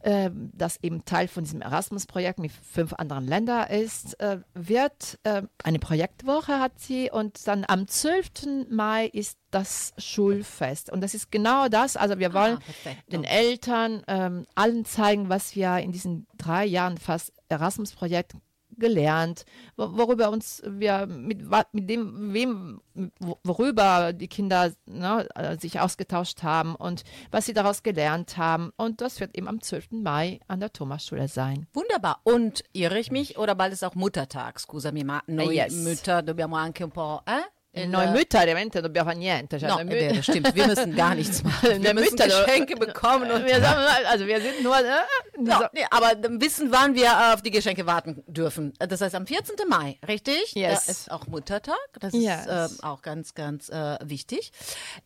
äh, 0.00 0.30
das 0.34 0.82
eben 0.82 1.04
Teil 1.04 1.28
von 1.28 1.44
diesem 1.44 1.60
Erasmus-Projekt 1.60 2.38
mit 2.38 2.52
fünf 2.52 2.94
anderen 2.94 3.26
Ländern 3.26 3.68
ist, 3.68 4.18
äh, 4.20 4.38
wird 4.54 5.18
äh, 5.24 5.42
eine 5.62 5.78
Projektwoche 5.78 6.58
hat 6.58 6.78
sie 6.78 7.10
und 7.10 7.46
dann 7.46 7.64
am 7.68 7.86
12. 7.86 8.68
Mai 8.70 9.06
ist 9.06 9.38
das 9.50 9.92
Schulfest. 9.98 10.90
Und 10.90 11.02
das 11.02 11.14
ist 11.14 11.30
genau 11.30 11.68
das. 11.68 11.96
Also 11.96 12.18
wir 12.18 12.32
wollen 12.32 12.58
perfetto. 12.58 13.10
den 13.10 13.24
Eltern, 13.24 14.02
ähm, 14.06 14.46
allen 14.54 14.84
zeigen, 14.84 15.28
was 15.28 15.54
wir 15.54 15.78
in 15.78 15.92
diesen 15.92 16.26
drei 16.36 16.64
Jahren 16.64 16.98
fast 16.98 17.32
Erasmus-Projekt 17.48 18.34
gelernt, 18.80 19.44
wo- 19.76 19.96
worüber 19.96 20.30
uns 20.30 20.60
wir 20.66 21.06
mit, 21.06 21.42
mit 21.72 21.88
dem, 21.88 22.32
wem, 22.34 22.80
wo- 23.20 23.38
worüber 23.44 24.12
die 24.12 24.26
Kinder 24.26 24.72
ne, 24.86 25.28
äh, 25.36 25.56
sich 25.58 25.78
ausgetauscht 25.78 26.42
haben 26.42 26.74
und 26.74 27.04
was 27.30 27.46
sie 27.46 27.52
daraus 27.52 27.84
gelernt 27.84 28.36
haben. 28.36 28.72
Und 28.76 29.00
das 29.00 29.20
wird 29.20 29.36
eben 29.38 29.46
am 29.46 29.60
12. 29.60 30.02
Mai 30.02 30.40
an 30.48 30.58
der 30.58 30.72
Thomasschule 30.72 31.28
sein. 31.28 31.68
Wunderbar. 31.72 32.20
Und 32.24 32.64
irre 32.72 32.98
ich 32.98 33.12
mich? 33.12 33.38
Oder 33.38 33.54
bald 33.54 33.72
ist 33.72 33.84
auch 33.84 33.94
Muttertag, 33.94 34.58
scusami, 34.58 35.04
ma 35.04 35.22
noi 35.28 35.54
yes. 35.54 35.72
Mütter 35.74 36.22
dobbiamo 36.22 36.56
anche 36.56 36.82
un 36.84 36.90
po', 36.90 37.20
eh? 37.26 37.42
Il- 37.72 37.88
Noi 37.88 38.08
Mütter, 38.08 38.40
ovviamente, 38.40 38.80
dobbiamo 38.80 39.10
fare 39.10 39.18
niente. 39.20 39.56
Cioè, 39.58 39.68
No, 39.68 39.76
vero, 39.86 40.20
stimmt. 40.22 40.52
Wir 40.56 40.66
müssen 40.66 40.96
gar 40.96 41.14
nichts 41.14 41.40
machen. 41.44 41.80
Wir 41.82 41.94
müssen 41.94 42.14
Mütter, 42.16 42.26
Geschenke 42.26 42.74
bekommen 42.74 43.30
und 43.30 43.44
wir, 43.46 43.60
sagen, 43.60 43.80
also 44.08 44.26
wir 44.26 44.40
sind 44.40 44.62
nur. 44.64 44.76
Äh, 44.76 45.04
Ja, 45.44 45.70
nee, 45.72 45.86
aber 45.90 46.12
wissen, 46.40 46.72
wann 46.72 46.94
wir 46.96 47.32
auf 47.32 47.42
die 47.42 47.50
Geschenke 47.52 47.86
warten 47.86 48.24
dürfen. 48.26 48.72
Das 48.78 49.00
heißt 49.00 49.14
am 49.14 49.24
14. 49.26 49.54
Mai, 49.68 49.98
richtig? 50.08 50.52
Yes. 50.54 50.86
Da 50.86 50.90
ist 50.92 51.10
auch 51.12 51.26
Muttertag. 51.28 51.78
Das 52.00 52.12
Yes. 52.12 52.40
ist 52.46 52.82
äh, 52.82 52.86
auch 52.86 53.02
ganz, 53.02 53.34
ganz 53.34 53.68
äh, 53.68 53.98
wichtig. 54.02 54.50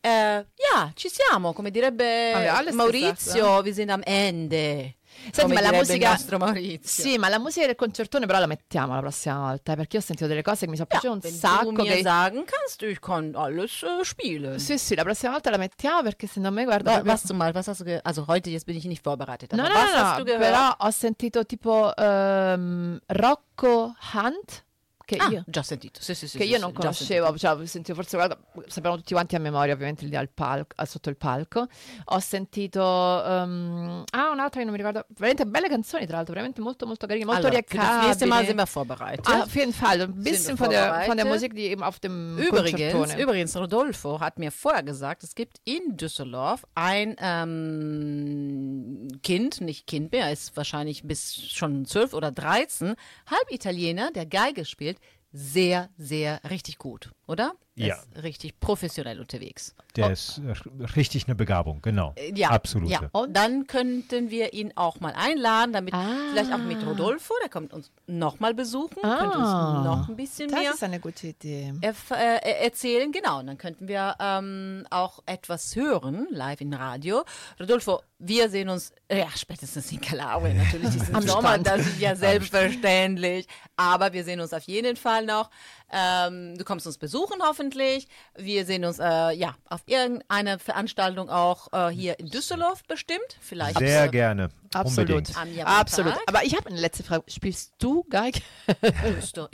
Äh, 0.01 0.37
ja, 0.39 0.91
ci 0.95 1.09
siamo, 1.09 1.53
come 1.53 1.71
direbbe 1.71 2.03
Haben 2.33 2.43
wir 2.43 2.53
alles 2.55 2.73
Maurizio, 2.75 3.63
wir 3.63 3.73
sind 3.75 3.91
am 3.91 4.01
Ende. 4.01 4.95
Senti, 5.31 5.41
come 5.41 5.53
ma 5.55 5.61
la 5.61 5.71
musica- 5.71 6.05
il 6.05 6.11
nostro 6.11 6.37
Maurizio. 6.37 7.03
Sì, 7.03 7.17
ma 7.17 7.29
la 7.29 7.39
musica 7.39 7.65
del 7.65 7.75
concertone 7.75 8.25
però 8.25 8.39
la 8.39 8.45
mettiamo 8.45 8.93
la 8.93 8.99
prossima 8.99 9.39
volta, 9.39 9.73
eh, 9.73 9.75
perché 9.75 9.95
io 9.97 10.01
ho 10.01 10.05
sentito 10.05 10.27
delle 10.27 10.41
cose 10.41 10.65
che 10.65 10.71
mi 10.71 10.77
sono 10.77 10.87
Ja, 10.91 10.99
piaciute 10.99 11.27
un 11.27 11.33
sacco. 11.33 11.71
du 11.71 11.83
Che... 11.83 12.01
sagen 12.01 12.43
kannst, 12.45 12.81
ich 12.83 12.99
kann 12.99 13.33
alles 13.35 13.81
äh, 13.83 14.03
spielen. 14.03 14.59
Sì, 14.59 14.77
sì, 14.77 14.95
la 14.95 15.03
prossima 15.03 15.31
volta 15.31 15.49
la 15.49 15.57
mettiamo 15.57 16.01
perché 16.03 16.27
secondo 16.27 16.51
me, 16.51 16.63
guarda... 16.65 17.01
Was 17.03 17.23
zum 17.25 17.37
Beispiel, 17.37 17.55
was 17.55 17.67
hast 17.67 17.79
du 17.81 17.85
ge 17.85 17.99
also 18.03 18.25
heute, 18.27 18.49
jetzt 18.49 18.65
bin 18.65 18.75
ich 18.77 18.85
nicht 18.85 19.03
vorbereitet, 19.03 19.53
No, 19.53 19.63
no, 19.63 19.69
no, 19.69 20.17
no, 20.17 20.23
du 20.23 20.37
però 20.37 20.75
ho 20.77 20.91
sentito 20.91 21.45
tipo 21.45 21.95
ehm, 21.95 22.99
Rocco 23.07 23.95
Hunt, 24.13 24.64
che 25.05 25.17
ah, 25.17 25.27
io... 25.27 25.43
già 25.47 25.63
sentito, 25.63 26.01
sì, 26.01 26.15
sì, 26.15 26.27
sì. 26.27 26.37
che 26.37 26.43
io 26.43 26.57
non 26.57 26.73
conoscevo, 26.73 27.37
cioè, 27.37 27.51
ho 27.51 27.65
sentito 27.65 27.93
forse 27.95 28.17
guarda, 28.17 28.37
sapevano 28.67 28.97
tutti 28.97 29.13
quanti 29.13 29.35
a 29.35 29.39
memoria, 29.39 29.73
ovviamente 29.73 30.05
lì 30.05 30.15
al 30.15 30.29
palco, 30.29 30.73
al- 30.75 30.87
sotto 30.87 31.09
il 31.09 31.17
palco. 31.17 31.67
Ho 32.05 32.19
sentito 32.19 32.81
ehm, 32.81 34.03
ah, 34.11 34.31
un'altra 34.31 34.59
che 34.59 34.65
non 34.65 34.71
mi 34.71 34.77
ricordo, 34.77 35.05
veramente 35.09 35.45
belle 35.45 35.69
canzoni, 35.69 36.05
tra 36.05 36.17
l'altro, 36.17 36.33
veramente 36.33 36.61
molto 36.61 36.85
molto 36.85 37.05
carine, 37.05 37.25
molto 37.25 37.47
Also, 37.47 37.57
für 37.67 37.77
das 37.77 37.81
Mal 37.81 38.15
sind 38.15 38.31
riaccabili. 38.31 38.57
wir 38.57 38.67
vorbereitet. 38.67 39.27
Ah, 39.27 39.43
auf 39.43 39.55
jeden 39.55 39.73
Fall, 39.73 40.01
ein 40.01 40.23
bisschen 40.23 40.57
von 40.57 40.69
der, 40.69 41.03
von 41.05 41.17
der. 41.17 41.25
Musik, 41.25 41.53
die 41.55 41.63
eben 41.63 41.83
auf 41.83 41.99
dem 41.99 42.37
Übrigens, 42.37 43.15
übrigens, 43.15 43.55
Rodolfo 43.55 44.19
hat 44.19 44.39
mir 44.39 44.51
vorher 44.51 44.83
gesagt, 44.83 45.23
es 45.23 45.35
gibt 45.35 45.59
in 45.63 45.97
Düsseldorf 45.97 46.65
ein 46.75 47.15
ähm, 47.19 49.07
Kind, 49.23 49.61
nicht 49.61 49.87
Kind 49.87 50.11
mehr, 50.11 50.31
ist 50.31 50.55
wahrscheinlich 50.55 51.03
bis 51.03 51.35
schon 51.35 51.85
zwölf 51.85 52.13
oder 52.13 52.31
dreizehn, 52.31 52.95
halb 53.29 53.51
Italiener, 53.51 54.11
der 54.11 54.25
Geige 54.25 54.65
spielt, 54.65 54.94
sehr, 55.35 55.89
sehr 55.97 56.39
richtig 56.49 56.77
gut, 56.77 57.11
oder? 57.27 57.55
Ja. 57.77 57.95
Ist 57.95 58.23
richtig 58.23 58.57
professionell 58.61 59.19
unterwegs. 59.19 59.75
Der 59.97 60.09
ist 60.11 60.39
äh, 60.39 60.53
richtig 60.95 61.25
eine 61.27 61.35
Begabung, 61.35 61.81
genau. 61.81 62.13
Äh, 62.15 62.31
Ja, 62.33 62.51
Absolute. 62.51 62.91
Ja. 62.91 63.09
Und 63.11 63.33
dann 63.35 63.67
könnten 63.67 64.29
wir 64.29 64.53
ihn 64.53 64.71
auch 64.75 65.01
mal 65.01 65.13
einladen, 65.13 65.73
damit 65.73 65.93
Ah. 65.93 66.07
vielleicht 66.31 66.53
auch 66.53 66.57
mit 66.59 66.85
Rodolfo, 66.85 67.33
der 67.43 67.49
kommt 67.49 67.73
uns 67.73 67.91
nochmal 68.07 68.53
besuchen, 68.53 69.01
könnte 69.01 69.25
uns 69.37 69.47
Ah. 69.47 69.81
noch 69.83 70.07
ein 70.07 70.15
bisschen 70.15 70.49
Das 70.49 70.59
mehr 70.59 70.71
ist 70.71 70.83
eine 70.83 71.01
gute 71.01 71.27
Idee. 71.27 71.73
erf- 71.81 72.15
äh, 72.15 72.63
erzählen. 72.63 73.11
Genau, 73.11 73.39
und 73.39 73.47
dann 73.47 73.57
könnten 73.57 73.89
wir 73.89 74.15
ähm, 74.21 74.85
auch 74.89 75.19
etwas 75.25 75.75
hören, 75.75 76.27
live 76.31 76.61
im 76.61 76.71
Radio. 76.71 77.25
Rodolfo, 77.59 78.01
wir 78.19 78.49
sehen 78.49 78.69
uns, 78.69 78.93
äh, 79.09 79.19
ja, 79.19 79.27
spätestens 79.35 79.91
in 79.91 79.99
Kalabrien 79.99 80.55
natürlich 80.57 80.91
diesen 80.91 81.13
Am 81.13 81.27
Sommer, 81.27 81.57
das 81.57 81.81
ist 81.81 81.99
ja 81.99 82.15
selbstverständlich. 82.15 83.47
Aber 83.75 84.13
wir 84.13 84.23
sehen 84.23 84.39
uns 84.39 84.53
auf 84.53 84.63
jeden 84.63 84.95
Fall 84.95 85.25
noch. 85.25 85.49
Ähm, 85.97 86.57
du 86.57 86.65
kommst 86.65 86.85
uns 86.85 86.97
besuchen 86.97 87.37
hoffentlich. 87.41 88.07
Wir 88.37 88.65
sehen 88.65 88.83
uns 88.83 88.99
äh, 88.99 89.31
ja 89.31 89.55
auf 89.69 89.81
irgendeiner 89.85 90.59
Veranstaltung 90.59 91.29
auch 91.29 91.71
äh, 91.71 91.89
hier 91.89 92.19
in 92.19 92.27
Düsseldorf 92.27 92.83
bestimmt. 92.83 93.21
Vielleicht 93.39 93.77
Sehr 93.79 94.05
äh, 94.05 94.09
gerne. 94.09 94.49
Absolut. 94.73 95.31
Absolut. 95.63 96.13
Aber 96.27 96.43
ich 96.43 96.55
habe 96.57 96.67
eine 96.67 96.79
letzte 96.81 97.03
Frage. 97.03 97.23
Spielst 97.27 97.75
du 97.79 98.03
Geige? 98.09 98.41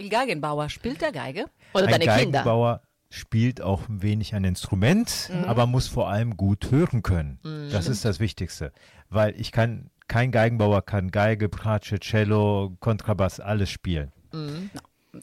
Geigenbauer 0.10 0.70
spielt 0.70 1.02
der 1.02 1.12
Geige. 1.12 1.46
Oder 1.74 1.86
Ein 1.86 1.92
deine 1.92 2.06
Kinder? 2.06 2.40
Geigenbauer 2.40 2.82
spielt 3.10 3.62
auch 3.62 3.88
ein 3.88 4.02
wenig 4.02 4.34
ein 4.34 4.44
Instrument, 4.46 5.30
Mhm. 5.32 5.44
aber 5.44 5.68
muss 5.68 5.88
vor 5.88 6.10
allem 6.10 6.38
gut 6.38 6.72
hören 6.72 7.04
können. 7.04 7.40
Das 7.72 7.88
ist 7.88 8.04
das 8.06 8.20
Wichtigste. 8.20 8.72
Weil 9.10 9.40
ich 9.40 9.52
kann, 9.52 9.92
kein 10.08 10.32
Geigenbauer 10.32 10.82
kann 10.82 11.12
Geige, 11.12 11.50
Bratsche, 11.50 12.00
Cello, 12.00 12.76
Kontrabass, 12.80 13.40
alles 13.40 13.70
spielen. 13.70 14.12
Mhm. 14.32 14.70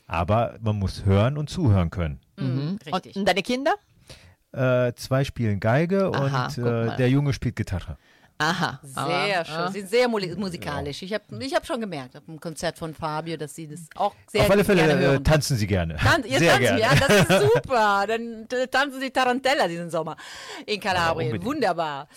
Aber 0.06 0.56
man 0.60 0.76
muss 0.78 1.04
hören 1.04 1.38
und 1.38 1.48
zuhören 1.50 1.90
können. 1.90 2.20
Mhm, 2.36 2.78
richtig. 2.86 3.16
Und 3.16 3.26
deine 3.26 3.42
Kinder? 3.42 3.74
Äh, 4.52 4.92
zwei 4.94 5.24
spielen 5.24 5.60
Geige 5.60 6.10
Aha, 6.14 6.46
und 6.46 6.58
äh, 6.58 6.96
der 6.96 7.08
Junge 7.10 7.32
spielt 7.32 7.56
Gitarre. 7.56 7.96
Aha. 8.40 8.78
Sehr 8.84 9.44
schön. 9.44 9.72
Sie 9.72 9.80
sind 9.80 9.90
sehr 9.90 10.08
musikalisch. 10.08 11.02
Ich 11.02 11.12
habe 11.12 11.24
ich 11.40 11.54
hab 11.54 11.66
schon 11.66 11.80
gemerkt 11.80 12.16
auf 12.16 12.24
dem 12.26 12.38
Konzert 12.38 12.78
von 12.78 12.94
Fabio, 12.94 13.36
dass 13.36 13.56
sie 13.56 13.66
das 13.66 13.80
auch 13.96 14.14
sehr 14.28 14.42
Auf 14.42 14.50
alle 14.52 14.64
Fälle 14.64 14.82
äh, 14.82 14.96
hören. 14.96 15.24
tanzen 15.24 15.56
sie 15.56 15.66
gerne. 15.66 15.96
Tan 15.96 16.22
ihr 16.24 16.38
Sehr 16.38 16.52
tanzen, 16.52 16.76
gerne. 16.76 16.80
ja, 16.80 16.94
das 16.94 17.20
ist 17.42 17.52
super. 17.54 18.04
Dann 18.06 18.46
tanzen 18.70 19.00
sie 19.00 19.10
Tarantella 19.10 19.66
diesen 19.66 19.90
Sommer 19.90 20.16
in 20.66 20.78
Kalabrien. 20.80 21.32
unbedingt. 21.32 21.44
Wunderbar. 21.44 22.08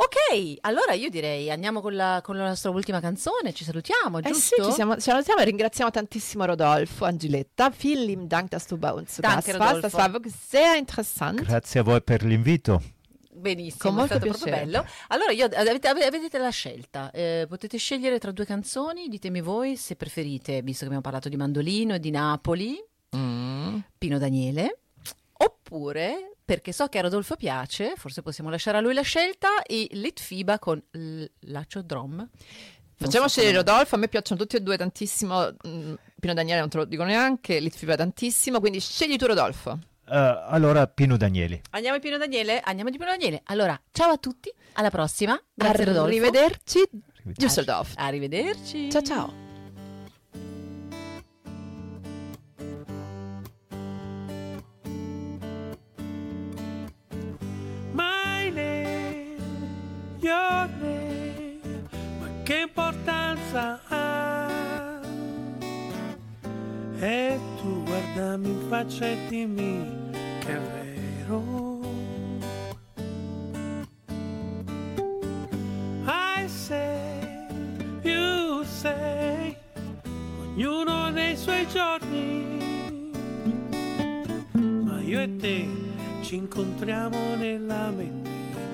Ok, 0.00 0.58
allora 0.60 0.92
io 0.92 1.10
direi 1.10 1.50
andiamo 1.50 1.80
con 1.80 1.96
la, 1.96 2.20
con 2.22 2.36
la 2.36 2.46
nostra 2.46 2.70
ultima 2.70 3.00
canzone, 3.00 3.52
ci 3.52 3.64
salutiamo, 3.64 4.18
Eh 4.20 4.32
sì, 4.32 4.54
giusto? 4.54 4.64
ci 4.66 4.72
siamo, 4.72 4.94
ci 4.94 5.00
salutiamo 5.00 5.40
e 5.40 5.44
ringraziamo 5.44 5.90
tantissimo 5.90 6.44
Rodolfo, 6.44 7.04
Angeletta. 7.04 7.68
Vielen 7.76 8.04
lieben 8.06 8.28
Dank, 8.28 8.50
dass 8.50 8.66
du 8.68 8.76
bei 8.76 8.92
uns 8.92 9.14
zu 9.14 9.20
Danke, 9.22 9.50
Gast 9.50 9.58
warst. 9.58 9.74
Rodolfo. 9.74 9.80
Das 9.88 9.92
war 9.94 10.12
wirklich 10.12 10.34
sehr 10.48 10.76
interessant. 10.76 11.40
Grazie 11.42 11.80
a 11.80 11.82
voi 11.82 12.00
per 12.00 12.22
l'invito. 12.22 12.80
Benissimo, 13.32 13.78
Con 13.82 13.90
è 13.90 13.94
molto 13.94 14.14
stato 14.14 14.26
proprio 14.28 14.44
piacere. 14.44 14.66
bello. 14.70 14.86
Allora, 15.08 15.32
io, 15.32 15.46
avete, 15.46 15.88
avete 15.88 16.38
la 16.38 16.50
scelta, 16.50 17.10
Eh, 17.10 17.46
potete 17.48 17.76
scegliere 17.76 18.20
tra 18.20 18.30
due 18.30 18.44
canzoni, 18.44 19.08
ditemi 19.08 19.40
voi 19.40 19.74
se 19.76 19.96
preferite, 19.96 20.62
visto 20.62 20.80
che 20.80 20.84
abbiamo 20.86 21.02
parlato 21.02 21.28
di 21.28 21.36
mandolino 21.36 21.94
e 21.94 21.98
di 21.98 22.10
Napoli, 22.10 22.80
Mm. 23.16 23.78
Pino 23.96 24.18
Daniele, 24.18 24.78
oppure, 25.38 26.36
perché 26.48 26.72
so 26.72 26.86
che 26.86 26.96
a 26.96 27.02
Rodolfo 27.02 27.36
piace, 27.36 27.92
forse 27.98 28.22
possiamo 28.22 28.48
lasciare 28.48 28.78
a 28.78 28.80
lui 28.80 28.94
la 28.94 29.02
scelta, 29.02 29.48
i 29.66 29.86
Litfiba 29.92 30.58
con 30.58 30.82
l- 30.92 31.24
Lacio 31.40 31.82
Drum. 31.82 32.14
Non 32.16 32.28
Facciamo 32.96 33.24
so 33.28 33.32
scegliere 33.40 33.58
come- 33.58 33.70
Rodolfo, 33.70 33.94
a 33.96 33.98
me 33.98 34.08
piacciono 34.08 34.40
tutti 34.40 34.56
e 34.56 34.60
due 34.60 34.78
tantissimo. 34.78 35.50
Mm, 35.66 35.94
Pino 36.18 36.32
Daniele 36.32 36.60
non 36.60 36.70
te 36.70 36.78
lo 36.78 36.84
dico 36.86 37.04
neanche, 37.04 37.60
Litfiba 37.60 37.96
tantissimo, 37.96 38.60
quindi 38.60 38.80
scegli 38.80 39.16
tu 39.16 39.26
Rodolfo. 39.26 39.78
Eh, 40.08 40.16
allora, 40.48 40.86
Pino 40.86 41.18
Danieli. 41.18 41.60
Andiamo 41.72 41.98
di 41.98 42.02
Pino 42.02 42.16
Daniele? 42.16 42.60
Andiamo 42.60 42.88
di 42.88 42.96
Pino 42.96 43.10
Daniele. 43.10 43.42
Allora, 43.44 43.78
ciao 43.92 44.12
a 44.12 44.16
tutti, 44.16 44.50
alla 44.72 44.88
prossima. 44.90 45.38
Grazie 45.52 45.84
Rodolfo. 45.84 46.06
Arrivederci, 46.06 46.82
Düsseldorf. 47.24 47.92
Arrivederci. 47.96 48.90
Ciao 48.90 49.02
ciao. 49.02 49.47
Importanza 63.48 63.80
ha? 63.88 65.00
E 67.00 67.38
tu 67.60 67.82
guardami 67.84 68.48
in 68.48 68.68
faccia 68.68 69.06
e 69.06 69.16
dimmi 69.28 70.10
che 70.40 70.56
è 70.56 70.60
vero. 70.60 71.56
I 76.04 76.48
say, 76.48 77.46
you 78.02 78.64
say, 78.64 79.56
ognuno 80.40 81.10
nei 81.10 81.36
suoi 81.36 81.66
giorni 81.68 82.56
ma 84.52 85.00
io 85.00 85.20
e 85.20 85.36
te 85.36 85.68
ci 86.22 86.36
incontriamo 86.36 87.36
nella 87.36 87.90
mente, 87.90 88.30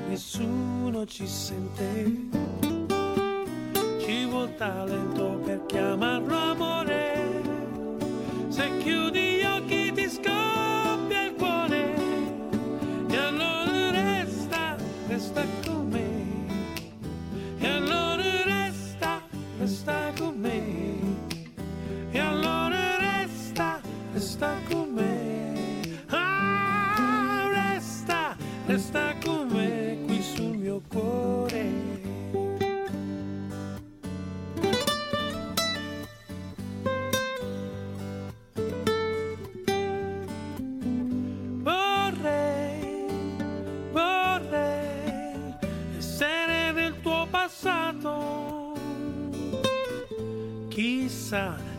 nessuno 0.09 1.05
ci 1.07 1.27
sente. 1.27 2.84
Talento 4.57 5.41
per 5.45 5.65
chiamarlo 5.67 6.37
amore. 6.37 7.43
Se 8.49 8.77
chiudi 8.79 9.39
gli 9.39 9.43
occhi 9.43 9.93
ti 9.93 10.09
scoppia 10.09 11.25
il 11.25 11.35
cuore. 11.37 11.95
E 13.09 13.17
allora 13.17 13.91
resta, 13.91 14.77
resta 15.09 15.45
con 15.65 15.89
me. 15.89 16.47
E 17.59 17.67
allora 17.67 18.23
resta, 18.45 19.23
resta 19.59 20.13
con 20.19 20.35
me. 20.39 20.99
E 22.11 22.19
allora 22.19 22.99
resta, 22.99 23.81
resta 24.13 24.55
con 24.69 24.89
me. 24.93 25.99
Ah, 26.11 27.49
resta, 27.51 28.37
resta 28.67 29.01
con 29.01 29.09
me 29.09 29.14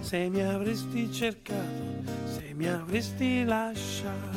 se 0.05 0.29
mi 0.29 0.43
avresti 0.43 1.11
cercato, 1.11 1.83
se 2.27 2.53
mi 2.53 2.67
avresti 2.67 3.43
lasciato. 3.43 4.34